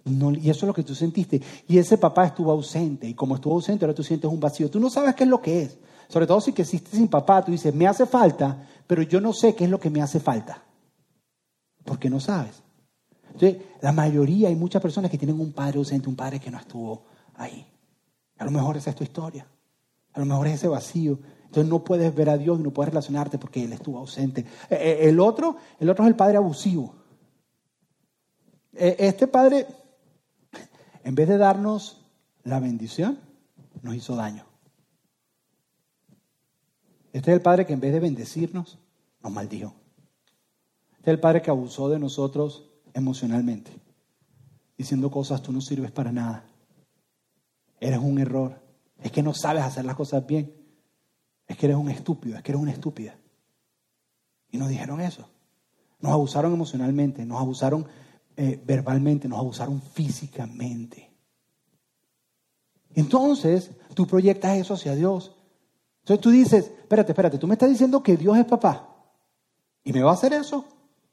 Y 0.07 0.51
eso 0.51 0.61
es 0.61 0.69
lo 0.69 0.75
que 0.75 0.83
tú 0.83 0.95
sentiste. 0.95 1.40
Y 1.69 1.79
ese 1.79 1.99
papá 1.99 2.27
estuvo 2.27 2.53
ausente. 2.53 3.09
Y 3.09 3.14
como 3.14 3.35
estuvo 3.35 3.55
ausente, 3.55 3.85
ahora 3.85 3.95
tú 3.95 4.03
sientes 4.03 4.31
un 4.31 4.40
vacío. 4.40 4.71
Tú 4.71 4.81
no 4.81 4.88
sabes 4.88 5.14
qué 5.14 5.25
es 5.25 5.31
lo 5.31 5.40
que 5.40 5.62
es. 5.62 5.79
Sobre 6.09 6.27
todo 6.27 6.40
si 6.40 6.53
que 6.53 6.62
existes 6.62 6.92
sin 6.92 7.09
papá, 7.09 7.45
tú 7.45 7.51
dices, 7.51 7.75
me 7.75 7.87
hace 7.87 8.07
falta, 8.07 8.66
pero 8.87 9.03
yo 9.03 9.21
no 9.21 9.33
sé 9.33 9.55
qué 9.55 9.64
es 9.64 9.71
lo 9.71 9.81
que 9.81 9.90
me 9.90 10.01
hace 10.01 10.21
falta. 10.21 10.62
Porque 11.85 12.09
no 12.09 12.21
sabes. 12.21 12.62
Entonces, 13.33 13.62
la 13.81 13.92
mayoría, 13.92 14.49
hay 14.49 14.57
muchas 14.57 14.81
personas 14.81 15.11
que 15.11 15.19
tienen 15.19 15.40
un 15.40 15.53
padre 15.53 15.79
ausente, 15.79 16.09
un 16.09 16.16
padre 16.16 16.38
que 16.38 16.51
no 16.51 16.59
estuvo 16.59 17.05
ahí. 17.35 17.66
A 18.38 18.45
lo 18.45 18.51
mejor 18.51 18.77
esa 18.77 18.90
es 18.90 18.97
tu 18.97 19.05
historia. 19.05 19.47
A 20.12 20.21
lo 20.21 20.27
mejor 20.27 20.47
es 20.47 20.55
ese 20.55 20.69
vacío 20.69 21.19
entonces 21.47 21.71
no 21.71 21.83
puedes 21.85 22.14
ver 22.14 22.29
a 22.29 22.37
Dios 22.37 22.61
y 22.61 22.62
no 22.62 22.71
puedes 22.71 22.92
relacionarte 22.92 23.38
porque 23.38 23.64
Él 23.64 23.73
estuvo 23.73 23.99
ausente. 23.99 24.42
Eh, 24.69 24.77
eh, 24.79 25.09
el 25.09 25.21
otro, 25.21 25.57
el 25.79 25.88
otro 25.88 26.05
es 26.05 26.09
el 26.09 26.16
padre 26.16 26.37
abusivo. 26.37 26.95
Eh, 28.75 28.97
este 28.99 29.27
padre, 29.27 29.66
en 31.07 31.14
vez 31.14 31.29
de 31.29 31.38
darnos 31.38 32.05
la 32.42 32.59
bendición, 32.59 33.21
nos 33.81 33.95
hizo 33.95 34.16
daño. 34.16 34.45
Este 37.12 37.31
es 37.31 37.37
el 37.37 37.42
padre 37.42 37.64
que 37.64 37.75
en 37.75 37.81
vez 37.81 37.92
de 37.92 38.01
bendecirnos, 38.01 38.81
nos 39.23 39.33
maldijo. 39.33 39.73
Este 40.97 41.11
es 41.11 41.14
el 41.14 41.21
padre 41.21 41.42
que 41.42 41.51
abusó 41.51 41.88
de 41.88 42.01
nosotros 42.01 42.73
emocionalmente, 42.92 43.71
diciendo 44.77 45.09
cosas, 45.09 45.42
tú 45.42 45.53
no 45.53 45.61
sirves 45.61 45.92
para 45.92 46.11
nada. 46.11 46.45
Eres 47.79 48.01
un 48.01 48.19
error. 48.19 48.61
Es 49.01 49.12
que 49.12 49.23
no 49.23 49.33
sabes 49.33 49.62
hacer 49.62 49.85
las 49.85 49.95
cosas 49.95 50.27
bien 50.27 50.57
es 51.47 51.57
que 51.57 51.66
eres 51.66 51.79
un 51.79 51.88
estúpido, 51.88 52.37
es 52.37 52.42
que 52.42 52.51
eres 52.51 52.61
una 52.62 52.73
estúpida. 52.73 53.16
Y 54.51 54.59
nos 54.59 54.71
dijeron 54.71 55.01
eso. 55.01 55.29
Nos 56.01 56.11
abusaron 56.11 56.53
emocionalmente, 56.53 57.25
nos 57.25 57.40
abusaron 57.40 57.87
eh, 58.37 58.61
verbalmente, 58.64 59.29
nos 59.29 59.38
abusaron 59.38 59.81
físicamente. 59.81 61.11
Entonces, 62.94 63.70
tú 63.94 64.07
proyectas 64.07 64.57
eso 64.57 64.75
hacia 64.75 64.94
Dios. 64.94 65.33
Entonces 66.01 66.22
tú 66.22 66.31
dices, 66.31 66.64
espérate, 66.66 67.12
espérate, 67.12 67.38
tú 67.38 67.46
me 67.46 67.55
estás 67.55 67.68
diciendo 67.68 68.03
que 68.03 68.16
Dios 68.16 68.37
es 68.38 68.44
papá. 68.44 68.88
¿Y 69.85 69.92
me 69.92 70.03
va 70.03 70.11
a 70.11 70.14
hacer 70.14 70.33
eso? 70.33 70.64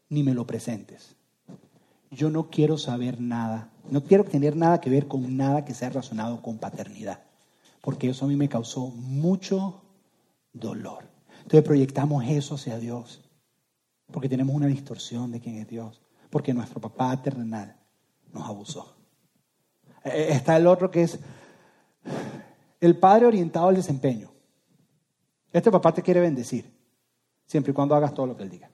Ni 0.10 0.24
me 0.24 0.34
lo 0.34 0.46
presentes. 0.46 1.16
Yo 2.12 2.30
no 2.30 2.50
quiero 2.50 2.78
saber 2.78 3.20
nada, 3.20 3.72
no 3.90 4.04
quiero 4.04 4.24
tener 4.24 4.56
nada 4.56 4.80
que 4.80 4.90
ver 4.90 5.08
con 5.08 5.36
nada 5.36 5.66
que 5.66 5.74
sea 5.74 5.90
relacionado 5.90 6.42
con 6.42 6.58
paternidad, 6.58 7.24
porque 7.82 8.10
eso 8.10 8.26
a 8.26 8.28
mí 8.28 8.36
me 8.36 8.50
causó 8.50 8.88
mucho 8.88 9.82
dolor. 10.54 11.06
Entonces 11.38 11.64
proyectamos 11.64 12.24
eso 12.28 12.56
hacia 12.56 12.78
Dios, 12.78 13.22
porque 14.12 14.30
tenemos 14.30 14.56
una 14.56 14.68
distorsión 14.68 15.32
de 15.32 15.40
quién 15.40 15.58
es 15.58 15.68
Dios, 15.68 16.02
porque 16.34 16.52
nuestro 16.52 16.82
papá 16.82 17.22
terrenal 17.22 17.76
nos 18.32 18.50
abusó. 18.50 18.98
Eh, 20.04 20.10
eh, 20.10 20.28
está 20.32 20.58
el 20.58 20.66
otro 20.66 20.90
que 20.90 21.04
es 21.04 21.20
el 22.82 22.98
padre 22.98 23.28
orientado 23.28 23.68
al 23.68 23.76
desempeño. 23.76 24.32
Este 25.52 25.70
papá 25.70 25.94
te 25.94 26.02
quiere 26.02 26.22
bendecir. 26.22 26.74
siempre 27.46 27.70
y 27.70 27.76
cuando 27.76 27.94
hagas 27.94 28.16
todo 28.16 28.26
lo 28.26 28.36
que 28.36 28.42
Él 28.42 28.50
diga. 28.50 28.72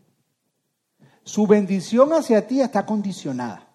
Su 1.23 1.47
bendición 1.47 2.13
hacia 2.13 2.47
ti 2.47 2.61
está 2.61 2.85
condicionada. 2.85 3.67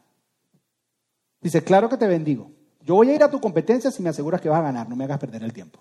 Dice, 1.43 1.63
claro 1.63 1.91
que 1.91 1.99
te 1.99 2.07
bendigo. 2.07 2.51
Yo 2.81 2.95
voy 2.95 3.11
a 3.11 3.15
ir 3.17 3.23
a 3.23 3.31
tu 3.31 3.39
competencia 3.39 3.91
si 3.91 4.03
me 4.03 4.09
aseguras 4.09 4.41
que 4.41 4.49
vas 4.49 4.61
a 4.61 4.63
ganar, 4.63 4.89
no 4.89 4.97
me 4.97 5.05
hagas 5.05 5.19
perder 5.19 5.43
el 5.43 5.53
tiempo. 5.53 5.79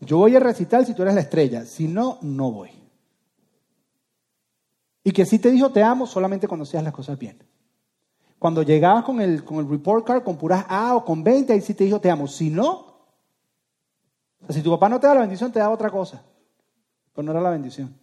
Yo 0.00 0.16
voy 0.16 0.34
a 0.34 0.40
recitar 0.40 0.86
si 0.86 0.94
tú 0.94 1.02
eres 1.02 1.14
la 1.14 1.20
estrella, 1.20 1.66
si 1.66 1.88
no, 1.88 2.16
no 2.22 2.50
voy. 2.50 2.81
Y 5.04 5.12
que 5.12 5.26
si 5.26 5.38
te 5.38 5.50
dijo 5.50 5.70
te 5.70 5.82
amo 5.82 6.06
solamente 6.06 6.48
cuando 6.48 6.64
seas 6.64 6.84
las 6.84 6.92
cosas 6.92 7.18
bien. 7.18 7.42
Cuando 8.38 8.62
llegabas 8.62 9.04
con 9.04 9.20
el, 9.20 9.44
con 9.44 9.58
el 9.58 9.68
report 9.68 10.06
card 10.06 10.22
con 10.24 10.36
puras 10.36 10.64
A 10.68 10.96
o 10.96 11.04
con 11.04 11.22
20, 11.22 11.52
ahí 11.52 11.60
sí 11.60 11.74
te 11.74 11.84
dijo 11.84 12.00
te 12.00 12.10
amo. 12.10 12.26
Si 12.26 12.50
no, 12.50 12.92
si 14.48 14.62
tu 14.62 14.70
papá 14.70 14.88
no 14.88 14.98
te 14.98 15.06
da 15.06 15.14
la 15.14 15.20
bendición, 15.20 15.52
te 15.52 15.58
da 15.58 15.70
otra 15.70 15.90
cosa. 15.90 16.22
Pero 17.14 17.24
no 17.24 17.32
era 17.32 17.40
la 17.40 17.50
bendición. 17.50 17.94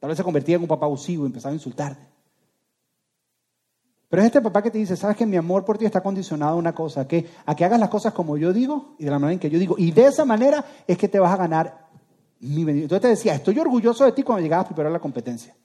Tal 0.00 0.08
vez 0.08 0.16
se 0.16 0.24
convertía 0.24 0.56
en 0.56 0.62
un 0.62 0.68
papá 0.68 0.86
abusivo 0.86 1.24
y 1.24 1.26
empezaba 1.26 1.52
a 1.52 1.54
insultarte. 1.54 2.06
Pero 4.08 4.22
es 4.22 4.26
este 4.26 4.40
papá 4.40 4.62
que 4.62 4.70
te 4.70 4.78
dice, 4.78 4.96
sabes 4.96 5.16
que 5.16 5.26
mi 5.26 5.36
amor 5.36 5.64
por 5.64 5.78
ti 5.78 5.84
está 5.84 6.00
condicionado 6.00 6.52
a 6.52 6.56
una 6.56 6.74
cosa, 6.74 7.08
que, 7.08 7.28
a 7.44 7.54
que 7.56 7.64
hagas 7.64 7.80
las 7.80 7.88
cosas 7.88 8.12
como 8.12 8.36
yo 8.36 8.52
digo 8.52 8.94
y 8.98 9.04
de 9.04 9.10
la 9.10 9.18
manera 9.18 9.32
en 9.34 9.38
que 9.40 9.50
yo 9.50 9.58
digo. 9.58 9.74
Y 9.78 9.90
de 9.90 10.06
esa 10.06 10.24
manera 10.24 10.64
es 10.86 10.96
que 10.96 11.08
te 11.08 11.18
vas 11.18 11.32
a 11.32 11.36
ganar 11.36 11.88
mi 12.40 12.64
bendición. 12.64 12.82
Entonces 12.84 13.02
te 13.02 13.08
decía, 13.08 13.34
estoy 13.34 13.58
orgulloso 13.58 14.04
de 14.04 14.12
ti 14.12 14.22
cuando 14.22 14.42
llegabas 14.42 14.70
a 14.70 14.90
la 14.90 15.00
competencia. 15.00 15.56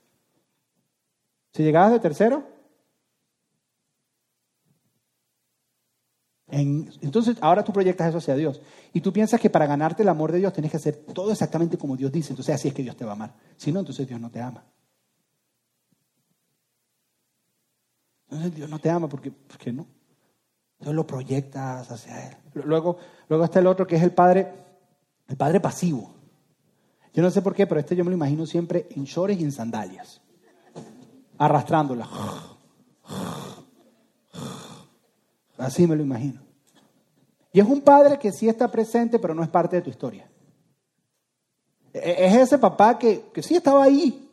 Si 1.54 1.64
llegabas 1.64 1.92
de 1.92 2.00
tercero, 2.00 2.52
entonces, 6.52 7.38
ahora 7.40 7.64
tú 7.64 7.72
proyectas 7.72 8.10
eso 8.10 8.18
hacia 8.18 8.36
Dios. 8.36 8.62
Y 8.94 9.00
tú 9.00 9.14
piensas 9.14 9.40
que 9.40 9.50
para 9.50 9.66
ganarte 9.66 10.04
el 10.04 10.10
amor 10.10 10.34
de 10.34 10.40
Dios 10.40 10.52
tienes 10.52 10.70
que 10.70 10.78
hacer 10.78 10.98
todo 11.14 11.32
exactamente 11.32 11.78
como 11.78 11.96
Dios 11.96 12.12
dice. 12.12 12.34
Entonces, 12.34 12.56
así 12.56 12.68
es 12.68 12.74
que 12.74 12.84
Dios 12.84 12.98
te 12.98 13.06
va 13.06 13.12
a 13.12 13.16
amar. 13.16 13.34
Si 13.56 13.72
no, 13.72 13.80
entonces 13.80 14.06
Dios 14.06 14.20
no 14.20 14.30
te 14.30 14.42
ama. 14.42 14.66
Entonces, 18.30 18.54
Dios 18.54 18.70
no 18.70 18.80
te 18.80 18.90
ama 18.90 19.08
porque, 19.08 19.32
porque 19.32 19.72
no. 19.72 19.88
Entonces 20.74 20.96
lo 20.96 21.08
proyectas 21.08 21.90
hacia 21.90 22.28
Él. 22.28 22.38
Luego, 22.66 22.98
luego 23.30 23.46
está 23.46 23.60
el 23.60 23.68
otro 23.68 23.88
que 23.88 23.96
es 23.96 24.04
el 24.04 24.12
padre, 24.12 24.52
el 25.28 25.38
padre 25.38 25.62
pasivo. 25.62 26.16
Yo 27.14 27.22
no 27.22 27.30
sé 27.30 27.42
por 27.42 27.56
qué, 27.56 27.66
pero 27.66 27.80
este 27.80 27.96
yo 27.96 28.04
me 28.04 28.10
lo 28.10 28.16
imagino 28.16 28.46
siempre 28.46 28.88
en 28.92 29.06
shorts 29.06 29.40
y 29.40 29.44
en 29.44 29.52
sandalias. 29.52 30.22
Arrastrándola. 31.42 32.08
Así 35.58 35.88
me 35.88 35.96
lo 35.96 36.04
imagino. 36.04 36.40
Y 37.52 37.60
es 37.60 37.66
un 37.66 37.82
padre 37.82 38.20
que 38.20 38.32
sí 38.32 38.48
está 38.48 38.70
presente, 38.70 39.18
pero 39.18 39.34
no 39.34 39.42
es 39.42 39.50
parte 39.50 39.78
de 39.78 39.82
tu 39.82 39.90
historia. 39.90 40.30
E-, 41.94 42.28
es 42.28 42.36
ese 42.36 42.60
papá 42.60 43.00
que, 43.00 43.32
que 43.34 43.42
sí 43.42 43.56
estaba 43.56 43.84
ahí, 43.84 44.30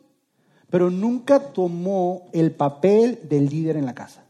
pero 0.69 0.91
nunca 0.91 1.39
tomó 1.39 2.27
el 2.31 2.51
papel 2.51 3.19
del 3.27 3.47
líder 3.47 3.77
en 3.77 3.87
la 3.87 3.95
casa. 3.95 4.23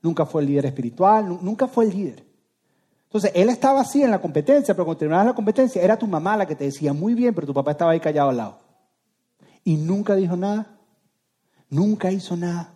Nunca 0.00 0.26
fue 0.26 0.42
el 0.42 0.48
líder 0.48 0.66
espiritual, 0.66 1.26
nunca 1.42 1.66
fue 1.66 1.86
el 1.86 1.90
líder. 1.90 2.24
Entonces, 3.06 3.32
él 3.34 3.48
estaba 3.48 3.80
así 3.80 4.00
en 4.00 4.12
la 4.12 4.20
competencia, 4.20 4.74
pero 4.74 4.84
cuando 4.84 5.00
terminabas 5.00 5.26
la 5.26 5.34
competencia, 5.34 5.82
era 5.82 5.98
tu 5.98 6.06
mamá 6.06 6.36
la 6.36 6.46
que 6.46 6.54
te 6.54 6.64
decía 6.66 6.92
muy 6.92 7.14
bien, 7.14 7.34
pero 7.34 7.48
tu 7.48 7.54
papá 7.54 7.72
estaba 7.72 7.90
ahí 7.90 7.98
callado 7.98 8.30
al 8.30 8.36
lado. 8.36 8.58
Y 9.64 9.76
nunca 9.76 10.14
dijo 10.14 10.36
nada, 10.36 10.75
nunca 11.70 12.10
hizo 12.10 12.36
nada. 12.36 12.74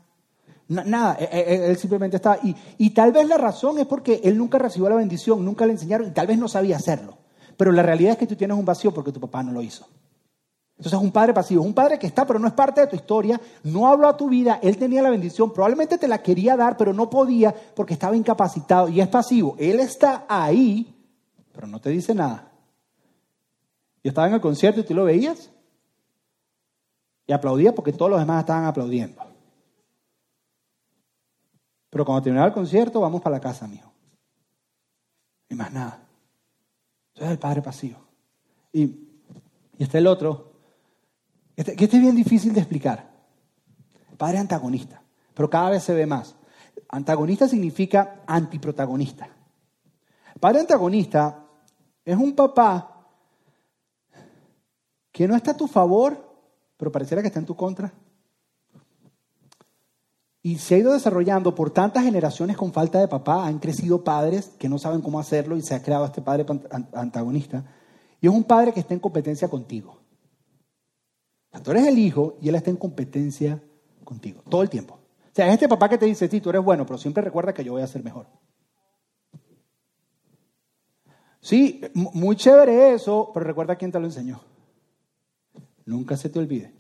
Nada, 0.68 1.16
e, 1.18 1.24
e, 1.24 1.70
él 1.70 1.76
simplemente 1.76 2.16
estaba. 2.16 2.38
Y, 2.42 2.55
y 2.79 2.90
tal 2.90 3.11
vez 3.11 3.26
la 3.26 3.37
razón 3.37 3.79
es 3.79 3.87
porque 3.87 4.20
él 4.22 4.38
nunca 4.38 4.59
recibió 4.59 4.88
la 4.88 4.96
bendición, 4.96 5.44
nunca 5.44 5.66
le 5.66 5.72
enseñaron 5.72 6.09
y 6.09 6.11
tal 6.12 6.29
vez 6.29 6.38
no 6.38 6.48
sabía 6.48 6.76
hacerlo. 6.76 7.18
Pero 7.57 7.72
la 7.72 7.83
realidad 7.83 8.12
es 8.12 8.18
que 8.18 8.26
tú 8.26 8.37
tienes 8.37 8.57
un 8.57 8.64
vacío 8.64 8.94
porque 8.94 9.12
tu 9.12 9.20
papá 9.20 9.42
no 9.42 9.53
lo 9.53 9.62
hizo. 9.62 9.87
Entonces 10.79 10.98
es 10.98 11.05
un 11.05 11.12
padre 11.12 11.35
pasivo, 11.35 11.61
es 11.61 11.66
un 11.66 11.74
padre 11.74 11.98
que 11.98 12.07
está, 12.07 12.26
pero 12.26 12.38
no 12.38 12.46
es 12.46 12.55
parte 12.55 12.81
de 12.81 12.87
tu 12.87 12.96
historia, 12.96 13.38
no 13.64 13.87
habló 13.87 14.09
a 14.09 14.16
tu 14.16 14.31
vida, 14.31 14.61
él 14.62 14.79
tenía 14.79 15.03
la 15.03 15.11
bendición, 15.11 15.53
probablemente 15.53 15.98
te 15.98 16.09
la 16.09 16.22
quería 16.22 16.57
dar, 16.57 16.79
pero 16.79 16.94
no 16.94 17.11
podía 17.11 17.55
porque 17.74 17.92
estaba 17.92 18.16
incapacitado 18.16 18.88
y 18.88 19.00
es 19.00 19.09
pasivo. 19.09 19.57
Él 19.59 19.79
está 19.79 20.24
ahí, 20.26 20.94
pero 21.53 21.66
no 21.66 21.81
te 21.83 21.90
dice 21.90 22.14
nada. 22.14 22.50
Yo 24.03 24.09
estaba 24.09 24.29
en 24.29 24.35
el 24.35 24.40
concierto 24.40 24.81
y 24.81 24.85
tú 24.85 24.94
lo 24.94 25.05
veías 25.05 25.50
y 27.31 27.33
aplaudía 27.33 27.73
porque 27.73 27.93
todos 27.93 28.11
los 28.11 28.19
demás 28.19 28.40
estaban 28.40 28.64
aplaudiendo. 28.64 29.23
Pero 31.88 32.05
cuando 32.05 32.23
terminaba 32.23 32.49
el 32.49 32.53
concierto, 32.53 33.01
vamos 33.01 33.23
para 33.23 33.37
la 33.37 33.40
casa, 33.40 33.69
mijo. 33.69 33.93
Y 35.49 35.55
más 35.55 35.73
nada. 35.73 36.03
Entonces 37.11 37.27
es 37.27 37.31
el 37.31 37.38
padre 37.38 37.62
pasivo. 37.62 38.01
Y, 38.73 38.83
y 38.83 39.79
está 39.79 39.99
el 39.99 40.09
otro, 40.09 40.55
este, 41.55 41.77
que 41.77 41.85
este 41.85 41.99
es 41.99 42.03
bien 42.03 42.16
difícil 42.16 42.53
de 42.53 42.62
explicar. 42.62 43.09
Padre 44.19 44.38
antagonista, 44.38 45.01
pero 45.33 45.49
cada 45.49 45.71
vez 45.71 45.85
se 45.85 45.95
ve 45.95 46.07
más. 46.07 46.35
Antagonista 46.88 47.47
significa 47.47 48.23
antiprotagonista. 48.27 49.29
Padre 50.40 50.62
antagonista 50.62 51.47
es 52.05 52.16
un 52.16 52.35
papá 52.35 53.07
que 55.12 55.29
no 55.29 55.37
está 55.37 55.53
a 55.53 55.57
tu 55.57 55.69
favor, 55.69 56.30
pero 56.81 56.90
pareciera 56.90 57.21
que 57.21 57.29
está 57.29 57.38
en 57.38 57.47
tu 57.47 57.55
contra. 57.55 57.93
Y 60.43 60.57
se 60.57 60.75
ha 60.75 60.79
ido 60.79 60.95
desarrollando 60.95 61.55
por 61.55 61.71
tantas 61.71 62.05
generaciones 62.05 62.57
con 62.57 62.73
falta 62.73 62.99
de 62.99 63.07
papá, 63.07 63.47
han 63.47 63.59
crecido 63.59 64.03
padres 64.03 64.53
que 64.59 64.71
no 64.71 64.79
saben 64.79 65.03
cómo 65.03 65.21
hacerlo 65.21 65.59
y 65.59 65.61
se 65.61 65.75
ha 65.75 65.83
creado 65.83 66.07
este 66.07 66.23
padre 66.23 66.47
antagonista. 66.95 67.62
Y 68.23 68.29
es 68.29 68.33
un 68.33 68.45
padre 68.45 68.73
que 68.73 68.81
está 68.81 68.95
en 68.95 69.01
competencia 69.01 69.49
contigo. 69.49 69.99
tú 71.62 71.71
eres 71.71 71.87
el 71.87 71.99
hijo 71.99 72.38
y 72.40 72.49
él 72.49 72.55
está 72.55 72.71
en 72.71 72.77
competencia 72.77 73.62
contigo, 74.03 74.43
todo 74.49 74.62
el 74.62 74.71
tiempo. 74.71 74.95
O 74.95 75.35
sea, 75.35 75.49
es 75.49 75.53
este 75.53 75.69
papá 75.69 75.90
que 75.90 75.99
te 75.99 76.07
dice, 76.07 76.29
sí, 76.29 76.40
tú 76.40 76.49
eres 76.49 76.64
bueno, 76.64 76.87
pero 76.87 76.99
siempre 76.99 77.23
recuerda 77.23 77.53
que 77.53 77.62
yo 77.62 77.73
voy 77.73 77.83
a 77.83 77.87
ser 77.87 78.03
mejor. 78.03 78.27
Sí, 81.43 81.83
muy 81.93 82.37
chévere 82.37 82.95
eso, 82.95 83.31
pero 83.35 83.45
recuerda 83.45 83.77
quién 83.77 83.93
te 83.93 84.01
lo 84.01 84.07
enseñó. 84.07 84.40
Nunca 85.85 86.16
se 86.16 86.29
te 86.29 86.38
olvide. 86.38 86.73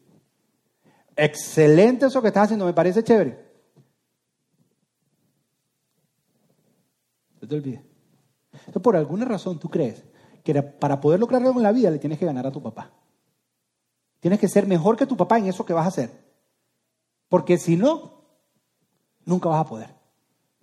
Excelente 1.16 2.06
eso 2.06 2.22
que 2.22 2.28
estás 2.28 2.44
haciendo, 2.44 2.66
me 2.66 2.72
parece 2.72 3.04
chévere. 3.04 3.38
No 7.40 7.48
te 7.48 7.54
olvides. 7.54 7.82
Entonces, 8.52 8.82
por 8.82 8.96
alguna 8.96 9.24
razón 9.24 9.58
tú 9.58 9.68
crees 9.68 10.04
que 10.42 10.62
para 10.62 11.00
poder 11.00 11.20
lograr 11.20 11.42
algo 11.42 11.58
en 11.58 11.64
la 11.64 11.72
vida 11.72 11.90
le 11.90 11.98
tienes 11.98 12.18
que 12.18 12.26
ganar 12.26 12.46
a 12.46 12.52
tu 12.52 12.62
papá. 12.62 12.92
Tienes 14.20 14.38
que 14.38 14.48
ser 14.48 14.66
mejor 14.66 14.96
que 14.96 15.06
tu 15.06 15.16
papá 15.16 15.38
en 15.38 15.46
eso 15.46 15.64
que 15.64 15.72
vas 15.72 15.86
a 15.86 15.88
hacer. 15.88 16.10
Porque 17.28 17.58
si 17.58 17.76
no, 17.76 18.24
nunca 19.24 19.48
vas 19.48 19.60
a 19.60 19.68
poder. 19.68 19.94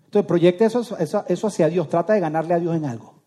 Entonces, 0.05 0.27
proyecta 0.27 0.65
eso, 0.65 0.97
eso, 0.97 1.47
hacia 1.47 1.67
Dios. 1.67 1.89
Trata 1.89 2.13
de 2.13 2.19
ganarle 2.19 2.53
a 2.53 2.59
Dios 2.59 2.75
en 2.75 2.85
algo. 2.85 3.23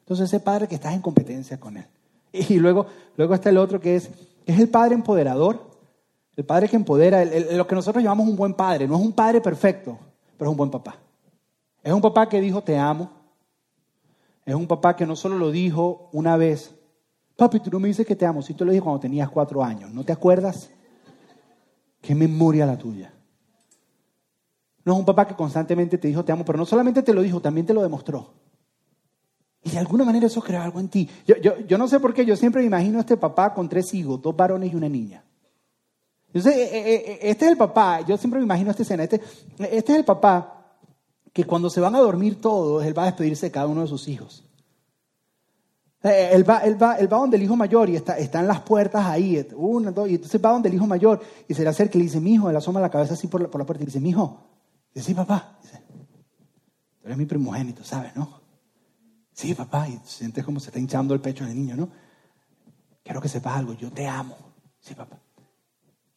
Entonces, 0.00 0.26
ese 0.28 0.40
padre 0.40 0.68
que 0.68 0.74
estás 0.74 0.94
en 0.94 1.00
competencia 1.00 1.58
con 1.58 1.76
él. 1.76 1.86
Y 2.48 2.58
luego, 2.58 2.86
luego 3.16 3.34
está 3.34 3.50
el 3.50 3.58
otro 3.58 3.80
que 3.80 3.96
es, 3.96 4.10
es 4.44 4.58
el 4.58 4.68
padre 4.68 4.94
empoderador. 4.94 5.72
El 6.36 6.44
padre 6.44 6.68
que 6.68 6.74
empodera, 6.74 7.24
lo 7.24 7.66
que 7.66 7.76
nosotros 7.76 8.02
llamamos 8.02 8.26
un 8.28 8.34
buen 8.34 8.54
padre. 8.54 8.88
No 8.88 8.96
es 8.96 9.00
un 9.00 9.12
padre 9.12 9.40
perfecto, 9.40 9.96
pero 10.36 10.50
es 10.50 10.52
un 10.52 10.56
buen 10.56 10.70
papá. 10.70 10.96
Es 11.80 11.92
un 11.92 12.00
papá 12.00 12.28
que 12.28 12.40
dijo 12.40 12.60
te 12.60 12.76
amo. 12.76 13.08
Es 14.44 14.54
un 14.54 14.66
papá 14.66 14.96
que 14.96 15.06
no 15.06 15.14
solo 15.14 15.38
lo 15.38 15.52
dijo 15.52 16.08
una 16.12 16.36
vez. 16.36 16.74
Papi, 17.36 17.60
tú 17.60 17.70
no 17.70 17.78
me 17.78 17.86
dices 17.86 18.04
que 18.04 18.16
te 18.16 18.26
amo. 18.26 18.42
Si 18.42 18.52
tú 18.52 18.64
lo 18.64 18.72
dijiste 18.72 18.84
cuando 18.84 19.00
tenías 19.00 19.30
cuatro 19.30 19.62
años. 19.62 19.92
¿No 19.92 20.02
te 20.02 20.12
acuerdas? 20.12 20.70
Qué 22.00 22.16
memoria 22.16 22.66
la 22.66 22.76
tuya. 22.76 23.12
No 24.84 24.94
es 24.94 24.98
un 24.98 25.04
papá 25.04 25.26
que 25.26 25.36
constantemente 25.36 25.98
te 25.98 26.08
dijo 26.08 26.24
te 26.24 26.32
amo, 26.32 26.44
pero 26.44 26.58
no 26.58 26.66
solamente 26.66 27.02
te 27.02 27.14
lo 27.14 27.22
dijo, 27.22 27.40
también 27.40 27.64
te 27.64 27.72
lo 27.72 27.80
demostró. 27.80 28.32
Y 29.64 29.70
de 29.70 29.78
alguna 29.78 30.04
manera 30.04 30.26
eso 30.26 30.42
crea 30.42 30.62
algo 30.62 30.78
en 30.78 30.88
ti. 30.88 31.08
Yo, 31.26 31.36
yo, 31.38 31.58
yo 31.66 31.78
no 31.78 31.88
sé 31.88 31.98
por 31.98 32.12
qué, 32.12 32.24
yo 32.24 32.36
siempre 32.36 32.60
me 32.60 32.66
imagino 32.66 32.98
a 32.98 33.00
este 33.00 33.16
papá 33.16 33.54
con 33.54 33.68
tres 33.68 33.92
hijos, 33.94 34.20
dos 34.20 34.36
varones 34.36 34.72
y 34.72 34.76
una 34.76 34.88
niña. 34.88 35.24
Entonces, 36.34 36.56
eh, 36.56 36.70
eh, 36.72 36.94
eh, 36.94 37.18
este 37.22 37.44
es 37.46 37.52
el 37.52 37.56
papá, 37.56 38.00
yo 38.00 38.16
siempre 38.16 38.40
me 38.40 38.44
imagino 38.44 38.70
esta 38.70 38.82
escena, 38.82 39.04
este, 39.04 39.20
este 39.58 39.92
es 39.92 39.98
el 39.98 40.04
papá 40.04 40.78
que 41.32 41.44
cuando 41.44 41.70
se 41.70 41.80
van 41.80 41.94
a 41.94 42.00
dormir 42.00 42.40
todos, 42.40 42.84
él 42.84 42.96
va 42.96 43.04
a 43.04 43.06
despedirse 43.06 43.46
de 43.46 43.52
cada 43.52 43.68
uno 43.68 43.82
de 43.82 43.86
sus 43.86 44.08
hijos. 44.08 44.44
Él 46.02 46.48
va, 46.48 46.58
él 46.58 46.80
va, 46.80 46.96
él 46.96 47.10
va 47.10 47.16
donde 47.16 47.38
el 47.38 47.44
hijo 47.44 47.56
mayor 47.56 47.88
y 47.88 47.96
está, 47.96 48.18
en 48.18 48.46
las 48.46 48.60
puertas 48.60 49.06
ahí, 49.06 49.48
una, 49.54 49.90
dos, 49.90 50.08
y 50.10 50.16
entonces 50.16 50.38
va 50.44 50.50
donde 50.50 50.68
el 50.68 50.74
hijo 50.74 50.86
mayor 50.86 51.22
y 51.48 51.54
se 51.54 51.62
le 51.62 51.70
acerca 51.70 51.96
y 51.96 52.00
le 52.00 52.04
dice, 52.04 52.20
mi 52.20 52.34
hijo, 52.34 52.50
él 52.50 52.56
asoma 52.56 52.78
la 52.78 52.90
cabeza 52.90 53.14
así 53.14 53.26
por 53.26 53.40
la, 53.40 53.48
por 53.48 53.60
la 53.60 53.64
puerta 53.64 53.82
y 53.82 53.86
dice, 53.86 54.00
mi 54.00 54.10
hijo, 54.10 54.44
dice, 54.92 55.06
sí, 55.06 55.14
papá, 55.14 55.56
dice, 55.62 55.80
tú 57.00 57.06
eres 57.06 57.16
mi 57.16 57.24
primogénito, 57.24 57.84
¿sabes, 57.84 58.14
no? 58.16 58.43
Sí, 59.34 59.52
papá, 59.52 59.88
y 59.88 60.00
sientes 60.04 60.44
como 60.44 60.60
se 60.60 60.68
está 60.68 60.78
hinchando 60.78 61.12
el 61.12 61.20
pecho 61.20 61.44
del 61.44 61.56
niño, 61.56 61.76
¿no? 61.76 61.90
Quiero 63.02 63.20
que 63.20 63.28
sepas 63.28 63.56
algo, 63.56 63.74
yo 63.74 63.90
te 63.90 64.06
amo. 64.06 64.38
Sí, 64.78 64.94
papá. 64.94 65.18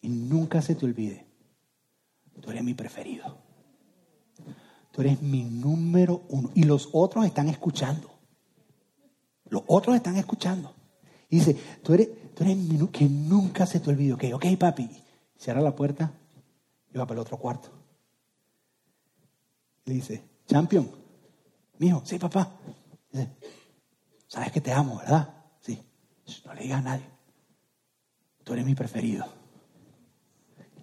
Y 0.01 0.07
nunca 0.07 0.61
se 0.61 0.75
te 0.75 0.85
olvide, 0.85 1.25
tú 2.39 2.51
eres 2.51 2.63
mi 2.63 2.73
preferido. 2.73 3.37
Tú 4.91 5.01
eres 5.01 5.21
mi 5.21 5.43
número 5.43 6.23
uno. 6.29 6.49
Y 6.55 6.63
los 6.63 6.89
otros 6.91 7.25
están 7.25 7.49
escuchando. 7.49 8.09
Los 9.49 9.63
otros 9.67 9.95
están 9.95 10.15
escuchando. 10.15 10.73
Y 11.29 11.37
dice, 11.37 11.55
tú 11.83 11.93
eres, 11.93 12.33
tú 12.33 12.43
eres 12.43 12.57
menú 12.57 12.89
que 12.89 13.05
nunca 13.05 13.65
se 13.65 13.79
te 13.79 13.89
olvida. 13.89 14.15
Ok, 14.15 14.23
ok, 14.33 14.45
papi. 14.57 14.89
Cierra 15.37 15.61
la 15.61 15.75
puerta 15.75 16.11
y 16.91 16.97
va 16.97 17.05
para 17.05 17.19
el 17.19 17.21
otro 17.21 17.37
cuarto. 17.37 17.69
Le 19.85 19.93
dice, 19.93 20.23
champion, 20.47 20.89
mijo, 21.77 22.01
sí, 22.03 22.17
papá. 22.17 22.51
Dice, 23.11 23.29
sabes 24.27 24.51
que 24.51 24.61
te 24.61 24.71
amo, 24.71 24.97
¿verdad? 24.97 25.33
Sí. 25.61 25.81
No 26.45 26.53
le 26.53 26.61
digas 26.61 26.79
a 26.79 26.83
nadie. 26.83 27.05
Tú 28.43 28.53
eres 28.53 28.65
mi 28.65 28.75
preferido. 28.75 29.25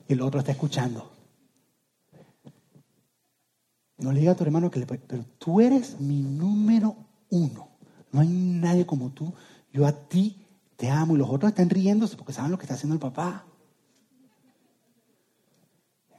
Y 0.08 0.12
el 0.12 0.20
otro 0.20 0.40
está 0.40 0.52
escuchando. 0.52 1.10
No 3.98 4.12
le 4.12 4.20
diga 4.20 4.32
a 4.32 4.36
tu 4.36 4.44
hermano 4.44 4.70
que 4.70 4.80
le... 4.80 4.86
Pero 4.86 5.24
tú 5.38 5.60
eres 5.60 6.00
mi 6.00 6.20
número 6.20 6.96
uno. 7.30 7.68
No 8.12 8.20
hay 8.20 8.28
nadie 8.28 8.84
como 8.84 9.10
tú. 9.10 9.32
Yo 9.72 9.86
a 9.86 9.92
ti 9.92 10.46
te 10.76 10.90
amo. 10.90 11.14
Y 11.14 11.18
los 11.18 11.30
otros 11.30 11.50
están 11.50 11.70
riéndose 11.70 12.16
porque 12.16 12.32
saben 12.32 12.50
lo 12.50 12.58
que 12.58 12.64
está 12.64 12.74
haciendo 12.74 12.94
el 12.94 13.00
papá. 13.00 13.46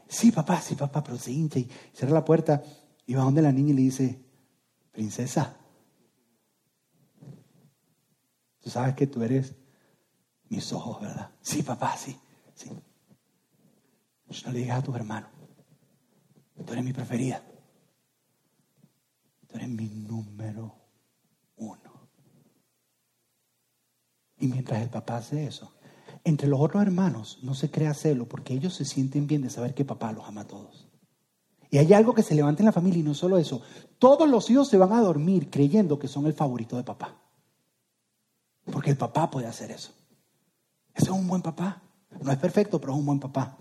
Sí, 0.08 0.32
papá, 0.32 0.62
sí, 0.62 0.76
papá, 0.76 1.04
pero 1.04 1.18
se 1.18 1.32
y 1.32 1.70
cierra 1.94 2.14
la 2.14 2.26
puerta 2.26 2.64
y 3.06 3.14
va 3.16 3.24
donde 3.24 3.42
la 3.42 3.52
niña 3.52 3.72
y 3.72 3.74
le 3.74 3.82
dice, 3.82 4.24
princesa, 4.92 5.58
tú 8.66 8.72
sabes 8.72 8.96
que 8.96 9.06
tú 9.06 9.22
eres 9.22 9.54
mis 10.50 10.74
ojos, 10.74 11.00
¿verdad? 11.00 11.30
Sí, 11.40 11.62
papá, 11.62 11.96
sí, 11.96 12.18
sí. 12.56 12.72
No 14.44 14.52
le 14.52 14.58
digas 14.58 14.80
a 14.80 14.84
tu 14.84 14.96
hermano, 14.96 15.28
tú 16.66 16.74
eres 16.74 16.84
mi 16.84 16.92
preferida. 16.92 17.44
Tú 19.48 19.56
eres 19.58 19.70
mi 19.70 19.88
número 19.88 20.76
uno. 21.58 22.10
Y 24.40 24.48
mientras 24.48 24.82
el 24.82 24.90
papá 24.90 25.18
hace 25.18 25.46
eso, 25.46 25.72
entre 26.24 26.48
los 26.48 26.60
otros 26.60 26.82
hermanos 26.82 27.38
no 27.44 27.54
se 27.54 27.70
crea 27.70 27.94
celo 27.94 28.28
porque 28.28 28.56
ellos 28.56 28.74
se 28.74 28.84
sienten 28.84 29.28
bien 29.28 29.44
de 29.44 29.52
saber 29.52 29.76
que 29.76 29.86
papá 29.86 30.12
los 30.12 30.26
ama 30.26 30.42
a 30.42 30.48
todos. 30.48 30.88
Y 31.70 31.78
hay 31.78 31.94
algo 31.94 32.16
que 32.16 32.24
se 32.24 32.34
levanta 32.34 32.64
en 32.64 32.66
la 32.66 32.72
familia 32.72 33.02
y 33.02 33.04
no 33.04 33.14
solo 33.14 33.38
eso. 33.38 33.62
Todos 34.00 34.28
los 34.28 34.50
hijos 34.50 34.70
se 34.70 34.78
van 34.80 34.92
a 34.92 35.02
dormir 35.02 35.52
creyendo 35.52 36.00
que 36.00 36.08
son 36.08 36.26
el 36.26 36.34
favorito 36.34 36.78
de 36.78 36.84
papá. 36.84 37.25
Porque 38.72 38.90
el 38.90 38.98
papá 38.98 39.30
puede 39.30 39.48
hacer 39.48 39.72
eso. 39.72 39.92
Ese 40.94 41.06
es 41.06 41.12
un 41.12 41.28
buen 41.28 41.42
papá. 41.42 41.82
No 42.22 42.32
es 42.32 42.38
perfecto, 42.38 42.80
pero 42.80 42.94
es 42.94 43.00
un 43.00 43.06
buen 43.06 43.20
papá. 43.20 43.58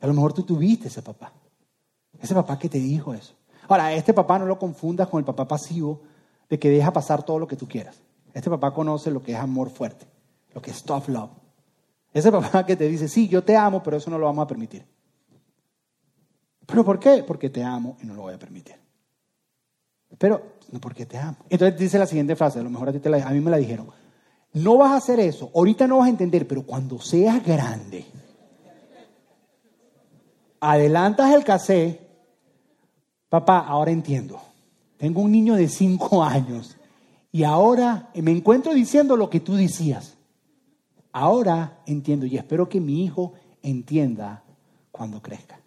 A 0.00 0.06
lo 0.06 0.12
mejor 0.12 0.32
tú 0.32 0.42
tuviste 0.42 0.88
ese 0.88 1.02
papá. 1.02 1.32
Ese 2.20 2.34
papá 2.34 2.58
que 2.58 2.68
te 2.68 2.78
dijo 2.78 3.14
eso. 3.14 3.34
Ahora, 3.68 3.92
este 3.92 4.14
papá 4.14 4.38
no 4.38 4.46
lo 4.46 4.58
confundas 4.58 5.08
con 5.08 5.18
el 5.18 5.24
papá 5.24 5.48
pasivo 5.48 6.02
de 6.48 6.58
que 6.58 6.70
deja 6.70 6.92
pasar 6.92 7.22
todo 7.24 7.38
lo 7.38 7.46
que 7.46 7.56
tú 7.56 7.66
quieras. 7.66 8.00
Este 8.32 8.50
papá 8.50 8.72
conoce 8.72 9.10
lo 9.10 9.22
que 9.22 9.32
es 9.32 9.38
amor 9.38 9.70
fuerte, 9.70 10.06
lo 10.54 10.60
que 10.60 10.70
es 10.70 10.82
tough 10.82 11.08
love. 11.08 11.30
Ese 12.12 12.30
papá 12.32 12.64
que 12.64 12.76
te 12.76 12.86
dice, 12.88 13.08
sí, 13.08 13.28
yo 13.28 13.42
te 13.42 13.56
amo, 13.56 13.82
pero 13.82 13.96
eso 13.96 14.10
no 14.10 14.18
lo 14.18 14.26
vamos 14.26 14.44
a 14.44 14.46
permitir. 14.46 14.86
¿Pero 16.66 16.84
por 16.84 16.98
qué? 16.98 17.24
Porque 17.26 17.48
te 17.48 17.62
amo 17.62 17.96
y 18.02 18.06
no 18.06 18.14
lo 18.14 18.22
voy 18.22 18.34
a 18.34 18.38
permitir. 18.38 18.74
Pero 20.18 20.56
no 20.70 20.80
porque 20.80 21.06
te 21.06 21.18
amo. 21.18 21.36
Entonces 21.48 21.78
dice 21.78 21.98
la 21.98 22.06
siguiente 22.06 22.36
frase, 22.36 22.58
a 22.58 22.62
lo 22.62 22.70
mejor 22.70 22.88
a, 22.88 22.92
ti 22.92 22.98
te 22.98 23.22
a 23.22 23.30
mí 23.30 23.40
me 23.40 23.50
la 23.50 23.56
dijeron. 23.56 23.88
No 24.56 24.78
vas 24.78 24.92
a 24.92 24.96
hacer 24.96 25.20
eso, 25.20 25.50
ahorita 25.54 25.86
no 25.86 25.98
vas 25.98 26.06
a 26.06 26.10
entender, 26.10 26.48
pero 26.48 26.62
cuando 26.62 26.98
seas 27.00 27.44
grande, 27.44 28.04
adelantas 30.60 31.32
el 31.34 31.44
casé 31.44 32.06
Papá, 33.28 33.58
ahora 33.58 33.90
entiendo. 33.90 34.40
Tengo 34.96 35.20
un 35.20 35.32
niño 35.32 35.56
de 35.56 35.68
cinco 35.68 36.24
años 36.24 36.76
y 37.32 37.44
ahora 37.44 38.10
me 38.14 38.30
encuentro 38.30 38.72
diciendo 38.72 39.16
lo 39.16 39.28
que 39.28 39.40
tú 39.40 39.54
decías. 39.54 40.16
Ahora 41.12 41.82
entiendo 41.86 42.24
y 42.24 42.36
espero 42.36 42.68
que 42.68 42.80
mi 42.80 43.04
hijo 43.04 43.34
entienda 43.62 44.42
cuando 44.90 45.20
crezca. 45.20 45.60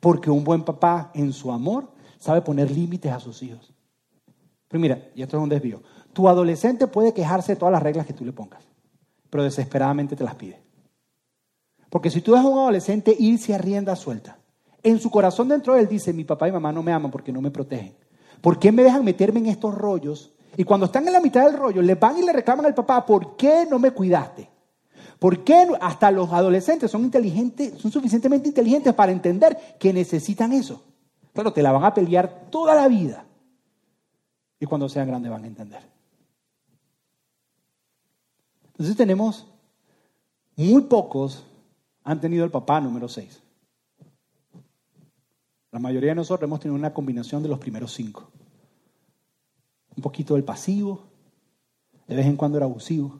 Porque 0.00 0.30
un 0.30 0.42
buen 0.42 0.64
papá 0.64 1.10
en 1.14 1.32
su 1.32 1.52
amor 1.52 1.92
sabe 2.18 2.40
poner 2.40 2.70
límites 2.70 3.12
a 3.12 3.20
sus 3.20 3.42
hijos. 3.42 3.72
Pero 4.68 4.80
mira, 4.80 5.10
y 5.14 5.22
esto 5.22 5.36
es 5.36 5.42
un 5.42 5.48
desvío. 5.48 5.82
Tu 6.16 6.26
adolescente 6.30 6.86
puede 6.86 7.12
quejarse 7.12 7.52
de 7.52 7.56
todas 7.56 7.72
las 7.72 7.82
reglas 7.82 8.06
que 8.06 8.14
tú 8.14 8.24
le 8.24 8.32
pongas, 8.32 8.64
pero 9.28 9.44
desesperadamente 9.44 10.16
te 10.16 10.24
las 10.24 10.34
pide. 10.34 10.58
Porque 11.90 12.08
si 12.08 12.22
tú 12.22 12.32
dejas 12.32 12.46
a 12.46 12.48
un 12.48 12.58
adolescente 12.58 13.14
irse 13.18 13.54
a 13.54 13.58
rienda 13.58 13.94
suelta, 13.96 14.38
en 14.82 14.98
su 14.98 15.10
corazón 15.10 15.48
dentro 15.48 15.74
de 15.74 15.80
él 15.80 15.88
dice, 15.88 16.14
mi 16.14 16.24
papá 16.24 16.48
y 16.48 16.52
mamá 16.52 16.72
no 16.72 16.82
me 16.82 16.90
aman 16.90 17.10
porque 17.10 17.34
no 17.34 17.42
me 17.42 17.50
protegen. 17.50 17.94
¿Por 18.40 18.58
qué 18.58 18.72
me 18.72 18.82
dejan 18.82 19.04
meterme 19.04 19.40
en 19.40 19.46
estos 19.48 19.74
rollos? 19.74 20.32
Y 20.56 20.64
cuando 20.64 20.86
están 20.86 21.06
en 21.06 21.12
la 21.12 21.20
mitad 21.20 21.44
del 21.44 21.58
rollo, 21.58 21.82
le 21.82 21.96
van 21.96 22.16
y 22.16 22.22
le 22.22 22.32
reclaman 22.32 22.64
al 22.64 22.74
papá, 22.74 23.04
¿por 23.04 23.36
qué 23.36 23.66
no 23.70 23.78
me 23.78 23.90
cuidaste? 23.90 24.48
¿Por 25.18 25.44
qué 25.44 25.68
hasta 25.82 26.10
los 26.10 26.32
adolescentes 26.32 26.90
son 26.90 27.02
inteligentes, 27.02 27.74
son 27.78 27.92
suficientemente 27.92 28.48
inteligentes 28.48 28.94
para 28.94 29.12
entender 29.12 29.76
que 29.78 29.92
necesitan 29.92 30.54
eso? 30.54 30.82
Claro, 31.34 31.52
te 31.52 31.62
la 31.62 31.72
van 31.72 31.84
a 31.84 31.92
pelear 31.92 32.46
toda 32.48 32.74
la 32.74 32.88
vida. 32.88 33.26
Y 34.58 34.64
cuando 34.64 34.88
sean 34.88 35.08
grandes 35.08 35.30
van 35.30 35.44
a 35.44 35.46
entender. 35.46 35.95
Entonces 38.76 38.94
tenemos, 38.94 39.46
muy 40.54 40.82
pocos 40.82 41.46
han 42.04 42.20
tenido 42.20 42.44
el 42.44 42.50
papá 42.50 42.78
número 42.78 43.08
6. 43.08 43.42
La 45.72 45.78
mayoría 45.78 46.10
de 46.10 46.16
nosotros 46.16 46.46
hemos 46.46 46.60
tenido 46.60 46.78
una 46.78 46.92
combinación 46.92 47.42
de 47.42 47.48
los 47.48 47.58
primeros 47.58 47.94
cinco. 47.94 48.30
Un 49.96 50.02
poquito 50.02 50.34
del 50.34 50.44
pasivo, 50.44 51.04
de 52.06 52.16
vez 52.16 52.26
en 52.26 52.36
cuando 52.36 52.58
era 52.58 52.66
abusivo, 52.66 53.18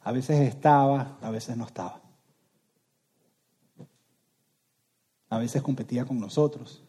a 0.00 0.12
veces 0.12 0.40
estaba, 0.48 1.18
a 1.20 1.30
veces 1.30 1.56
no 1.56 1.64
estaba. 1.64 2.00
A 5.30 5.38
veces 5.38 5.62
competía 5.62 6.04
con 6.04 6.20
nosotros. 6.20 6.84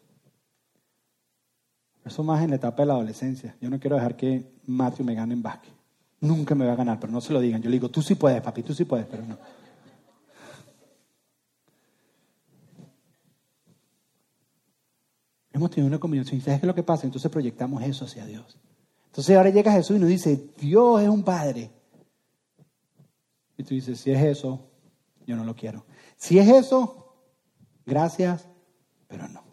Eso 2.03 2.23
más 2.23 2.43
en 2.43 2.51
la 2.51 2.57
etapa 2.57 2.83
de 2.83 2.87
la 2.87 2.93
adolescencia. 2.93 3.57
Yo 3.59 3.71
no 3.71 3.79
quiero 3.79 3.95
dejar 3.95 4.15
que 4.15 4.51
Matthew 4.67 5.05
me 5.05 5.15
gane 5.15 5.33
en 5.33 5.41
básquet. 5.41 5.74
Nunca 6.25 6.55
me 6.55 6.65
va 6.65 6.73
a 6.73 6.75
ganar, 6.75 6.99
pero 6.99 7.13
no 7.13 7.21
se 7.21 7.33
lo 7.33 7.39
digan. 7.39 7.61
Yo 7.61 7.69
le 7.69 7.75
digo, 7.75 7.89
tú 7.89 8.01
sí 8.01 8.15
puedes, 8.15 8.41
papi, 8.41 8.63
tú 8.63 8.73
sí 8.73 8.85
puedes, 8.85 9.05
pero 9.05 9.23
no. 9.23 9.37
Hemos 15.53 15.69
tenido 15.69 15.87
una 15.87 15.99
combinación. 15.99 16.37
¿Y 16.37 16.41
sabes 16.41 16.59
qué 16.59 16.65
es 16.65 16.67
lo 16.67 16.75
que 16.75 16.83
pasa? 16.83 17.05
Entonces 17.05 17.31
proyectamos 17.31 17.81
eso 17.83 18.05
hacia 18.05 18.25
Dios. 18.25 18.57
Entonces 19.07 19.37
ahora 19.37 19.49
llega 19.51 19.71
Jesús 19.71 19.95
y 19.97 19.99
nos 19.99 20.09
dice, 20.09 20.49
Dios 20.57 21.01
es 21.01 21.07
un 21.07 21.23
Padre. 21.23 21.71
Y 23.57 23.63
tú 23.63 23.73
dices, 23.73 23.99
si 23.99 24.11
es 24.11 24.21
eso, 24.21 24.67
yo 25.25 25.35
no 25.35 25.45
lo 25.45 25.55
quiero. 25.55 25.85
Si 26.17 26.39
es 26.39 26.49
eso, 26.49 27.15
gracias, 27.85 28.47
pero 29.07 29.27
no. 29.29 29.43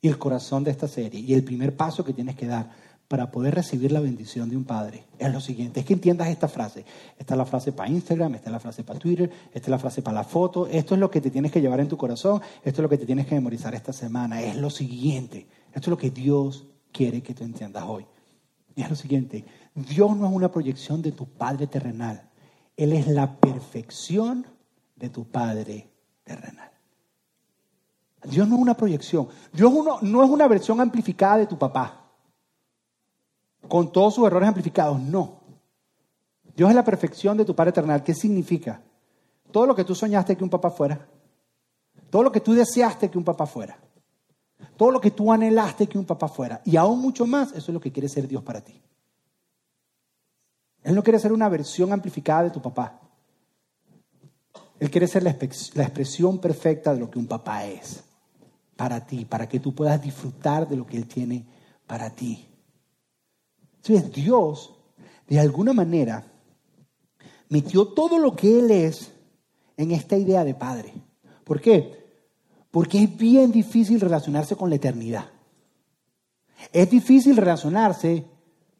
Y 0.00 0.08
el 0.08 0.18
corazón 0.18 0.64
de 0.64 0.72
esta 0.72 0.88
serie 0.88 1.20
y 1.20 1.32
el 1.32 1.44
primer 1.44 1.76
paso 1.76 2.04
que 2.04 2.12
tienes 2.12 2.36
que 2.36 2.46
dar 2.46 2.70
para 3.08 3.30
poder 3.30 3.54
recibir 3.54 3.92
la 3.92 4.00
bendición 4.00 4.50
de 4.50 4.56
un 4.56 4.64
padre 4.64 5.04
es 5.18 5.32
lo 5.32 5.40
siguiente, 5.40 5.80
es 5.80 5.86
que 5.86 5.92
entiendas 5.92 6.28
esta 6.28 6.48
frase. 6.48 6.84
Esta 7.18 7.34
es 7.34 7.38
la 7.38 7.46
frase 7.46 7.72
para 7.72 7.88
Instagram, 7.88 8.34
esta 8.34 8.48
es 8.48 8.52
la 8.52 8.60
frase 8.60 8.82
para 8.82 8.98
Twitter, 8.98 9.30
esta 9.52 9.66
es 9.66 9.68
la 9.68 9.78
frase 9.78 10.02
para 10.02 10.16
la 10.16 10.24
foto, 10.24 10.66
esto 10.66 10.94
es 10.94 11.00
lo 11.00 11.10
que 11.10 11.20
te 11.20 11.30
tienes 11.30 11.52
que 11.52 11.60
llevar 11.60 11.80
en 11.80 11.88
tu 11.88 11.96
corazón, 11.96 12.42
esto 12.64 12.80
es 12.80 12.82
lo 12.82 12.88
que 12.88 12.98
te 12.98 13.06
tienes 13.06 13.26
que 13.26 13.34
memorizar 13.34 13.74
esta 13.74 13.92
semana, 13.92 14.42
es 14.42 14.56
lo 14.56 14.70
siguiente, 14.70 15.46
esto 15.68 15.80
es 15.80 15.88
lo 15.88 15.96
que 15.96 16.10
Dios 16.10 16.66
quiere 16.92 17.22
que 17.22 17.34
tú 17.34 17.44
entiendas 17.44 17.84
hoy. 17.86 18.06
Y 18.74 18.82
es 18.82 18.90
lo 18.90 18.96
siguiente, 18.96 19.44
Dios 19.74 20.16
no 20.16 20.26
es 20.26 20.32
una 20.32 20.50
proyección 20.50 21.00
de 21.00 21.12
tu 21.12 21.26
Padre 21.26 21.66
terrenal, 21.66 22.28
Él 22.76 22.92
es 22.92 23.06
la 23.06 23.36
perfección 23.36 24.46
de 24.96 25.08
tu 25.10 25.24
Padre 25.24 25.88
terrenal. 26.24 26.70
Dios 28.24 28.48
no 28.48 28.56
es 28.56 28.62
una 28.62 28.76
proyección, 28.76 29.28
Dios 29.52 29.72
no 30.02 30.24
es 30.24 30.30
una 30.30 30.48
versión 30.48 30.80
amplificada 30.80 31.38
de 31.38 31.46
tu 31.46 31.56
papá 31.56 32.05
con 33.68 33.92
todos 33.92 34.14
sus 34.14 34.26
errores 34.26 34.48
amplificados. 34.48 35.00
No. 35.00 35.40
Dios 36.54 36.70
es 36.70 36.76
la 36.76 36.84
perfección 36.84 37.36
de 37.36 37.44
tu 37.44 37.54
Padre 37.54 37.70
Eternal. 37.70 38.02
¿Qué 38.02 38.14
significa? 38.14 38.82
Todo 39.50 39.66
lo 39.66 39.74
que 39.74 39.84
tú 39.84 39.94
soñaste 39.94 40.36
que 40.36 40.44
un 40.44 40.50
papá 40.50 40.70
fuera. 40.70 41.06
Todo 42.10 42.22
lo 42.22 42.32
que 42.32 42.40
tú 42.40 42.54
deseaste 42.54 43.10
que 43.10 43.18
un 43.18 43.24
papá 43.24 43.46
fuera. 43.46 43.78
Todo 44.76 44.90
lo 44.90 45.00
que 45.00 45.10
tú 45.10 45.32
anhelaste 45.32 45.86
que 45.86 45.98
un 45.98 46.04
papá 46.04 46.28
fuera. 46.28 46.62
Y 46.64 46.76
aún 46.76 47.00
mucho 47.00 47.26
más, 47.26 47.50
eso 47.50 47.70
es 47.70 47.74
lo 47.74 47.80
que 47.80 47.92
quiere 47.92 48.08
ser 48.08 48.26
Dios 48.26 48.42
para 48.42 48.60
ti. 48.60 48.82
Él 50.82 50.94
no 50.94 51.02
quiere 51.02 51.18
ser 51.18 51.32
una 51.32 51.48
versión 51.48 51.92
amplificada 51.92 52.44
de 52.44 52.50
tu 52.50 52.62
papá. 52.62 53.00
Él 54.78 54.90
quiere 54.90 55.08
ser 55.08 55.22
la, 55.22 55.30
expresión 55.30 56.38
perfecta 56.38 56.92
de 56.92 57.00
lo 57.00 57.10
que 57.10 57.18
un 57.18 57.26
papá 57.26 57.64
es 57.64 58.04
para 58.76 59.06
ti, 59.06 59.24
para 59.24 59.48
que 59.48 59.58
tú 59.58 59.74
puedas 59.74 60.00
disfrutar 60.00 60.68
de 60.68 60.76
lo 60.76 60.86
que 60.86 60.96
Él 60.96 61.06
tiene 61.06 61.46
para 61.86 62.10
ti. 62.10 62.46
Entonces 63.88 64.12
Dios, 64.12 64.74
de 65.28 65.38
alguna 65.38 65.72
manera, 65.72 66.26
metió 67.48 67.88
todo 67.88 68.18
lo 68.18 68.34
que 68.34 68.58
Él 68.58 68.70
es 68.70 69.12
en 69.76 69.92
esta 69.92 70.16
idea 70.16 70.44
de 70.44 70.54
Padre. 70.54 70.92
¿Por 71.44 71.60
qué? 71.60 72.04
Porque 72.70 73.04
es 73.04 73.16
bien 73.16 73.52
difícil 73.52 74.00
relacionarse 74.00 74.56
con 74.56 74.70
la 74.70 74.76
eternidad. 74.76 75.26
Es 76.72 76.90
difícil 76.90 77.36
relacionarse 77.36 78.26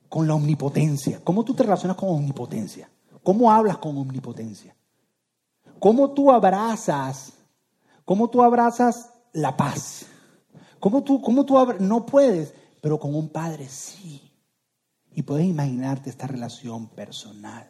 con 0.09 0.27
la 0.27 0.35
omnipotencia. 0.35 1.21
¿Cómo 1.23 1.45
tú 1.45 1.55
te 1.55 1.63
relacionas 1.63 1.97
con 1.97 2.09
omnipotencia? 2.09 2.91
¿Cómo 3.23 3.53
hablas 3.53 3.79
con 3.79 3.97
omnipotencia? 3.97 4.75
¿Cómo 5.79 6.11
tú 6.11 6.33
abrazas? 6.33 7.33
¿Cómo 8.05 8.29
tú 8.29 8.43
abrazas 8.43 9.13
la 9.33 9.57
paz? 9.57 10.07
¿Cómo 10.81 11.05
tú, 11.05 11.21
cómo 11.21 11.45
tú 11.45 11.57
no 11.81 12.07
puedes, 12.07 12.55
pero 12.81 12.99
con 12.99 13.15
un 13.15 13.29
padre 13.29 13.69
sí? 13.69 14.26
Y 15.17 15.23
puedes 15.23 15.47
imaginarte 15.47 16.11
esta 16.11 16.27
relación 16.27 16.89
personal. 16.89 17.67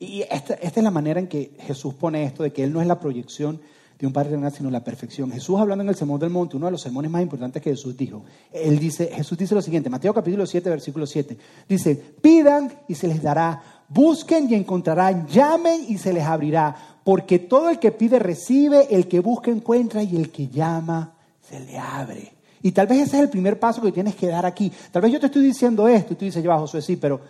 Y 0.00 0.22
esta, 0.22 0.54
es 0.54 0.76
la 0.76 0.90
manera 0.90 1.20
en 1.20 1.28
que 1.28 1.56
Jesús 1.60 1.94
pone 1.94 2.24
esto, 2.24 2.42
de 2.42 2.52
que 2.52 2.64
Él 2.64 2.72
no 2.72 2.80
es 2.80 2.88
la 2.88 2.98
proyección 2.98 3.60
de 4.00 4.04
un 4.04 4.12
Padre 4.12 4.30
terrenal, 4.30 4.50
sino 4.52 4.68
la 4.68 4.82
perfección. 4.82 5.30
Jesús 5.30 5.60
hablando 5.60 5.84
en 5.84 5.90
el 5.90 5.94
Sermón 5.94 6.18
del 6.18 6.30
Monte, 6.30 6.56
uno 6.56 6.66
de 6.66 6.72
los 6.72 6.82
sermones 6.82 7.08
más 7.08 7.22
importantes 7.22 7.62
que 7.62 7.70
Jesús 7.70 7.96
dijo, 7.96 8.24
él 8.52 8.80
dice, 8.80 9.12
Jesús 9.14 9.38
dice 9.38 9.54
lo 9.54 9.62
siguiente, 9.62 9.88
Mateo 9.90 10.12
capítulo 10.12 10.44
7, 10.44 10.68
versículo 10.68 11.06
7, 11.06 11.38
dice, 11.68 11.94
pidan 11.94 12.72
y 12.88 12.96
se 12.96 13.06
les 13.06 13.22
dará, 13.22 13.84
busquen 13.88 14.50
y 14.50 14.56
encontrarán, 14.56 15.24
llamen 15.28 15.84
y 15.88 15.98
se 15.98 16.12
les 16.12 16.24
abrirá, 16.24 17.00
porque 17.04 17.38
todo 17.38 17.70
el 17.70 17.78
que 17.78 17.92
pide 17.92 18.18
recibe, 18.18 18.88
el 18.90 19.06
que 19.06 19.20
busca 19.20 19.52
encuentra 19.52 20.02
y 20.02 20.16
el 20.16 20.30
que 20.30 20.48
llama 20.48 21.14
se 21.40 21.60
le 21.60 21.78
abre. 21.78 22.37
Y 22.62 22.72
tal 22.72 22.86
vez 22.86 23.08
ese 23.08 23.16
es 23.16 23.22
el 23.22 23.30
primer 23.30 23.58
paso 23.58 23.80
que 23.80 23.92
tienes 23.92 24.14
que 24.14 24.26
dar 24.26 24.46
aquí. 24.46 24.72
Tal 24.90 25.02
vez 25.02 25.12
yo 25.12 25.20
te 25.20 25.26
estoy 25.26 25.42
diciendo 25.42 25.86
esto 25.88 26.12
y 26.12 26.16
tú 26.16 26.24
dices, 26.24 26.42
yo, 26.42 26.56
Josué, 26.58 26.82
sí, 26.82 26.96
pero, 26.96 27.20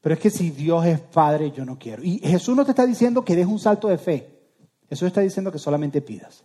pero 0.00 0.14
es 0.14 0.20
que 0.20 0.30
si 0.30 0.50
Dios 0.50 0.84
es 0.86 1.00
Padre, 1.00 1.50
yo 1.50 1.64
no 1.64 1.78
quiero. 1.78 2.02
Y 2.02 2.18
Jesús 2.18 2.56
no 2.56 2.64
te 2.64 2.72
está 2.72 2.84
diciendo 2.84 3.24
que 3.24 3.36
des 3.36 3.46
un 3.46 3.58
salto 3.58 3.88
de 3.88 3.98
fe. 3.98 4.36
Jesús 4.88 5.08
está 5.08 5.20
diciendo 5.20 5.50
que 5.50 5.58
solamente 5.58 6.00
pidas. 6.00 6.44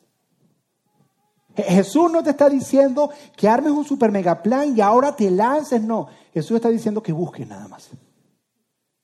Jesús 1.56 2.12
no 2.12 2.24
te 2.24 2.30
está 2.30 2.50
diciendo 2.50 3.10
que 3.36 3.48
armes 3.48 3.74
un 3.74 3.84
super 3.84 4.12
mega 4.12 4.42
plan 4.42 4.76
y 4.76 4.82
ahora 4.82 5.16
te 5.16 5.30
lances, 5.30 5.82
no. 5.82 6.08
Jesús 6.34 6.56
está 6.56 6.70
diciendo 6.70 7.04
que 7.04 7.12
busques 7.12 7.48
nada 7.48 7.68
más. 7.68 7.90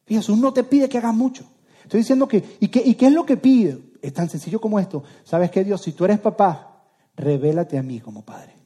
Y 0.07 0.15
Jesús 0.15 0.37
no 0.37 0.53
te 0.53 0.63
pide 0.63 0.87
que 0.87 0.97
hagas 0.97 1.13
mucho. 1.13 1.45
Estoy 1.83 1.99
diciendo 1.99 2.27
que 2.27 2.57
¿y, 2.59 2.69
qué, 2.69 2.81
¿y 2.83 2.95
qué 2.95 3.07
es 3.07 3.13
lo 3.13 3.25
que 3.25 3.37
pide? 3.37 3.79
Es 4.01 4.13
tan 4.13 4.29
sencillo 4.29 4.61
como 4.61 4.79
esto. 4.79 5.03
¿Sabes 5.23 5.51
qué, 5.51 5.63
Dios? 5.63 5.81
Si 5.81 5.91
tú 5.91 6.05
eres 6.05 6.19
papá, 6.19 6.85
revélate 7.15 7.77
a 7.77 7.83
mí 7.83 7.99
como 7.99 8.23
padre. 8.23 8.56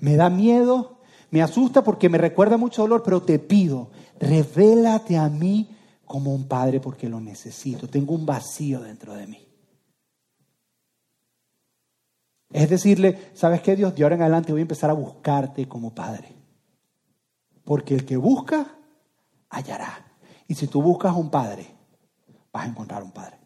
Me 0.00 0.16
da 0.16 0.30
miedo, 0.30 0.98
me 1.30 1.42
asusta 1.42 1.82
porque 1.82 2.08
me 2.08 2.18
recuerda 2.18 2.56
mucho 2.56 2.82
dolor, 2.82 3.02
pero 3.02 3.22
te 3.22 3.38
pido, 3.38 3.90
revélate 4.18 5.16
a 5.16 5.28
mí 5.28 5.76
como 6.04 6.34
un 6.34 6.46
padre 6.46 6.80
porque 6.80 7.08
lo 7.08 7.20
necesito. 7.20 7.88
Tengo 7.88 8.14
un 8.14 8.24
vacío 8.24 8.80
dentro 8.80 9.14
de 9.14 9.26
mí. 9.26 9.46
Es 12.50 12.70
decirle, 12.70 13.30
¿sabes 13.34 13.60
qué 13.60 13.76
Dios? 13.76 13.94
De 13.94 14.02
ahora 14.02 14.14
en 14.14 14.22
adelante 14.22 14.52
voy 14.52 14.60
a 14.60 14.62
empezar 14.62 14.88
a 14.88 14.94
buscarte 14.94 15.66
como 15.66 15.94
padre. 15.94 16.32
Porque 17.64 17.94
el 17.94 18.04
que 18.04 18.16
busca, 18.16 18.78
hallará. 19.50 20.06
Y 20.46 20.54
si 20.54 20.68
tú 20.68 20.80
buscas 20.80 21.14
un 21.16 21.28
padre, 21.28 21.66
vas 22.52 22.64
a 22.64 22.68
encontrar 22.68 23.02
un 23.02 23.10
padre. 23.10 23.36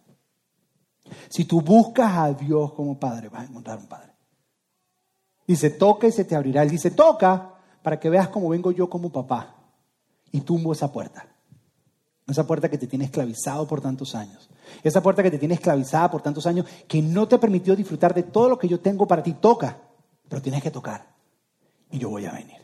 Si 1.29 1.45
tú 1.45 1.61
buscas 1.63 2.17
a 2.17 2.33
Dios 2.35 2.73
como 2.75 2.99
padre, 3.01 3.29
vas 3.31 3.43
a 3.43 3.45
encontrar 3.45 3.79
un 3.79 3.87
padre. 3.87 4.10
Dice, 5.51 5.69
toca 5.69 6.07
y 6.07 6.13
se 6.13 6.25
te 6.25 6.37
abrirá. 6.37 6.63
Él 6.63 6.71
dice, 6.71 6.93
toca 6.93 7.57
para 7.83 7.99
que 7.99 8.09
veas 8.09 8.29
cómo 8.29 8.51
vengo 8.51 8.71
yo 8.71 8.89
como 8.89 9.11
papá. 9.11 9.57
Y 10.31 10.43
tumbo 10.43 10.73
esa 10.73 10.93
puerta. 10.93 11.27
Esa 12.29 12.47
puerta 12.47 12.71
que 12.71 12.79
te 12.79 12.87
tiene 12.87 13.07
esclavizado 13.07 13.67
por 13.67 13.81
tantos 13.81 14.15
años. 14.15 14.49
Esa 14.85 15.03
puerta 15.03 15.25
que 15.25 15.31
te 15.33 15.39
tiene 15.39 15.55
esclavizada 15.55 16.09
por 16.09 16.23
tantos 16.23 16.47
años, 16.47 16.67
que 16.87 17.03
no 17.03 17.27
te 17.27 17.37
permitió 17.37 17.75
disfrutar 17.75 18.15
de 18.15 18.23
todo 18.23 18.49
lo 18.49 18.61
que 18.61 18.69
yo 18.69 18.79
tengo 18.79 19.09
para 19.09 19.25
ti. 19.25 19.33
Toca, 19.33 19.77
pero 20.29 20.41
tienes 20.41 20.63
que 20.63 20.71
tocar. 20.71 21.17
Y 21.91 21.99
yo 21.99 22.11
voy 22.11 22.27
a 22.27 22.31
venir. 22.31 22.59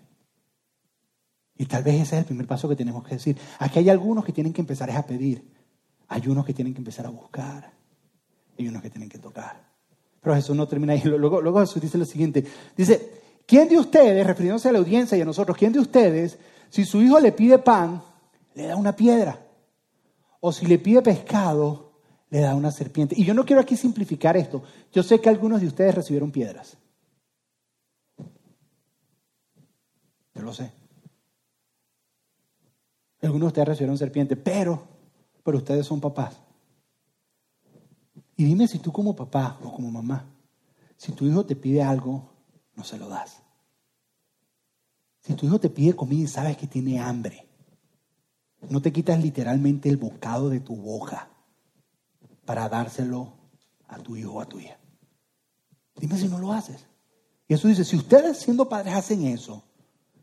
Y 1.57 1.67
tal 1.67 1.83
vez 1.83 1.97
ese 1.97 2.15
es 2.15 2.21
el 2.21 2.25
primer 2.25 2.47
paso 2.47 2.69
que 2.69 2.77
tenemos 2.77 3.03
que 3.03 3.17
decir. 3.17 3.37
Aquí 3.59 3.81
hay 3.81 3.91
algunos 3.91 4.25
que 4.25 4.33
tienen 4.33 4.53
que 4.53 4.61
empezar 4.61 4.89
a 4.93 5.03
pedir. 5.05 5.53
Hay 6.07 6.29
unos 6.29 6.47
que 6.47 6.55
tienen 6.55 6.73
que 6.73 6.79
empezar 6.79 7.05
a 7.07 7.11
buscar. 7.11 7.73
Hay 8.57 8.69
unos 8.69 8.81
que 8.81 8.91
tienen 8.91 9.09
que 9.09 9.19
tocar. 9.19 9.76
Pero 10.27 10.35
Jesús 10.35 10.57
no 10.57 10.67
termina 10.67 10.95
ahí. 10.95 11.03
Luego, 11.05 11.41
luego 11.41 11.61
Jesús 11.61 11.81
dice 11.81 11.97
lo 11.97 12.05
siguiente. 12.05 12.45
Dice, 12.77 13.23
¿quién 13.47 13.69
de 13.69 13.79
ustedes, 13.79 14.27
refiriéndose 14.27 14.69
a 14.69 14.73
la 14.73 14.79
audiencia 14.81 15.17
y 15.17 15.21
a 15.21 15.25
nosotros, 15.25 15.57
quién 15.57 15.71
de 15.71 15.79
ustedes, 15.79 16.37
si 16.69 16.85
su 16.85 17.01
hijo 17.01 17.21
le 17.21 17.31
pide 17.31 17.59
pan, 17.59 18.03
le 18.55 18.67
da 18.67 18.75
una 18.75 18.97
piedra? 18.97 19.47
o 20.41 20.53
si 20.53 20.67
le 20.67 20.79
pide 20.79 21.03
pescado, 21.03 21.93
le 22.31 22.41
da 22.41 22.55
una 22.55 22.71
serpiente. 22.71 23.15
Y 23.19 23.25
yo 23.25 23.35
no 23.35 23.45
quiero 23.45 23.61
aquí 23.61 23.77
simplificar 23.77 24.37
esto. 24.37 24.63
Yo 24.93 25.03
sé 25.03 25.21
que 25.21 25.29
algunos 25.29 25.61
de 25.61 25.67
ustedes 25.67 25.95
recibieron 25.95 26.31
piedras. 26.31 26.77
Yo 30.35 30.43
lo 30.43 30.53
sé. 30.53 30.73
Algunos 33.23 33.47
de 33.47 33.49
ustedes 33.49 33.69
recibieron 33.69 33.99
serpiente, 33.99 34.37
pero, 34.37 34.87
pero 35.43 35.59
ustedes 35.59 35.87
son 35.87 36.01
papás. 36.01 36.41
Y 38.37 38.45
dime 38.45 38.69
si 38.69 38.79
tú 38.79 38.93
como 38.93 39.17
papá 39.17 39.59
o 39.63 39.73
como 39.73 39.91
mamá, 39.91 40.27
si 40.97 41.13
tu 41.13 41.27
hijo 41.27 41.47
te 41.47 41.57
pide 41.57 41.83
algo, 41.83 42.31
no 42.75 42.85
se 42.85 42.99
lo 42.99 43.09
das. 43.09 43.43
Si 45.21 45.35
tu 45.35 45.47
hijo 45.47 45.59
te 45.59 45.71
pide 45.71 45.97
comida 45.97 46.25
y 46.25 46.29
sabes 46.29 46.57
que 46.57 46.67
tiene 46.67 47.01
hambre, 47.01 47.49
no 48.69 48.81
te 48.81 48.93
quitas 48.93 49.23
literalmente 49.23 49.89
el 49.89 49.97
bocado 49.97 50.49
de 50.49 50.61
tu 50.61 50.77
boca 50.77 51.29
para 52.45 52.69
dárselo 52.69 53.33
a 53.89 53.99
tu 53.99 54.17
hijo 54.17 54.35
o 54.35 54.41
a 54.41 54.47
tu 54.47 54.61
hija. 54.61 54.79
Dime 55.97 56.19
si 56.19 56.29
no 56.29 56.39
lo 56.39 56.53
haces. 56.53 56.87
Y 57.49 57.55
eso 57.55 57.69
dice, 57.69 57.85
si 57.85 57.97
ustedes 57.97 58.39
siendo 58.39 58.69
padres 58.69 58.95
hacen 58.95 59.25
eso, 59.27 59.65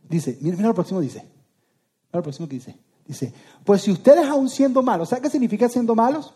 dice, 0.08 0.38
mira, 0.42 0.58
mira 0.58 0.70
lo 0.70 0.76
próximo 0.76 1.02
dice. 1.02 1.20
Mira 1.20 2.20
lo 2.20 2.24
próximo 2.24 2.48
que 2.48 2.56
dice. 2.56 2.78
Dice, 3.06 3.34
pues 3.66 3.82
si 3.82 3.92
ustedes 3.92 4.26
aún 4.28 4.50
siendo 4.50 4.82
malos, 4.82 5.10
¿sabes 5.10 5.24
qué 5.24 5.30
significa 5.30 5.68
siendo 5.68 5.96
malos? 5.96 6.34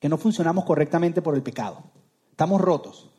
Que 0.00 0.08
no 0.08 0.18
funcionamos 0.18 0.64
correctamente 0.64 1.22
por 1.22 1.36
el 1.36 1.42
pecado. 1.42 1.84
Estamos 2.32 2.60
rotos. 2.60 3.10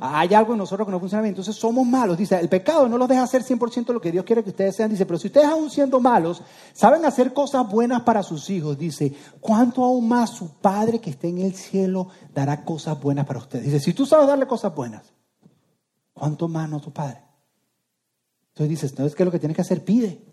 Hay 0.00 0.32
algo 0.32 0.52
en 0.52 0.58
nosotros 0.58 0.86
que 0.86 0.92
no 0.92 1.00
funciona 1.00 1.22
bien, 1.22 1.32
entonces 1.32 1.56
somos 1.56 1.84
malos. 1.84 2.16
Dice, 2.16 2.38
el 2.38 2.48
pecado 2.48 2.88
no 2.88 2.98
los 2.98 3.08
deja 3.08 3.24
hacer 3.24 3.42
100% 3.42 3.92
lo 3.92 4.00
que 4.00 4.12
Dios 4.12 4.24
quiere 4.24 4.44
que 4.44 4.50
ustedes 4.50 4.76
sean. 4.76 4.90
Dice, 4.90 5.04
pero 5.04 5.18
si 5.18 5.26
ustedes 5.26 5.48
aún 5.48 5.70
siendo 5.70 5.98
malos, 5.98 6.40
saben 6.72 7.04
hacer 7.04 7.32
cosas 7.32 7.68
buenas 7.68 8.02
para 8.02 8.22
sus 8.22 8.48
hijos, 8.48 8.78
dice, 8.78 9.12
¿cuánto 9.40 9.82
aún 9.82 10.06
más 10.06 10.30
su 10.30 10.54
Padre 10.60 11.00
que 11.00 11.10
esté 11.10 11.28
en 11.28 11.38
el 11.38 11.54
cielo 11.54 12.08
dará 12.32 12.64
cosas 12.64 13.00
buenas 13.00 13.26
para 13.26 13.40
ustedes? 13.40 13.64
Dice, 13.64 13.80
si 13.80 13.92
tú 13.92 14.06
sabes 14.06 14.28
darle 14.28 14.46
cosas 14.46 14.72
buenas, 14.72 15.12
¿cuánto 16.12 16.46
más 16.46 16.68
no 16.68 16.80
tu 16.80 16.92
Padre? 16.92 17.20
Entonces 18.50 18.68
dices, 18.68 19.14
¿qué 19.14 19.22
es 19.22 19.26
lo 19.26 19.32
que 19.32 19.40
tienes 19.40 19.56
que 19.56 19.62
hacer? 19.62 19.84
Pide, 19.84 20.24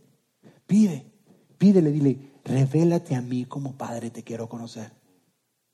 pide, 0.67 1.11
pídele, 1.57 1.91
dile, 1.91 2.34
revélate 2.45 3.15
a 3.15 3.21
mí 3.21 3.43
como 3.45 3.73
Padre, 3.73 4.09
te 4.09 4.23
quiero 4.23 4.47
conocer. 4.47 4.93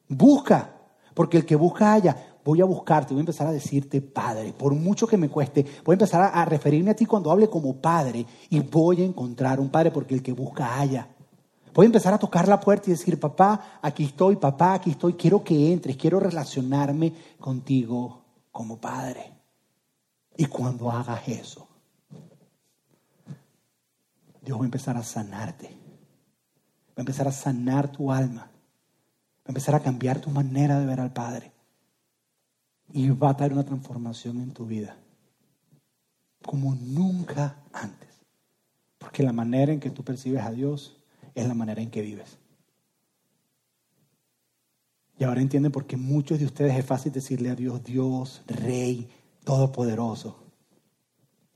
Busca, 0.07 0.73
porque 1.13 1.37
el 1.37 1.45
que 1.45 1.55
busca 1.55 1.93
haya 1.93 2.31
voy 2.43 2.61
a 2.61 2.65
buscarte, 2.65 3.13
voy 3.13 3.19
a 3.19 3.21
empezar 3.21 3.47
a 3.47 3.51
decirte 3.51 4.01
Padre, 4.01 4.53
por 4.53 4.73
mucho 4.73 5.07
que 5.07 5.17
me 5.17 5.29
cueste, 5.29 5.63
voy 5.85 5.93
a 5.93 5.95
empezar 5.95 6.31
a, 6.33 6.45
referirme 6.45 6.91
a 6.91 6.95
ti 6.95 7.05
cuando 7.05 7.31
hable 7.31 7.49
como 7.49 7.75
Padre 7.75 8.25
y 8.49 8.59
voy 8.59 9.01
a 9.01 9.05
encontrar 9.05 9.59
un 9.59 9.69
Padre 9.69 9.91
porque 9.91 10.15
el 10.15 10.23
que 10.23 10.33
busca 10.33 10.79
haya. 10.79 11.07
Voy 11.73 11.85
a 11.85 11.87
empezar 11.87 12.13
a 12.13 12.17
tocar 12.17 12.47
la 12.47 12.59
puerta 12.59 12.89
y 12.89 12.91
decir, 12.91 13.17
papá, 13.17 13.79
aquí 13.81 14.03
estoy, 14.03 14.35
papá, 14.35 14.73
aquí 14.73 14.91
estoy, 14.91 15.13
quiero 15.13 15.41
que 15.43 15.71
entres, 15.71 15.95
quiero 15.95 16.19
relacionarme 16.19 17.13
contigo 17.39 18.25
como 18.51 18.77
Padre. 18.77 19.31
Y 20.35 20.45
cuando 20.47 20.91
hagas 20.91 21.27
eso, 21.29 21.67
Dios 24.41 24.57
va 24.57 24.63
a 24.63 24.65
empezar 24.65 24.97
a 24.97 25.03
sanarte, 25.03 25.77
a 27.01 27.03
empezar 27.03 27.27
a 27.27 27.31
sanar 27.31 27.91
tu 27.91 28.11
alma, 28.11 28.41
va 28.41 29.47
a 29.47 29.49
empezar 29.49 29.75
a 29.75 29.81
cambiar 29.81 30.19
tu 30.19 30.29
manera 30.29 30.79
de 30.79 30.85
ver 30.85 30.99
al 30.99 31.13
Padre 31.13 31.51
y 32.93 33.09
va 33.09 33.29
a 33.29 33.37
traer 33.37 33.53
una 33.53 33.65
transformación 33.65 34.41
en 34.41 34.53
tu 34.53 34.65
vida 34.65 34.95
como 36.43 36.75
nunca 36.75 37.57
antes. 37.73 38.09
Porque 38.97 39.23
la 39.23 39.33
manera 39.33 39.71
en 39.71 39.79
que 39.79 39.89
tú 39.89 40.03
percibes 40.03 40.43
a 40.43 40.51
Dios 40.51 40.97
es 41.33 41.47
la 41.47 41.53
manera 41.53 41.81
en 41.81 41.89
que 41.89 42.01
vives. 42.01 42.37
Y 45.17 45.23
ahora 45.23 45.41
entienden 45.41 45.71
por 45.71 45.85
qué 45.85 45.97
muchos 45.97 46.39
de 46.39 46.45
ustedes 46.45 46.77
es 46.77 46.85
fácil 46.85 47.11
decirle 47.11 47.49
a 47.49 47.55
Dios, 47.55 47.83
Dios, 47.83 48.41
Rey, 48.47 49.09
Todopoderoso. 49.43 50.43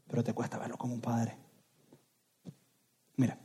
Pero 0.08 0.24
te 0.24 0.34
cuesta 0.34 0.60
verlo 0.60 0.78
como 0.78 0.94
un 0.94 1.02
padre. 1.02 1.36
Mira, 3.16 3.40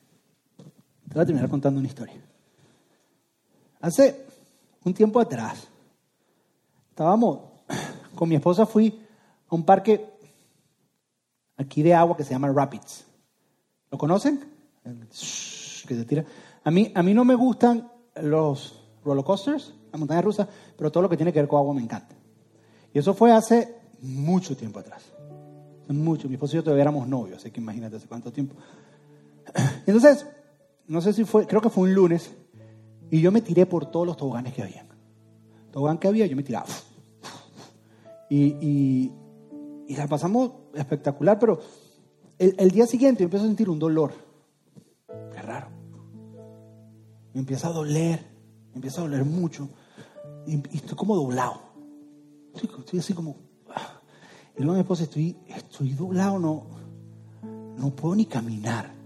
te 1.11 1.15
voy 1.15 1.23
a 1.25 1.27
terminar 1.27 1.51
contando 1.51 1.81
una 1.81 1.89
historia. 1.89 2.15
Hace 3.81 4.27
un 4.85 4.95
tiempo 4.95 5.19
atrás, 5.19 5.67
estábamos 6.91 7.41
con 8.15 8.29
mi 8.29 8.37
esposa 8.37 8.65
fui 8.65 9.05
a 9.49 9.55
un 9.57 9.65
parque 9.65 10.09
aquí 11.57 11.83
de 11.83 11.95
agua 11.95 12.17
que 12.17 12.23
se 12.23 12.31
llama 12.31 12.49
Rapids. 12.53 13.05
¿Lo 13.91 13.99
conocen? 13.99 14.45
Que 14.85 15.97
se 15.97 16.05
tira. 16.05 16.25
A 16.63 16.71
mí, 16.71 16.93
a 16.95 17.03
mí 17.03 17.13
no 17.13 17.25
me 17.25 17.35
gustan 17.35 17.91
los 18.23 18.81
roller 19.05 19.25
coasters, 19.25 19.75
la 19.91 19.99
montaña 19.99 20.23
rusa, 20.23 20.49
pero 20.79 20.93
todo 20.93 21.03
lo 21.03 21.09
que 21.09 21.17
tiene 21.17 21.33
que 21.33 21.41
ver 21.41 21.49
con 21.49 21.59
agua 21.59 21.75
me 21.75 21.83
encanta. 21.83 22.15
Y 22.95 23.01
eso 23.01 23.15
fue 23.15 23.33
hace 23.33 23.81
mucho 24.01 24.57
tiempo 24.57 24.79
atrás. 24.79 25.03
mucho. 25.89 26.29
Mi 26.29 26.35
esposo 26.35 26.55
y 26.55 26.59
yo 26.59 26.63
todavía 26.63 26.83
éramos 26.83 27.09
novios, 27.09 27.39
así 27.39 27.51
que 27.51 27.61
imagínate 27.61 27.97
hace 27.97 28.07
cuánto 28.07 28.31
tiempo. 28.31 28.55
Entonces, 29.87 30.25
no 30.91 31.01
sé 31.01 31.13
si 31.13 31.25
fue, 31.25 31.47
creo 31.47 31.61
que 31.61 31.71
fue 31.71 31.85
un 31.85 31.95
lunes, 31.95 32.35
y 33.13 33.21
yo 33.21 33.31
me 33.31 33.41
tiré 33.41 33.65
por 33.65 33.87
todos 33.87 34.05
los 34.05 34.17
toboganes 34.17 34.53
que 34.53 34.63
había. 34.63 34.85
Tobogán 35.71 35.99
que 35.99 36.09
había, 36.09 36.27
yo 36.27 36.35
me 36.35 36.43
tiraba. 36.43 36.67
Y, 38.29 39.13
y, 39.89 39.97
la 39.97 40.09
pasamos 40.09 40.51
espectacular, 40.75 41.39
pero 41.39 41.61
el, 42.39 42.71
día 42.73 42.87
siguiente 42.87 43.21
yo 43.21 43.27
empiezo 43.27 43.45
a 43.45 43.49
sentir 43.49 43.71
un 43.71 43.79
dolor. 43.79 44.13
Qué 45.07 45.43
raro. 45.43 45.69
Me 47.35 47.41
empieza 47.41 47.69
a 47.69 47.73
doler, 47.73 48.27
me 48.71 48.77
empieza 48.77 49.01
a 49.01 49.05
doler 49.05 49.25
mucho. 49.25 49.69
Y, 50.45 50.57
estoy 50.77 50.97
como 50.97 51.15
doblado. 51.15 51.61
Estoy, 52.53 52.71
estoy 52.81 52.99
así 52.99 53.15
como... 53.15 53.37
ah. 53.69 54.01
Y 54.57 54.63
luego 54.63 54.75
mi 54.75 54.81
esposa, 54.81 55.05
estoy, 55.05 55.37
estoy 55.47 55.93
doblado, 55.93 56.41
no, 56.41 56.67
no 57.77 57.91
puedo 57.91 58.17
ni 58.17 58.27
caminar. 58.27 59.00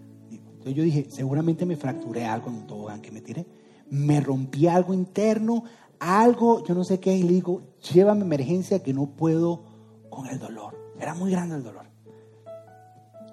Entonces 0.64 0.78
yo 0.78 0.82
dije, 0.82 1.06
seguramente 1.10 1.66
me 1.66 1.76
fracturé 1.76 2.24
algo 2.24 2.48
en 2.48 2.54
un 2.54 2.66
tobogán 2.66 3.02
que 3.02 3.12
me 3.12 3.20
tiré. 3.20 3.44
Me 3.90 4.18
rompí 4.22 4.66
algo 4.66 4.94
interno, 4.94 5.64
algo, 6.00 6.64
yo 6.64 6.74
no 6.74 6.84
sé 6.84 6.98
qué, 7.00 7.14
y 7.14 7.22
le 7.22 7.34
digo, 7.34 7.60
llévame 7.92 8.22
a 8.22 8.24
emergencia 8.24 8.82
que 8.82 8.94
no 8.94 9.10
puedo 9.10 9.62
con 10.08 10.26
el 10.26 10.38
dolor. 10.38 10.74
Era 10.98 11.12
muy 11.12 11.30
grande 11.30 11.56
el 11.56 11.64
dolor. 11.64 11.84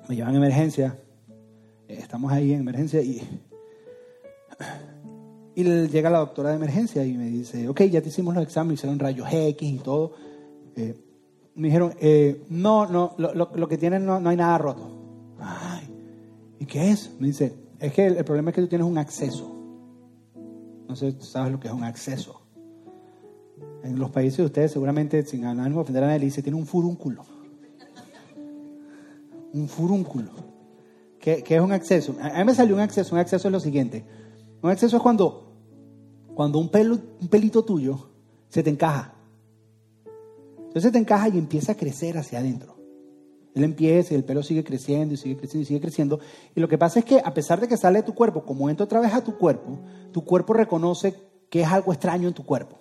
Me 0.09 0.17
llevan 0.17 0.33
a 0.33 0.37
emergencia, 0.39 0.99
eh, 1.87 1.99
estamos 2.01 2.33
ahí 2.33 2.51
en 2.51 2.59
emergencia 2.59 3.01
y, 3.01 3.21
llega 5.55 6.09
la 6.09 6.19
doctora 6.19 6.49
de 6.49 6.57
emergencia 6.57 7.05
y 7.05 7.13
me 7.13 7.27
dice, 7.27 7.69
ok, 7.69 7.83
ya 7.83 8.01
te 8.01 8.09
hicimos 8.09 8.35
los 8.35 8.43
exámenes, 8.43 8.79
hicieron 8.79 8.99
rayos 8.99 9.29
X 9.31 9.71
y 9.71 9.77
todo. 9.77 10.15
Eh, 10.75 10.97
me 11.55 11.69
dijeron, 11.69 11.93
eh, 12.01 12.43
no, 12.49 12.87
no, 12.87 13.15
lo, 13.17 13.67
que 13.69 13.77
tienen 13.77 14.05
no, 14.05 14.17
hay 14.17 14.35
nada 14.35 14.57
roto. 14.57 15.00
¿Y 16.61 16.65
qué 16.67 16.91
es? 16.91 17.09
Me 17.19 17.25
dice, 17.25 17.55
es 17.79 17.91
que 17.91 18.05
el, 18.05 18.23
problema 18.23 18.51
es 18.51 18.55
que 18.55 18.61
tú 18.61 18.67
tienes 18.67 18.85
un 18.85 18.99
acceso. 18.99 19.51
No 20.87 20.95
sé, 20.95 21.11
tú 21.13 21.25
sabes 21.25 21.51
lo 21.51 21.59
que 21.59 21.67
es 21.67 21.73
un 21.73 21.83
acceso. 21.83 22.39
En 23.83 23.97
los 23.97 24.11
países 24.11 24.37
de 24.37 24.45
ustedes, 24.45 24.71
seguramente, 24.71 25.25
sin 25.25 25.43
ánimo 25.43 25.77
de 25.77 25.81
ofender 25.81 26.03
a 26.03 26.07
nadie, 26.07 26.19
dice, 26.19 26.43
tiene 26.43 26.59
un 26.59 26.67
furúnculo. 26.67 27.23
Un 29.53 29.67
furúnculo. 29.67 30.29
¿Qué, 31.19 31.41
¿Qué, 31.41 31.55
es 31.55 31.61
un 31.61 31.71
acceso? 31.71 32.15
A 32.21 32.37
mí 32.37 32.45
me 32.45 32.53
salió 32.53 32.75
un 32.75 32.81
acceso. 32.81 33.15
Un 33.15 33.21
acceso 33.21 33.47
es 33.47 33.51
lo 33.51 33.59
siguiente. 33.59 34.05
Un 34.61 34.69
acceso 34.69 34.97
es 34.97 35.01
cuando, 35.01 35.51
cuando 36.35 36.59
un, 36.59 36.69
pelo, 36.69 36.99
un 37.19 37.27
pelito 37.27 37.65
tuyo 37.65 38.07
se 38.49 38.61
te 38.61 38.69
encaja. 38.69 39.15
Entonces 40.67 40.91
te 40.91 40.99
encaja 40.99 41.27
y 41.29 41.39
empieza 41.39 41.71
a 41.71 41.75
crecer 41.75 42.19
hacia 42.19 42.37
adentro. 42.37 42.80
Él 43.53 43.63
empieza 43.63 44.13
y 44.13 44.17
el 44.17 44.23
pelo 44.23 44.43
sigue 44.43 44.63
creciendo 44.63 45.13
y 45.13 45.17
sigue 45.17 45.35
creciendo 45.35 45.63
y 45.63 45.65
sigue 45.65 45.81
creciendo. 45.81 46.19
Y 46.55 46.59
lo 46.59 46.67
que 46.67 46.77
pasa 46.77 46.99
es 46.99 47.05
que 47.05 47.21
a 47.23 47.33
pesar 47.33 47.59
de 47.59 47.67
que 47.67 47.77
sale 47.77 47.99
de 47.99 48.03
tu 48.03 48.13
cuerpo, 48.13 48.43
como 48.43 48.69
entra 48.69 48.85
otra 48.85 49.01
vez 49.01 49.13
a 49.13 49.23
tu 49.23 49.37
cuerpo, 49.37 49.79
tu 50.11 50.23
cuerpo 50.23 50.53
reconoce 50.53 51.15
que 51.49 51.61
es 51.61 51.67
algo 51.67 51.91
extraño 51.91 52.27
en 52.27 52.33
tu 52.33 52.45
cuerpo. 52.45 52.77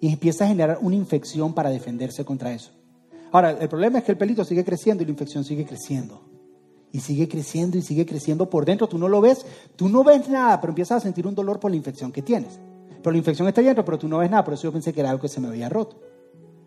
Y 0.00 0.12
empieza 0.12 0.44
a 0.44 0.48
generar 0.48 0.78
una 0.82 0.94
infección 0.94 1.54
para 1.54 1.70
defenderse 1.70 2.24
contra 2.24 2.52
eso. 2.52 2.70
Ahora, 3.32 3.50
el 3.50 3.68
problema 3.68 3.98
es 3.98 4.04
que 4.04 4.12
el 4.12 4.18
pelito 4.18 4.44
sigue 4.44 4.64
creciendo 4.64 5.02
y 5.02 5.06
la 5.06 5.12
infección 5.12 5.42
sigue 5.42 5.64
creciendo. 5.64 6.22
Y 6.92 7.00
sigue 7.00 7.28
creciendo 7.28 7.76
y 7.76 7.82
sigue 7.82 8.06
creciendo 8.06 8.48
por 8.48 8.64
dentro. 8.64 8.88
Tú 8.88 8.98
no 8.98 9.08
lo 9.08 9.20
ves, 9.20 9.44
tú 9.74 9.88
no 9.88 10.04
ves 10.04 10.28
nada, 10.28 10.60
pero 10.60 10.70
empiezas 10.70 10.98
a 10.98 11.00
sentir 11.00 11.26
un 11.26 11.34
dolor 11.34 11.58
por 11.58 11.70
la 11.70 11.76
infección 11.76 12.12
que 12.12 12.22
tienes. 12.22 12.60
Pero 13.02 13.12
la 13.12 13.18
infección 13.18 13.48
está 13.48 13.62
dentro, 13.62 13.84
pero 13.84 13.98
tú 13.98 14.08
no 14.08 14.18
ves 14.18 14.30
nada. 14.30 14.44
Por 14.44 14.54
eso 14.54 14.64
yo 14.64 14.72
pensé 14.72 14.92
que 14.92 15.00
era 15.00 15.10
algo 15.10 15.22
que 15.22 15.28
se 15.28 15.40
me 15.40 15.48
había 15.48 15.68
roto. 15.68 16.00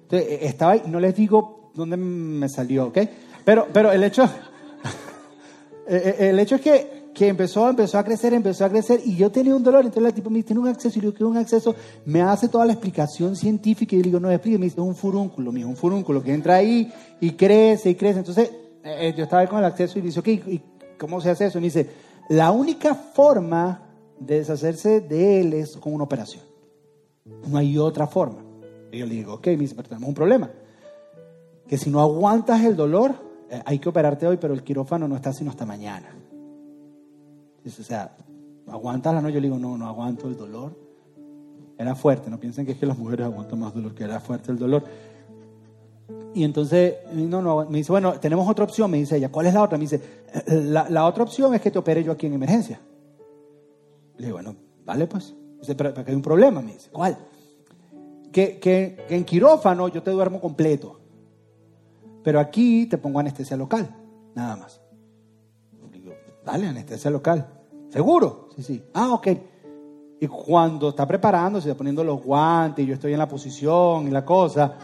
Entonces, 0.03 0.39
estaba 0.41 0.73
ahí, 0.73 0.83
no 0.87 0.99
les 0.99 1.15
digo 1.15 1.60
dónde 1.73 1.97
me 1.97 2.49
salió, 2.49 2.87
¿ok? 2.87 2.99
Pero, 3.43 3.67
pero 3.73 3.91
el 3.91 4.03
hecho, 4.03 4.29
el 5.87 6.39
hecho 6.39 6.55
es 6.55 6.61
que, 6.61 7.11
que, 7.13 7.27
empezó, 7.27 7.69
empezó 7.69 7.97
a 7.97 8.03
crecer, 8.03 8.33
empezó 8.33 8.65
a 8.65 8.69
crecer 8.69 9.01
y 9.03 9.15
yo 9.15 9.31
tenía 9.31 9.55
un 9.55 9.63
dolor. 9.63 9.85
Entonces 9.85 10.09
el 10.09 10.13
tipo 10.13 10.29
me 10.29 10.37
dice, 10.37 10.47
tiene 10.47 10.61
un 10.61 10.67
acceso. 10.67 10.99
Y 10.99 11.01
yo 11.01 11.13
quiero 11.13 11.29
un 11.29 11.37
acceso. 11.37 11.75
Me 12.05 12.21
hace 12.21 12.47
toda 12.47 12.65
la 12.65 12.73
explicación 12.73 13.35
científica 13.35 13.95
y 13.95 13.99
yo 13.99 14.03
le 14.03 14.09
digo, 14.09 14.19
no, 14.19 14.31
explique. 14.31 14.57
Me 14.57 14.65
dice, 14.65 14.79
es 14.79 14.87
un 14.87 14.95
furúnculo, 14.95 15.51
mijo, 15.51 15.69
un 15.69 15.75
furúnculo 15.75 16.21
que 16.23 16.33
entra 16.33 16.55
ahí 16.55 16.91
y 17.19 17.31
crece 17.31 17.89
y 17.89 17.95
crece. 17.95 18.19
Entonces 18.19 18.51
eh, 18.83 19.13
yo 19.15 19.23
estaba 19.23 19.45
con 19.47 19.59
el 19.59 19.65
acceso 19.65 19.99
y 19.99 20.01
dice, 20.01 20.19
ok, 20.19 20.27
¿y 20.27 20.61
cómo 20.97 21.21
se 21.21 21.29
hace 21.29 21.45
eso? 21.45 21.57
Y 21.57 21.61
me 21.61 21.67
dice, 21.67 21.89
la 22.29 22.51
única 22.51 22.95
forma 22.95 23.87
de 24.19 24.37
deshacerse 24.37 25.01
de 25.01 25.41
él 25.41 25.53
es 25.53 25.77
con 25.77 25.93
una 25.93 26.03
operación. 26.03 26.43
No 27.47 27.57
hay 27.57 27.77
otra 27.77 28.07
forma. 28.07 28.43
Y 28.91 28.99
yo 28.99 29.05
le 29.05 29.15
digo, 29.15 29.33
ok, 29.35 29.47
me 29.47 29.57
dice, 29.57 29.75
pero 29.75 29.89
tenemos 29.89 30.09
un 30.09 30.15
problema. 30.15 30.49
Que 31.71 31.77
si 31.77 31.89
no 31.89 32.01
aguantas 32.01 32.65
el 32.65 32.75
dolor, 32.75 33.15
eh, 33.49 33.61
hay 33.65 33.79
que 33.79 33.87
operarte 33.87 34.27
hoy, 34.27 34.35
pero 34.35 34.53
el 34.53 34.61
quirófano 34.61 35.07
no 35.07 35.15
está 35.15 35.31
sino 35.31 35.51
hasta 35.51 35.65
mañana. 35.65 36.13
Dice, 37.63 37.81
o 37.81 37.85
sea, 37.85 38.13
¿aguantas 38.67 39.13
la 39.13 39.21
noche? 39.21 39.35
Yo 39.35 39.39
le 39.39 39.47
digo, 39.47 39.57
no, 39.57 39.77
no 39.77 39.87
aguanto 39.87 40.27
el 40.27 40.35
dolor. 40.35 40.77
Era 41.77 41.95
fuerte, 41.95 42.29
no 42.29 42.37
piensen 42.37 42.65
que 42.65 42.73
es 42.73 42.77
que 42.77 42.85
las 42.85 42.97
mujeres 42.97 43.25
aguantan 43.25 43.57
más 43.57 43.73
dolor, 43.73 43.95
que 43.95 44.03
era 44.03 44.19
fuerte 44.19 44.51
el 44.51 44.59
dolor. 44.59 44.83
Y 46.33 46.43
entonces, 46.43 46.95
no, 47.13 47.41
no, 47.41 47.65
me 47.69 47.77
dice, 47.77 47.93
bueno, 47.93 48.19
tenemos 48.19 48.49
otra 48.49 48.65
opción, 48.65 48.91
me 48.91 48.97
dice 48.97 49.15
ella, 49.15 49.29
¿cuál 49.31 49.45
es 49.45 49.53
la 49.53 49.63
otra? 49.63 49.77
Me 49.77 49.85
dice, 49.85 50.01
la, 50.47 50.89
la 50.89 51.05
otra 51.05 51.23
opción 51.23 51.55
es 51.55 51.61
que 51.61 51.71
te 51.71 51.79
opere 51.79 52.03
yo 52.03 52.11
aquí 52.11 52.27
en 52.27 52.33
emergencia. 52.33 52.81
Le 54.17 54.25
digo, 54.25 54.39
bueno, 54.39 54.57
vale 54.83 55.07
pues. 55.07 55.33
Dice, 55.61 55.73
pero, 55.75 55.93
pero 55.93 56.05
hay 56.05 56.15
un 56.15 56.21
problema, 56.21 56.61
me 56.61 56.73
dice, 56.73 56.89
¿cuál? 56.91 57.17
Que, 58.29 58.59
que, 58.59 59.05
que, 59.07 59.15
en 59.15 59.23
quirófano 59.23 59.87
yo 59.87 60.03
te 60.03 60.11
duermo 60.11 60.41
completo. 60.41 61.00
Pero 62.23 62.39
aquí 62.39 62.85
te 62.85 62.97
pongo 62.97 63.19
anestesia 63.19 63.57
local, 63.57 63.89
nada 64.35 64.55
más. 64.55 64.81
Digo, 65.91 66.13
dale, 66.45 66.67
anestesia 66.67 67.09
local. 67.09 67.47
¿Seguro? 67.89 68.49
Sí, 68.55 68.63
sí. 68.63 68.83
Ah, 68.93 69.13
ok. 69.13 69.27
Y 70.19 70.27
cuando 70.27 70.89
está 70.89 71.07
preparándose, 71.07 71.69
está 71.69 71.77
poniendo 71.77 72.03
los 72.03 72.23
guantes, 72.23 72.85
y 72.85 72.87
yo 72.87 72.93
estoy 72.93 73.13
en 73.13 73.19
la 73.19 73.27
posición 73.27 74.07
y 74.07 74.11
la 74.11 74.23
cosa, 74.23 74.75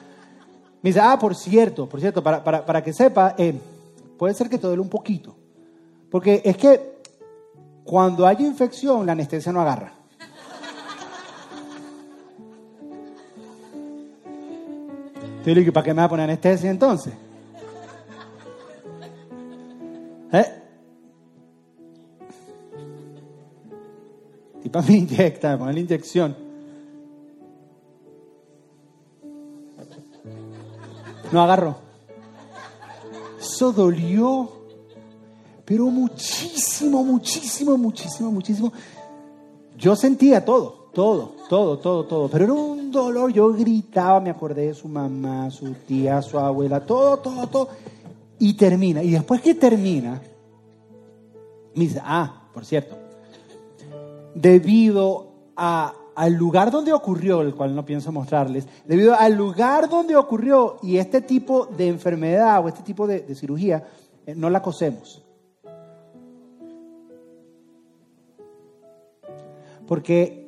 me 0.82 0.90
dice, 0.90 1.00
ah, 1.00 1.18
por 1.20 1.36
cierto, 1.36 1.88
por 1.88 2.00
cierto, 2.00 2.24
para, 2.24 2.44
para, 2.44 2.66
para 2.66 2.84
que 2.84 2.92
sepa, 2.92 3.36
eh, 3.38 3.54
puede 4.18 4.34
ser 4.34 4.50
que 4.50 4.58
te 4.58 4.66
duele 4.66 4.82
un 4.82 4.90
poquito. 4.90 5.36
Porque 6.10 6.42
es 6.44 6.58
que 6.58 6.98
cuando 7.84 8.26
hay 8.26 8.38
infección, 8.40 9.06
la 9.06 9.12
anestesia 9.12 9.52
no 9.52 9.62
agarra. 9.62 9.94
¿para 15.74 15.84
qué 15.84 15.94
me 15.94 16.02
va 16.02 16.04
a 16.04 16.10
poner 16.10 16.26
anestesia 16.26 16.70
entonces? 16.70 17.14
¿Eh? 20.40 20.64
Y 24.64 24.70
para 24.70 24.86
me 24.86 24.94
inyecta, 24.98 25.58
me 25.58 25.74
la 25.74 25.80
inyección. 25.80 26.36
No 31.32 31.42
agarro. 31.42 31.76
Eso 33.40 33.72
dolió, 33.72 34.50
pero 35.66 35.88
muchísimo, 35.88 37.04
muchísimo, 37.04 37.78
muchísimo, 37.78 38.32
muchísimo. 38.32 38.72
Yo 39.78 39.96
sentía 39.96 40.44
todo, 40.44 40.90
todo, 40.94 41.36
todo, 41.50 41.78
todo, 41.78 42.06
todo, 42.06 42.30
pero 42.30 42.46
era 42.46 42.54
un 42.54 42.92
dolor. 42.92 43.32
Yo 43.32 43.52
gritaba, 43.54 44.20
me 44.20 44.30
acordé 44.30 44.68
de 44.68 44.74
su 44.74 44.88
mamá, 44.88 45.52
su 45.52 45.72
tía, 45.88 46.22
su 46.22 46.40
abuela, 46.40 46.80
todo, 46.86 47.18
todo, 47.18 47.48
todo. 47.48 47.70
Y 48.40 48.54
termina. 48.54 49.02
Y 49.04 49.12
después 49.12 49.42
que 49.42 49.56
termina, 49.56 50.22
me 51.76 51.84
dice, 51.84 52.02
ah, 52.04 52.50
por 52.54 52.66
cierto, 52.66 52.98
debido 54.34 55.52
al 55.56 56.34
lugar 56.34 56.72
donde 56.72 56.94
ocurrió, 56.94 57.42
el 57.42 57.56
cual 57.56 57.76
no 57.76 57.86
pienso 57.86 58.12
mostrarles, 58.12 58.68
debido 58.86 59.16
al 59.16 59.34
lugar 59.34 59.90
donde 59.90 60.16
ocurrió 60.16 60.78
y 60.84 60.98
este 60.98 61.22
tipo 61.22 61.66
de 61.66 61.88
enfermedad 61.88 62.64
o 62.64 62.68
este 62.68 62.84
tipo 62.84 63.08
de, 63.08 63.22
de 63.22 63.36
cirugía, 63.36 63.88
eh, 64.26 64.36
no 64.36 64.50
la 64.50 64.62
cosemos. 64.62 65.24
Porque 69.88 70.48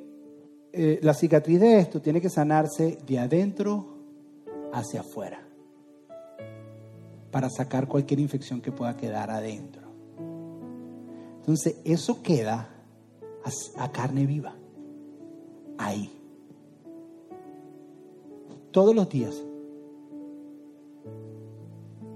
eh, 0.74 1.00
la 1.02 1.14
cicatriz 1.14 1.60
de 1.60 1.80
esto 1.80 2.02
tiene 2.02 2.22
que 2.22 2.30
sanarse 2.30 3.00
de 3.08 3.20
adentro 3.20 3.86
hacia 4.72 5.02
afuera 5.02 5.49
para 7.32 7.50
sacar 7.50 7.88
cualquier 7.88 8.20
infección 8.20 8.62
que 8.62 8.72
pueda 8.72 8.96
quedar 8.98 9.30
adentro. 9.30 9.90
Entonces, 11.40 11.78
eso 11.84 12.22
queda 12.22 12.70
a, 13.78 13.92
carne 13.92 14.26
viva, 14.26 14.54
ahí. 15.78 16.12
Todos 18.72 18.94
los 18.94 19.10
días 19.10 19.36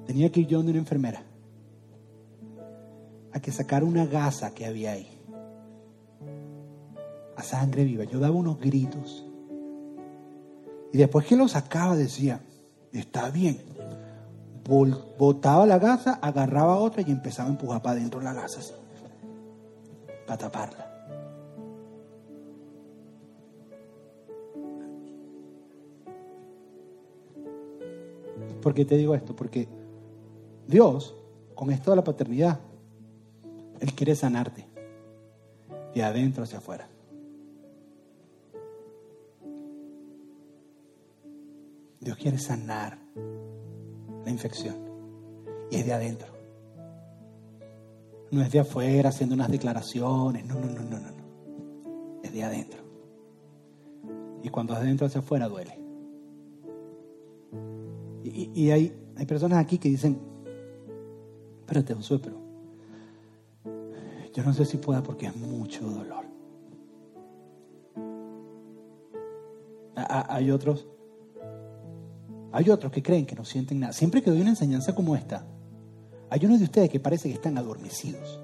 tenía 0.06 0.32
que 0.32 0.42
ir 0.42 0.48
yo 0.48 0.58
donde 0.58 0.72
una 0.72 0.80
enfermera 0.80 1.24
a 3.32 3.40
que 3.40 3.52
sacara 3.52 3.86
una 3.86 4.06
gasa 4.06 4.54
que 4.54 4.66
había 4.66 4.92
ahí 4.92 5.08
a 7.36 7.42
sangre 7.42 7.84
viva. 7.84 8.04
Yo 8.04 8.20
daba 8.20 8.36
unos 8.36 8.60
gritos. 8.60 9.26
Y 10.92 10.98
después 10.98 11.26
que 11.26 11.36
lo 11.36 11.48
sacaba 11.48 11.96
decía, 11.96 12.42
está 12.92 13.32
bien, 13.32 13.58
botaba 14.66 15.66
la 15.66 15.78
gasa, 15.78 16.14
agarraba 16.22 16.78
otra 16.78 17.02
y 17.02 17.12
empezaba 17.12 17.50
a 17.50 17.52
empujar 17.52 17.82
para 17.82 17.98
adentro 17.98 18.22
la 18.22 18.34
gasa, 18.34 18.62
para 20.26 20.38
taparla. 20.38 20.90
¿Por 28.62 28.74
qué 28.74 28.86
te 28.86 28.96
digo 28.96 29.14
esto? 29.14 29.36
Porque 29.36 29.68
Dios, 30.68 31.16
con 31.54 31.70
esto 31.70 31.92
de 31.92 31.98
la 31.98 32.04
paternidad, 32.04 32.60
Él 33.82 33.94
quiere 33.94 34.16
sanarte 34.16 34.66
de 35.94 36.04
adentro 36.04 36.44
hacia 36.44 36.60
afuera. 36.60 36.88
Dios 42.00 42.18
quiere 42.18 42.38
sanar 42.38 42.98
la 44.24 44.32
infección. 44.32 44.76
Y 45.70 45.78
es 45.78 45.86
de 45.86 45.94
adentro. 45.94 46.28
No 48.32 48.42
es 48.42 48.52
de 48.52 48.60
afuera 48.60 49.10
haciendo 49.10 49.36
unas 49.36 49.50
declaraciones. 49.50 50.46
No, 50.46 50.56
no, 50.56 50.68
no, 50.68 50.82
no, 50.82 51.00
no. 51.00 52.22
Es 52.24 52.34
de 52.34 52.44
adentro. 52.44 52.80
Y 54.42 54.50
cuando 54.50 54.74
de 54.74 54.82
adentro 54.82 55.08
hacia 55.08 55.20
afuera 55.20 55.48
duele. 55.48 55.80
Y, 58.24 58.72
hay, 58.72 58.96
hay 59.16 59.26
personas 59.26 59.60
aquí 59.60 59.78
que 59.78 59.90
dicen, 59.90 60.18
espérate 61.60 61.94
Josué, 61.94 62.20
pero 62.20 62.38
yo 64.34 64.44
no 64.44 64.54
sé 64.54 64.66
si 64.66 64.78
pueda 64.78 65.04
porque 65.04 65.28
es 65.28 65.36
mucho 65.36 65.86
dolor. 65.88 66.26
Hay 69.96 70.50
otros 70.50 70.88
hay 72.54 72.70
otros 72.70 72.92
que 72.92 73.02
creen 73.02 73.26
que 73.26 73.36
no 73.36 73.44
sienten 73.44 73.80
nada. 73.80 73.94
Siempre 73.94 74.22
que 74.22 74.30
doy 74.30 74.42
una 74.42 74.52
enseñanza 74.52 74.94
como 74.94 75.16
esta, 75.16 75.44
hay 76.30 76.46
unos 76.46 76.60
de 76.60 76.66
ustedes 76.66 76.90
que 76.90 77.00
parece 77.00 77.28
que 77.28 77.34
están 77.34 77.58
adormecidos. 77.58 78.40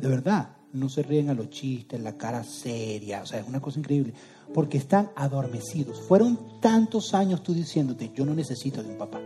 De 0.00 0.08
verdad, 0.08 0.56
no 0.72 0.88
se 0.88 1.02
ríen 1.02 1.28
a 1.28 1.34
los 1.34 1.50
chistes, 1.50 2.00
la 2.00 2.16
cara 2.16 2.42
seria, 2.42 3.22
o 3.22 3.26
sea, 3.26 3.40
es 3.40 3.46
una 3.46 3.60
cosa 3.60 3.78
increíble, 3.78 4.14
porque 4.54 4.78
están 4.78 5.10
adormecidos. 5.14 6.00
Fueron 6.00 6.58
tantos 6.60 7.12
años 7.12 7.42
tú 7.42 7.52
diciéndote, 7.52 8.12
yo 8.14 8.24
no 8.24 8.34
necesito 8.34 8.82
de 8.82 8.88
un 8.88 8.96
papá. 8.96 9.20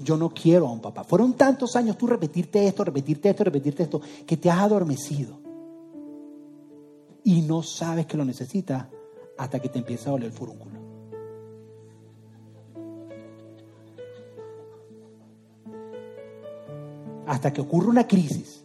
Yo 0.00 0.18
no 0.18 0.28
quiero 0.28 0.68
a 0.68 0.72
un 0.72 0.80
papá. 0.80 1.02
Fueron 1.02 1.32
tantos 1.32 1.76
años 1.76 1.96
tú 1.96 2.06
repetirte 2.06 2.66
esto, 2.66 2.84
repetirte 2.84 3.30
esto, 3.30 3.44
repetirte 3.44 3.82
esto, 3.84 4.02
que 4.26 4.36
te 4.36 4.50
has 4.50 4.58
adormecido. 4.58 5.40
Y 7.24 7.40
no 7.40 7.62
sabes 7.62 8.04
que 8.04 8.18
lo 8.18 8.24
necesitas 8.26 8.86
hasta 9.38 9.58
que 9.60 9.70
te 9.70 9.78
empieza 9.78 10.10
a 10.10 10.12
doler 10.12 10.26
el 10.26 10.32
furúnculo. 10.32 10.77
Hasta 17.28 17.52
que 17.52 17.60
ocurra 17.60 17.90
una 17.90 18.08
crisis 18.08 18.64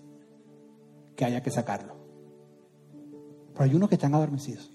que 1.17 1.25
haya 1.25 1.43
que 1.43 1.51
sacarlo. 1.51 1.95
Pero 3.51 3.65
hay 3.65 3.75
unos 3.75 3.89
que 3.89 3.95
están 3.95 4.15
adormecidos. 4.15 4.71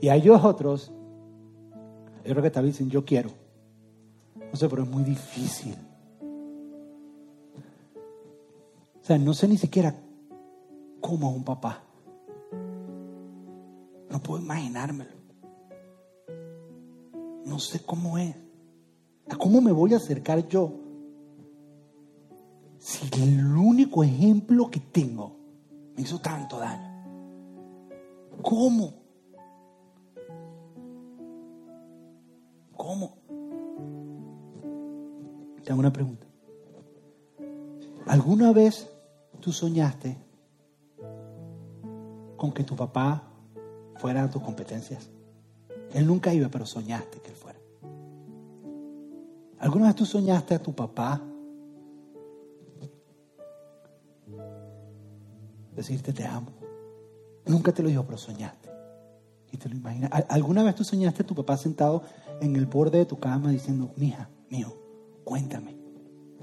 Y 0.00 0.08
hay 0.08 0.26
otros, 0.30 0.90
yo 2.24 2.30
creo 2.30 2.42
que 2.42 2.50
tal 2.50 2.64
dicen, 2.64 2.88
yo 2.88 3.04
quiero. 3.04 3.30
No 4.50 4.56
sé, 4.56 4.70
pero 4.70 4.84
es 4.84 4.88
muy 4.88 5.04
difícil. 5.04 5.76
O 9.00 9.04
sea, 9.04 9.18
no 9.18 9.34
sé 9.34 9.46
ni 9.46 9.58
siquiera 9.58 9.94
cómo 11.00 11.28
a 11.28 11.30
un 11.30 11.44
papá. 11.44 11.84
No 14.10 14.22
puedo 14.22 14.42
imaginármelo. 14.42 15.12
No 17.44 17.58
sé 17.58 17.84
cómo 17.84 18.16
es. 18.16 18.34
¿A 19.28 19.36
cómo 19.36 19.60
me 19.60 19.72
voy 19.72 19.92
a 19.92 19.98
acercar 19.98 20.48
yo 20.48 20.81
si 22.82 23.22
el 23.22 23.56
único 23.56 24.02
ejemplo 24.02 24.68
que 24.68 24.80
tengo 24.80 25.36
me 25.94 26.02
hizo 26.02 26.20
tanto 26.20 26.58
daño? 26.58 26.90
¿Cómo? 28.42 28.94
¿Cómo? 32.76 33.18
Te 35.62 35.70
hago 35.70 35.78
una 35.78 35.92
pregunta. 35.92 36.26
¿Alguna 38.04 38.52
vez 38.52 38.90
tú 39.38 39.52
soñaste 39.52 40.18
con 42.36 42.50
que 42.50 42.64
tu 42.64 42.74
papá 42.74 43.22
fuera 43.98 44.24
a 44.24 44.30
tus 44.30 44.42
competencias? 44.42 45.08
Él 45.94 46.04
nunca 46.08 46.34
iba, 46.34 46.48
pero 46.48 46.66
soñaste 46.66 47.20
que 47.20 47.28
él 47.28 47.36
fuera. 47.36 47.60
¿Alguna 49.60 49.86
vez 49.86 49.94
tú 49.94 50.04
soñaste 50.04 50.56
a 50.56 50.58
tu 50.60 50.74
papá 50.74 51.22
decirte 55.82 56.12
te 56.12 56.24
amo. 56.24 56.52
Nunca 57.46 57.72
te 57.72 57.82
lo 57.82 57.88
dijo, 57.88 58.04
pero 58.04 58.18
soñaste. 58.18 58.70
Y 59.50 59.56
te 59.56 59.68
lo 59.68 59.76
imaginas. 59.76 60.10
¿Alguna 60.28 60.62
vez 60.62 60.74
tú 60.74 60.84
soñaste 60.84 61.22
a 61.22 61.26
tu 61.26 61.34
papá 61.34 61.56
sentado 61.56 62.02
en 62.40 62.56
el 62.56 62.66
borde 62.66 62.98
de 62.98 63.06
tu 63.06 63.18
cama 63.18 63.50
diciendo, 63.50 63.92
mija, 63.96 64.30
mío, 64.48 64.74
cuéntame, 65.24 65.76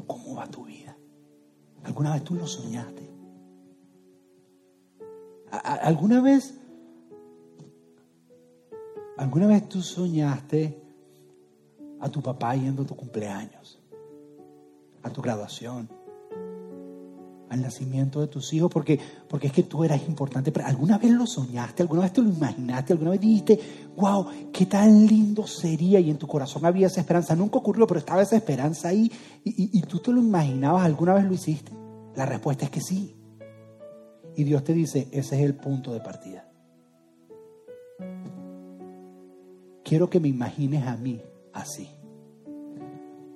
¿cómo 0.06 0.36
va 0.36 0.48
tu 0.48 0.66
vida? 0.66 0.96
¿Alguna 1.84 2.14
vez 2.14 2.24
tú 2.24 2.36
lo 2.36 2.46
soñaste? 2.46 3.10
¿Alguna 5.52 6.22
vez, 6.22 6.54
alguna 9.18 9.48
vez 9.48 9.68
tú 9.68 9.82
soñaste 9.82 10.80
a 12.00 12.10
tu 12.10 12.22
papá 12.22 12.56
yendo 12.56 12.84
a 12.84 12.86
tu 12.86 12.96
cumpleaños, 12.96 13.82
a 15.02 15.10
tu 15.10 15.22
graduación? 15.22 15.90
Al 17.50 17.62
nacimiento 17.62 18.22
de 18.22 18.28
tus 18.28 18.54
hijos, 18.54 18.70
porque, 18.72 19.00
porque 19.28 19.48
es 19.48 19.54
que 19.54 19.64
tú 19.64 19.84
eras 19.84 20.02
importante. 20.08 20.52
Pero 20.52 20.68
¿Alguna 20.68 20.98
vez 20.98 21.12
lo 21.12 21.26
soñaste? 21.26 21.84
¿Alguna 21.84 22.02
vez 22.02 22.14
te 22.14 22.22
lo 22.22 22.30
imaginaste? 22.30 22.94
¿Alguna 22.94 23.12
vez 23.12 23.22
dijiste, 23.22 23.60
wow, 23.96 24.28
qué 24.54 24.66
tan 24.66 25.06
lindo 25.06 25.46
sería? 25.48 26.00
Y 26.00 26.10
en 26.10 26.18
tu 26.18 26.28
corazón 26.28 26.66
había 26.66 26.88
esa 26.88 27.02
esperanza. 27.02 27.36
Nunca 27.36 27.58
ocurrió, 27.58 27.88
pero 27.88 28.00
estaba 28.00 28.22
esa 28.22 28.36
esperanza 28.36 28.90
ahí. 28.90 29.12
Y, 29.44 29.78
y 29.78 29.82
tú 29.82 30.00
te 30.00 30.12
lo 30.12 30.22
imaginabas, 30.22 30.86
¿alguna 30.86 31.14
vez 31.14 31.26
lo 31.26 31.34
hiciste? 31.34 31.72
La 32.16 32.26
respuesta 32.26 32.66
es 32.66 32.72
que 32.72 32.82
sí. 32.82 33.16
Y 34.36 34.44
Dios 34.44 34.64
te 34.64 34.74
dice, 34.74 35.08
ese 35.12 35.36
es 35.36 35.42
el 35.42 35.56
punto 35.56 35.92
de 35.94 36.00
partida. 36.00 36.46
Quiero 39.84 40.10
que 40.10 40.20
me 40.20 40.28
imagines 40.28 40.86
a 40.86 40.96
mí 40.96 41.22
así 41.52 41.99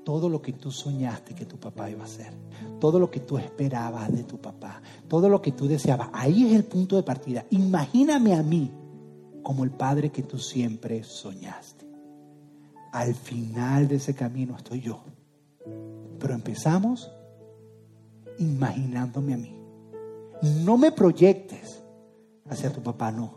todo 0.04 0.30
lo 0.30 0.42
que 0.42 0.54
tú 0.54 0.72
soñaste 0.72 1.34
que 1.34 1.46
tu 1.46 1.58
papá 1.58 1.90
iba 1.90 2.02
a 2.02 2.06
hacer, 2.06 2.34
todo 2.80 3.00
lo 3.00 3.10
que 3.10 3.22
tú 3.22 3.38
esperabas 3.38 4.12
de 4.12 4.24
tu 4.24 4.40
papá, 4.40 4.82
todo 5.08 5.30
lo 5.30 5.42
que 5.42 5.52
tú 5.52 5.68
deseabas. 5.68 6.10
Ahí 6.14 6.48
es 6.48 6.54
el 6.54 6.66
punto 6.66 6.96
de 6.96 7.04
partida. 7.04 7.46
Imagíname 7.50 8.34
a 8.34 8.44
mí 8.44 8.72
como 9.42 9.64
el 9.64 9.72
padre 9.72 10.12
que 10.12 10.24
tú 10.24 10.38
siempre 10.38 11.04
soñaste. 11.04 11.86
Al 12.92 13.16
final 13.16 13.88
de 13.88 13.96
ese 13.96 14.14
camino 14.14 14.56
estoy 14.56 14.82
yo. 14.82 15.04
Pero 16.20 16.34
empezamos 16.34 17.12
imaginándome 18.40 19.34
a 19.34 19.38
mí. 19.38 19.56
No 20.64 20.78
me 20.78 20.92
proyectes 20.92 21.84
hacia 22.50 22.72
tu 22.72 22.82
papá, 22.82 23.12
no. 23.12 23.36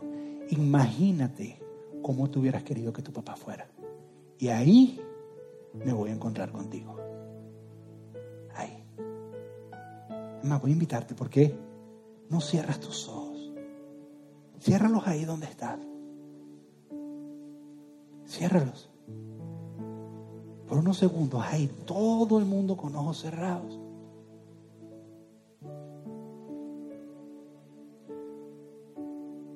Imagínate 0.49 1.59
cómo 2.01 2.29
tú 2.29 2.39
hubieras 2.39 2.63
querido 2.63 2.93
que 2.93 3.01
tu 3.01 3.11
papá 3.11 3.35
fuera. 3.35 3.67
Y 4.39 4.49
ahí 4.49 4.99
me 5.85 5.93
voy 5.93 6.09
a 6.09 6.13
encontrar 6.13 6.51
contigo. 6.51 6.95
Ahí. 8.55 8.83
Me 10.43 10.57
voy 10.57 10.71
a 10.71 10.73
invitarte 10.73 11.15
porque 11.15 11.55
no 12.29 12.41
cierras 12.41 12.79
tus 12.79 13.07
ojos. 13.07 13.51
Ciérralos 14.59 15.07
ahí 15.07 15.25
donde 15.25 15.47
estás. 15.47 15.79
Ciérralos. 18.25 18.89
Por 20.67 20.79
unos 20.79 20.97
segundos, 20.97 21.41
ahí 21.45 21.67
todo 21.85 22.39
el 22.39 22.45
mundo 22.45 22.75
con 22.75 22.95
ojos 22.95 23.21
cerrados. 23.21 23.79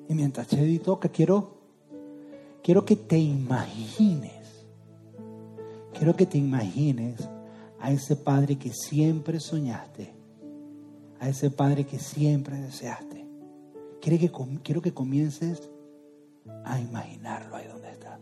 Y 0.08 0.14
mientras 0.14 0.46
Chedi 0.46 0.78
toca, 0.78 1.08
quiero, 1.10 1.50
quiero 2.62 2.84
que 2.84 2.96
te 2.96 3.18
imagines 3.18 4.41
Quiero 6.02 6.16
que 6.16 6.26
te 6.26 6.36
imagines 6.36 7.28
a 7.78 7.92
ese 7.92 8.16
padre 8.16 8.58
que 8.58 8.72
siempre 8.72 9.38
soñaste, 9.38 10.12
a 11.20 11.28
ese 11.28 11.48
padre 11.48 11.84
que 11.84 12.00
siempre 12.00 12.60
deseaste. 12.60 13.24
Quiero 14.00 14.82
que, 14.82 14.92
comiences 14.92 15.70
a 16.64 16.80
imaginarlo 16.80 17.54
ahí 17.54 17.68
donde 17.68 17.92
estás. 17.92 18.18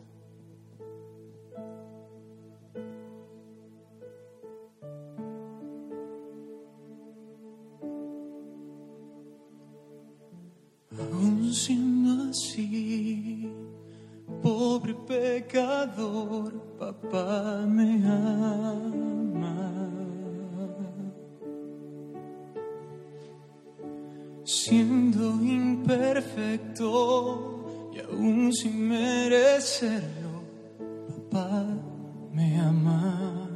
Aún 10.99 11.51
siendo 11.55 12.35
pobre 14.43 14.95
pecador 14.95 16.53
papá 16.79 17.65
me 17.67 18.03
ama. 18.07 19.57
Siendo 24.45 25.25
imperfecto 25.43 26.89
y 27.93 28.01
aún 28.01 28.53
sin 28.53 28.89
merecerlo, 28.89 30.43
papá 31.31 31.67
me 32.33 32.61
ama. 32.61 33.49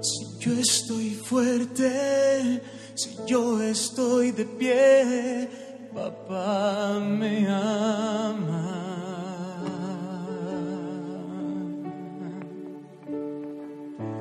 Si 0.00 0.38
yo 0.38 0.52
estoy 0.52 1.10
fuerte, 1.10 2.62
si 2.94 3.16
yo 3.26 3.60
estoy 3.62 4.32
de 4.32 4.44
pie, 4.44 5.48
papá 5.96 7.00
me 7.00 7.46
ama. 7.48 8.66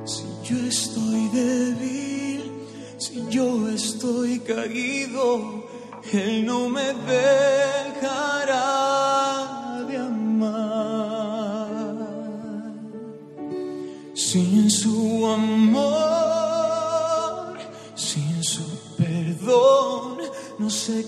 Si 0.05 0.26
yo 0.47 0.57
estoy 0.76 1.21
débil, 1.34 2.41
si 2.97 3.28
yo 3.30 3.67
estoy 3.69 4.39
caído, 4.39 5.65
Él 6.13 6.45
no 6.45 6.69
me 6.69 6.86
dejará 6.93 7.55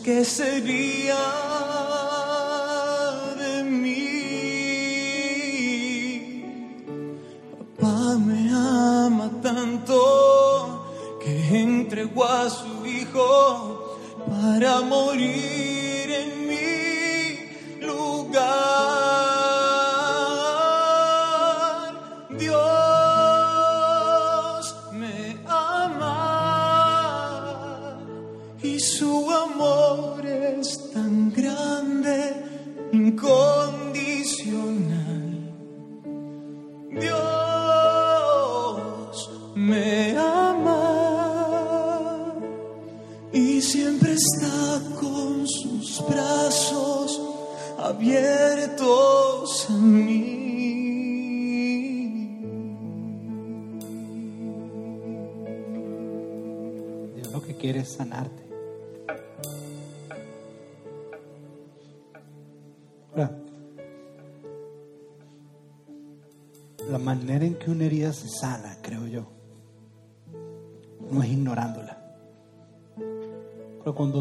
qué 0.08 0.24
sería 0.24 1.22
de 3.42 3.56
mí. 3.66 4.06
Papá 7.76 8.18
me 8.28 8.40
ama 8.50 9.30
tanto 9.42 10.00
que 11.22 11.34
entregó 11.60 12.24
a 12.24 12.50
su 12.50 12.86
hijo 12.86 13.98
para 14.30 14.80
morir 14.80 15.57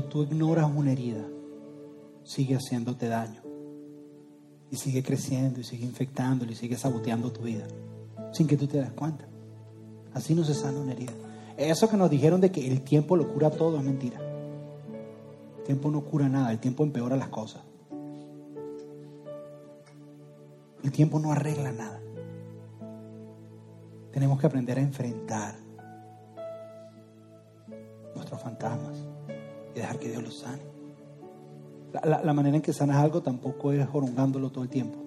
tú 0.09 0.23
ignoras 0.23 0.71
una 0.75 0.93
herida, 0.93 1.25
sigue 2.25 2.57
haciéndote 2.57 3.09
daño. 3.09 3.43
Y 4.71 4.77
sigue 4.77 5.03
creciendo, 5.03 5.61
y 5.61 5.65
sigue 5.65 5.85
infectándolo, 5.85 6.51
y 6.51 6.57
sigue 6.57 6.77
saboteando 6.77 7.33
tu 7.33 7.43
vida, 7.43 7.67
sin 8.33 8.47
que 8.47 8.57
tú 8.57 8.67
te 8.67 8.79
des 8.79 8.93
cuenta. 8.93 9.27
Así 10.13 10.35
no 10.35 10.45
se 10.45 10.55
sana 10.55 10.81
una 10.81 10.93
herida. 10.93 11.13
Eso 11.57 11.89
que 11.89 11.97
nos 11.97 12.11
dijeron 12.11 12.41
de 12.41 12.51
que 12.51 12.67
el 12.67 12.83
tiempo 12.83 13.17
lo 13.17 13.33
cura 13.33 13.51
todo 13.51 13.79
es 13.79 13.85
mentira. 13.85 14.19
El 15.59 15.65
tiempo 15.65 15.91
no 15.91 16.03
cura 16.03 16.29
nada, 16.29 16.51
el 16.51 16.59
tiempo 16.59 16.83
empeora 16.83 17.17
las 17.17 17.29
cosas. 17.29 17.63
El 20.83 20.93
tiempo 20.93 21.19
no 21.19 21.33
arregla 21.33 21.73
nada. 21.73 22.01
Tenemos 24.13 24.41
que 24.41 24.47
aprender 24.47 24.79
a 24.79 24.83
enfrentar 24.83 25.55
nuestros 28.15 28.41
fantasmas 28.41 29.16
dejar 29.81 29.99
que 29.99 30.09
Dios 30.11 30.22
los 30.22 30.39
sane. 30.41 30.62
La, 32.05 32.33
manera 32.35 32.57
en 32.57 32.62
que 32.62 32.72
sanas 32.72 32.97
algo 32.99 33.22
tampoco 33.22 33.72
es 33.72 33.87
jorungándolo 33.89 34.51
todo 34.51 34.64
el 34.64 34.70
tiempo. 34.70 34.99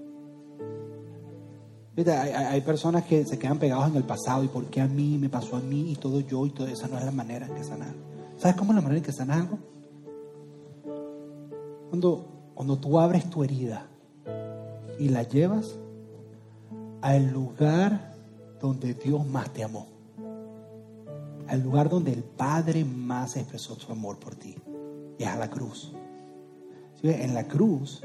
Hay, 1.97 2.05
hay- 2.07 2.33
hay 2.33 2.61
personas 2.61 3.03
que 3.05 3.25
se 3.25 3.37
quedan 3.37 3.59
pegados 3.59 3.89
en 3.89 3.95
el 3.97 4.03
pasado 4.03 4.43
y 4.43 4.47
por 4.47 4.65
qué 4.67 4.81
a 4.81 4.87
mí 4.87 5.17
me 5.19 5.29
pasó 5.29 5.57
a 5.57 5.59
mí 5.59 5.91
y 5.91 5.95
todo 5.97 6.21
yo 6.21 6.45
y 6.45 6.51
todo 6.51 6.67
esa 6.67 6.87
no 6.87 6.97
es 6.97 7.03
la 7.05 7.11
manera 7.11 7.45
en 7.47 7.53
que 7.55 7.63
sanar. 7.63 7.93
¿Sabes 8.37 8.55
cómo 8.55 8.71
es 8.71 8.75
la 8.77 8.81
manera 8.81 8.97
en 8.99 9.03
que 9.03 9.11
sanas 9.11 9.41
algo? 9.41 9.57
Cuando, 11.89 12.25
cuando 12.55 12.77
tú 12.77 12.97
abres 12.99 13.29
tu 13.29 13.43
herida 13.43 13.87
y 14.97 15.09
la 15.09 15.23
llevas 15.23 15.75
al 17.01 17.31
lugar 17.31 18.13
donde 18.61 18.93
Dios 18.93 19.25
más 19.27 19.51
te 19.51 19.63
amó, 19.63 19.87
al 21.49 21.63
lugar 21.63 21.89
donde 21.89 22.13
el 22.13 22.23
Padre 22.23 22.85
más 22.85 23.35
expresó 23.35 23.75
su 23.75 23.91
amor 23.91 24.19
por 24.19 24.35
ti, 24.35 24.55
y 25.17 25.23
es 25.23 25.29
a 25.29 25.35
la 25.35 25.49
cruz. 25.49 25.91
¿Sí? 27.01 27.09
En 27.09 27.33
la 27.33 27.47
cruz, 27.47 28.01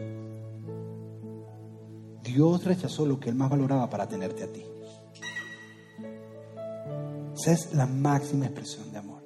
Dios 2.23 2.65
rechazó 2.65 3.05
lo 3.05 3.21
que 3.21 3.29
Él 3.29 3.35
más 3.35 3.51
valoraba 3.51 3.91
para 3.91 4.09
tenerte 4.09 4.45
a 4.45 4.53
ti. 4.53 4.65
Esa 7.37 7.53
es 7.53 7.75
la 7.75 7.87
máxima 7.87 8.47
expresión 8.47 8.91
de 8.91 8.99
amor. 8.99 9.23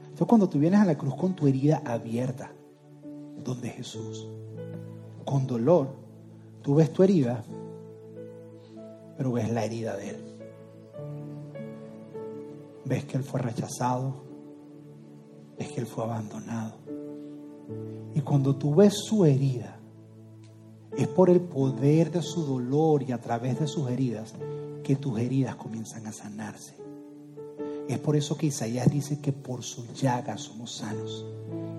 Entonces, 0.00 0.26
cuando 0.26 0.48
tú 0.48 0.58
vienes 0.58 0.80
a 0.80 0.84
la 0.84 0.98
cruz 0.98 1.14
con 1.14 1.36
tu 1.36 1.46
herida 1.46 1.80
abierta, 1.84 2.50
donde 3.44 3.68
Jesús, 3.68 4.26
con 5.24 5.46
dolor, 5.46 5.94
tú 6.62 6.74
ves 6.74 6.92
tu 6.92 7.04
herida, 7.04 7.44
pero 9.16 9.30
ves 9.32 9.52
la 9.52 9.64
herida 9.64 9.96
de 9.96 10.10
Él. 10.10 10.29
Ves 12.84 13.04
que 13.04 13.16
Él 13.16 13.24
fue 13.24 13.40
rechazado, 13.40 14.24
ves 15.58 15.70
que 15.72 15.80
Él 15.80 15.86
fue 15.86 16.04
abandonado. 16.04 16.76
Y 18.14 18.20
cuando 18.20 18.56
tú 18.56 18.74
ves 18.74 18.94
su 18.94 19.24
herida, 19.24 19.78
es 20.96 21.06
por 21.08 21.30
el 21.30 21.40
poder 21.40 22.10
de 22.10 22.22
su 22.22 22.44
dolor 22.44 23.02
y 23.02 23.12
a 23.12 23.20
través 23.20 23.60
de 23.60 23.66
sus 23.66 23.88
heridas 23.88 24.34
que 24.82 24.96
tus 24.96 25.18
heridas 25.18 25.56
comienzan 25.56 26.06
a 26.06 26.12
sanarse. 26.12 26.74
Es 27.88 27.98
por 27.98 28.16
eso 28.16 28.36
que 28.36 28.46
Isaías 28.46 28.90
dice 28.90 29.20
que 29.20 29.32
por 29.32 29.62
su 29.62 29.86
llaga 29.94 30.38
somos 30.38 30.76
sanos. 30.76 31.24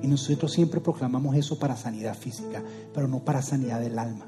Y 0.02 0.08
nosotros 0.08 0.52
siempre 0.52 0.82
proclamamos 0.82 1.36
eso 1.36 1.58
para 1.58 1.78
sanidad 1.78 2.16
física, 2.16 2.64
pero 2.93 3.08
no 3.08 3.20
para 3.20 3.41
sanidad 3.41 3.80
del 3.80 3.97
alma. 3.97 4.28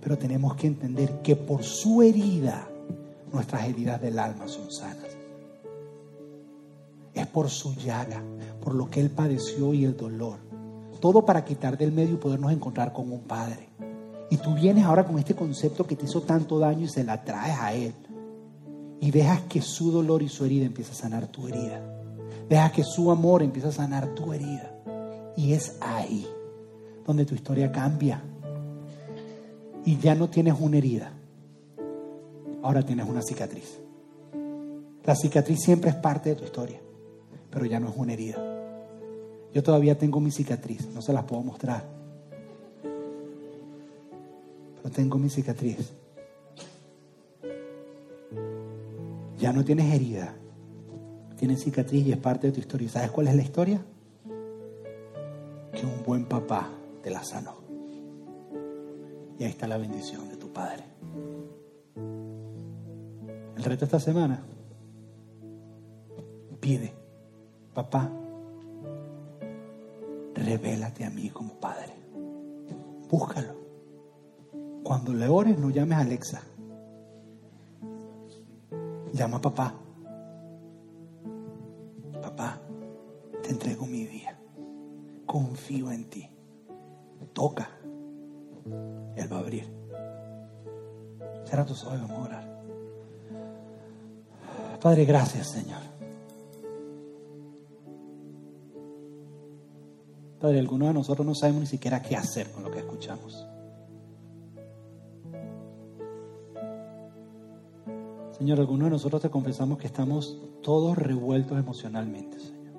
Pero 0.00 0.18
tenemos 0.18 0.54
que 0.56 0.66
entender 0.66 1.22
que 1.22 1.36
por 1.36 1.62
su 1.62 2.02
herida, 2.02 2.68
nuestras 3.32 3.66
heridas 3.68 4.00
del 4.02 4.18
alma 4.18 4.48
son 4.48 4.70
sanas. 4.70 5.03
Es 7.14 7.26
por 7.26 7.48
su 7.48 7.74
llaga, 7.74 8.22
por 8.60 8.74
lo 8.74 8.90
que 8.90 9.00
Él 9.00 9.10
padeció 9.10 9.72
y 9.72 9.84
el 9.84 9.96
dolor. 9.96 10.38
Todo 11.00 11.24
para 11.24 11.44
quitar 11.44 11.78
del 11.78 11.92
medio 11.92 12.14
y 12.14 12.18
podernos 12.18 12.52
encontrar 12.52 12.92
con 12.92 13.10
un 13.12 13.20
Padre. 13.20 13.68
Y 14.30 14.36
tú 14.38 14.54
vienes 14.54 14.84
ahora 14.84 15.04
con 15.04 15.18
este 15.18 15.34
concepto 15.34 15.86
que 15.86 15.96
te 15.96 16.06
hizo 16.06 16.22
tanto 16.22 16.58
daño 16.58 16.86
y 16.86 16.88
se 16.88 17.04
la 17.04 17.22
traes 17.22 17.58
a 17.60 17.74
Él. 17.74 17.94
Y 19.00 19.10
dejas 19.10 19.42
que 19.42 19.60
su 19.60 19.92
dolor 19.92 20.22
y 20.22 20.28
su 20.28 20.44
herida 20.44 20.64
empiece 20.64 20.92
a 20.92 20.94
sanar 20.94 21.26
tu 21.28 21.46
herida. 21.46 21.82
Dejas 22.48 22.72
que 22.72 22.84
su 22.84 23.10
amor 23.10 23.42
empiece 23.42 23.68
a 23.68 23.72
sanar 23.72 24.14
tu 24.14 24.32
herida. 24.32 24.74
Y 25.36 25.52
es 25.52 25.76
ahí 25.80 26.26
donde 27.06 27.24
tu 27.24 27.34
historia 27.34 27.70
cambia. 27.70 28.22
Y 29.84 29.98
ya 29.98 30.14
no 30.14 30.30
tienes 30.30 30.54
una 30.58 30.78
herida. 30.78 31.12
Ahora 32.62 32.82
tienes 32.82 33.06
una 33.06 33.20
cicatriz. 33.20 33.78
La 35.04 35.14
cicatriz 35.14 35.60
siempre 35.60 35.90
es 35.90 35.96
parte 35.96 36.30
de 36.30 36.36
tu 36.36 36.44
historia, 36.44 36.80
pero 37.54 37.66
ya 37.66 37.78
no 37.78 37.88
es 37.88 37.96
una 37.96 38.12
herida. 38.12 38.36
Yo 39.54 39.62
todavía 39.62 39.96
tengo 39.96 40.18
mi 40.18 40.32
cicatriz, 40.32 40.88
no 40.92 41.00
se 41.00 41.12
las 41.12 41.22
puedo 41.22 41.40
mostrar. 41.42 41.84
Pero 44.82 44.90
tengo 44.92 45.18
mi 45.18 45.30
cicatriz. 45.30 45.92
Ya 49.38 49.52
no 49.52 49.64
tienes 49.64 49.94
herida, 49.94 50.34
tienes 51.36 51.62
cicatriz 51.62 52.04
y 52.04 52.10
es 52.10 52.18
parte 52.18 52.48
de 52.48 52.52
tu 52.52 52.60
historia. 52.60 52.86
¿Y 52.86 52.88
sabes 52.88 53.12
cuál 53.12 53.28
es 53.28 53.36
la 53.36 53.42
historia? 53.42 53.80
Que 55.72 55.86
un 55.86 56.02
buen 56.04 56.24
papá 56.26 56.70
te 57.02 57.10
la 57.10 57.22
sanó. 57.22 57.54
Y 59.38 59.44
ahí 59.44 59.50
está 59.50 59.68
la 59.68 59.78
bendición 59.78 60.28
de 60.28 60.36
tu 60.36 60.52
Padre. 60.52 60.82
El 63.56 63.62
reto 63.62 63.84
esta 63.84 64.00
semana, 64.00 64.42
pide, 66.60 67.03
papá, 67.74 68.08
revélate 70.34 71.04
a 71.04 71.10
mí 71.10 71.28
como 71.30 71.54
Padre. 71.54 71.92
Búscalo. 73.10 73.54
Cuando 74.82 75.12
le 75.12 75.28
ores, 75.28 75.58
no 75.58 75.70
llames 75.70 75.98
a 75.98 76.00
Alexa. 76.02 76.42
Llama 79.12 79.38
a 79.38 79.40
papá. 79.40 79.74
Papá, 82.22 82.60
te 83.42 83.50
entrego 83.50 83.86
mi 83.86 84.06
vida. 84.06 84.38
Confío 85.26 85.90
en 85.90 86.08
ti. 86.08 86.28
Toca. 87.32 87.68
Él 89.16 89.32
va 89.32 89.36
a 89.36 89.40
abrir. 89.40 89.72
Cierra 91.44 91.64
tus 91.64 91.84
ojos, 91.84 92.00
vamos 92.00 92.18
a 92.18 92.22
orar. 92.22 92.54
Padre, 94.80 95.04
gracias, 95.04 95.48
Señor. 95.48 95.93
Padre, 100.44 100.58
algunos 100.58 100.88
de 100.88 100.92
nosotros 100.92 101.26
no 101.26 101.34
sabemos 101.34 101.62
ni 101.62 101.66
siquiera 101.66 102.02
qué 102.02 102.16
hacer 102.16 102.50
con 102.50 102.64
lo 102.64 102.70
que 102.70 102.80
escuchamos. 102.80 103.46
Señor, 108.32 108.60
algunos 108.60 108.84
de 108.84 108.90
nosotros 108.90 109.22
te 109.22 109.30
confesamos 109.30 109.78
que 109.78 109.86
estamos 109.86 110.38
todos 110.62 110.98
revueltos 110.98 111.58
emocionalmente, 111.58 112.38
Señor. 112.38 112.74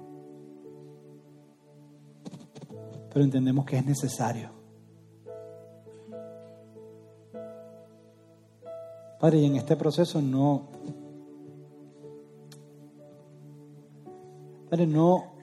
Pero 3.12 3.26
entendemos 3.26 3.66
que 3.66 3.78
es 3.78 3.86
necesario. 3.88 4.52
Padre, 9.20 9.40
y 9.40 9.46
en 9.46 9.56
este 9.56 9.76
proceso 9.76 10.22
no... 10.22 10.68
Padre, 14.70 14.86
no... 14.86 15.35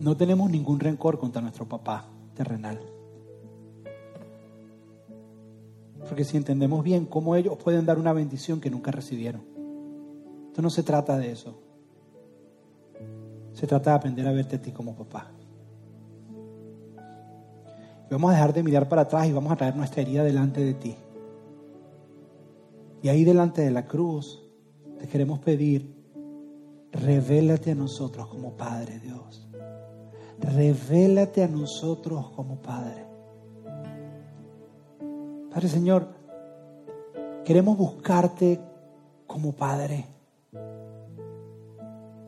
No 0.00 0.16
tenemos 0.16 0.50
ningún 0.50 0.80
rencor 0.80 1.18
contra 1.18 1.42
nuestro 1.42 1.68
papá 1.68 2.08
terrenal. 2.34 2.78
Porque 6.08 6.24
si 6.24 6.36
entendemos 6.36 6.84
bien 6.84 7.04
cómo 7.04 7.36
ellos 7.36 7.56
pueden 7.56 7.84
dar 7.84 7.98
una 7.98 8.12
bendición 8.12 8.60
que 8.60 8.70
nunca 8.70 8.90
recibieron. 8.90 9.42
Esto 10.48 10.62
no 10.62 10.70
se 10.70 10.82
trata 10.82 11.18
de 11.18 11.32
eso. 11.32 11.58
Se 13.52 13.66
trata 13.66 13.90
de 13.90 13.96
aprender 13.96 14.26
a 14.26 14.32
verte 14.32 14.56
a 14.56 14.62
ti 14.62 14.70
como 14.70 14.94
papá. 14.94 15.30
Y 18.08 18.10
vamos 18.10 18.30
a 18.30 18.34
dejar 18.34 18.54
de 18.54 18.62
mirar 18.62 18.88
para 18.88 19.02
atrás 19.02 19.26
y 19.26 19.32
vamos 19.32 19.52
a 19.52 19.56
traer 19.56 19.76
nuestra 19.76 20.00
herida 20.00 20.24
delante 20.24 20.64
de 20.64 20.74
ti. 20.74 20.96
Y 23.02 23.08
ahí 23.08 23.24
delante 23.24 23.62
de 23.62 23.70
la 23.70 23.86
cruz 23.86 24.42
te 24.98 25.06
queremos 25.06 25.38
pedir, 25.40 25.94
revélate 26.90 27.72
a 27.72 27.74
nosotros 27.74 28.26
como 28.28 28.56
Padre 28.56 28.98
Dios. 28.98 29.48
Revélate 30.40 31.42
a 31.42 31.48
nosotros 31.48 32.30
como 32.30 32.56
Padre. 32.56 33.06
Padre 35.50 35.68
Señor, 35.68 36.08
queremos 37.44 37.76
buscarte 37.76 38.60
como 39.26 39.52
Padre. 39.52 40.06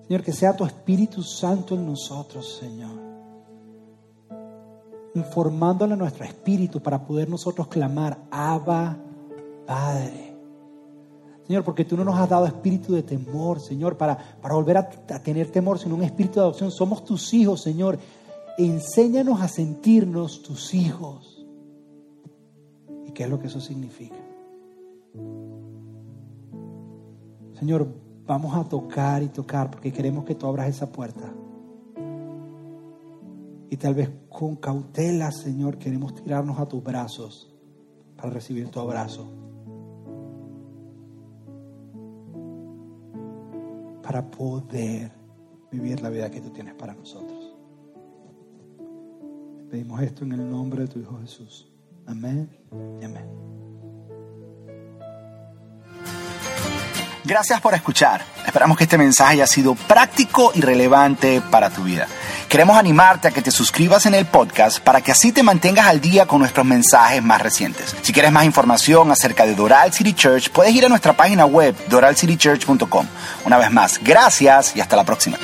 Señor, 0.07 0.25
que 0.25 0.33
sea 0.33 0.57
tu 0.57 0.65
Espíritu 0.65 1.23
Santo 1.23 1.77
en 1.77 1.87
nosotros, 1.87 2.59
Señor. 2.59 2.99
Informándole 5.15 5.95
a 5.95 5.97
nuestro 5.97 6.25
espíritu 6.25 6.81
para 6.81 7.05
poder 7.05 7.29
nosotros 7.29 7.69
clamar, 7.69 8.19
Abba, 8.31 8.97
Padre. 9.67 10.30
Señor, 11.51 11.65
porque 11.65 11.85
tú 11.85 11.97
no 11.97 12.05
nos 12.05 12.17
has 12.17 12.29
dado 12.29 12.47
espíritu 12.47 12.95
de 12.95 13.03
temor, 13.03 13.59
Señor, 13.59 13.97
para, 13.97 14.17
para 14.41 14.55
volver 14.55 14.77
a, 14.77 14.89
a 15.09 15.19
tener 15.21 15.51
temor, 15.51 15.81
sino 15.81 15.97
un 15.97 16.05
espíritu 16.05 16.35
de 16.35 16.43
adopción. 16.43 16.71
Somos 16.71 17.05
tus 17.05 17.35
hijos, 17.35 17.61
Señor. 17.61 17.99
Enséñanos 18.57 19.41
a 19.41 19.49
sentirnos 19.49 20.43
tus 20.43 20.73
hijos. 20.75 21.45
¿Y 23.05 23.11
qué 23.11 23.25
es 23.25 23.29
lo 23.29 23.41
que 23.41 23.49
eso 23.49 23.61
significa? 23.61 24.15
Señor, 27.59 27.89
vamos 28.29 28.55
a 28.55 28.63
tocar 28.69 29.21
y 29.25 29.27
tocar 29.27 29.73
porque 29.73 29.93
queremos 29.93 30.25
que 30.25 30.37
tú 30.37 30.47
abras 30.47 30.69
esa 30.69 30.93
puerta. 30.93 31.35
Y 33.71 33.77
tal 33.77 33.97
vez 33.97 34.09
con 34.29 34.55
cautela, 34.55 35.33
Señor, 35.33 35.79
queremos 35.79 36.15
tirarnos 36.15 36.61
a 36.61 36.67
tus 36.67 36.81
brazos 36.81 37.53
para 38.17 38.31
recibir 38.31 38.69
tu 38.69 38.79
abrazo. 38.79 39.40
Para 44.11 44.29
poder 44.29 45.13
vivir 45.71 46.01
la 46.01 46.09
vida 46.09 46.29
que 46.33 46.41
tú 46.41 46.51
tienes 46.51 46.75
para 46.75 46.95
nosotros. 46.95 47.55
Pedimos 49.71 50.03
esto 50.03 50.25
en 50.25 50.33
el 50.33 50.51
nombre 50.51 50.83
de 50.83 50.89
tu 50.89 50.99
Hijo 50.99 51.21
Jesús. 51.21 51.69
Amén 52.09 52.51
y 53.01 53.05
amén. 53.05 53.25
Gracias 57.23 57.61
por 57.61 57.73
escuchar. 57.73 58.25
Esperamos 58.45 58.77
que 58.77 58.83
este 58.83 58.99
mensaje 58.99 59.35
haya 59.35 59.47
sido 59.47 59.77
práctico 59.77 60.51
y 60.57 60.61
relevante 60.61 61.41
para 61.49 61.71
tu 61.71 61.85
vida. 61.85 62.09
Queremos 62.51 62.77
animarte 62.77 63.29
a 63.29 63.31
que 63.31 63.43
te 63.43 63.53
suscribas 63.53 64.07
en 64.07 64.15
el 64.17 64.27
podcast 64.27 64.81
para 64.81 65.01
que 65.01 65.13
así 65.13 65.31
te 65.31 65.45
mantengas 65.45 65.87
al 65.87 66.01
día 66.01 66.27
con 66.27 66.41
nuestros 66.41 66.67
mensajes 66.67 67.23
más 67.23 67.41
recientes. 67.41 67.95
Si 68.03 68.13
quieres 68.13 68.33
más 68.33 68.45
información 68.45 69.13
acerca 69.13 69.47
de 69.47 69.55
Doral 69.55 69.93
City 69.93 70.15
Church, 70.15 70.51
puedes 70.51 70.75
ir 70.75 70.85
a 70.85 70.89
nuestra 70.89 71.13
página 71.13 71.47
web 71.47 71.77
doralcitychurch.com. 71.89 73.07
Una 73.45 73.57
vez 73.57 73.71
más, 73.71 74.01
gracias 74.03 74.75
y 74.75 74.81
hasta 74.81 74.97
la 74.97 75.05
próxima. 75.05 75.39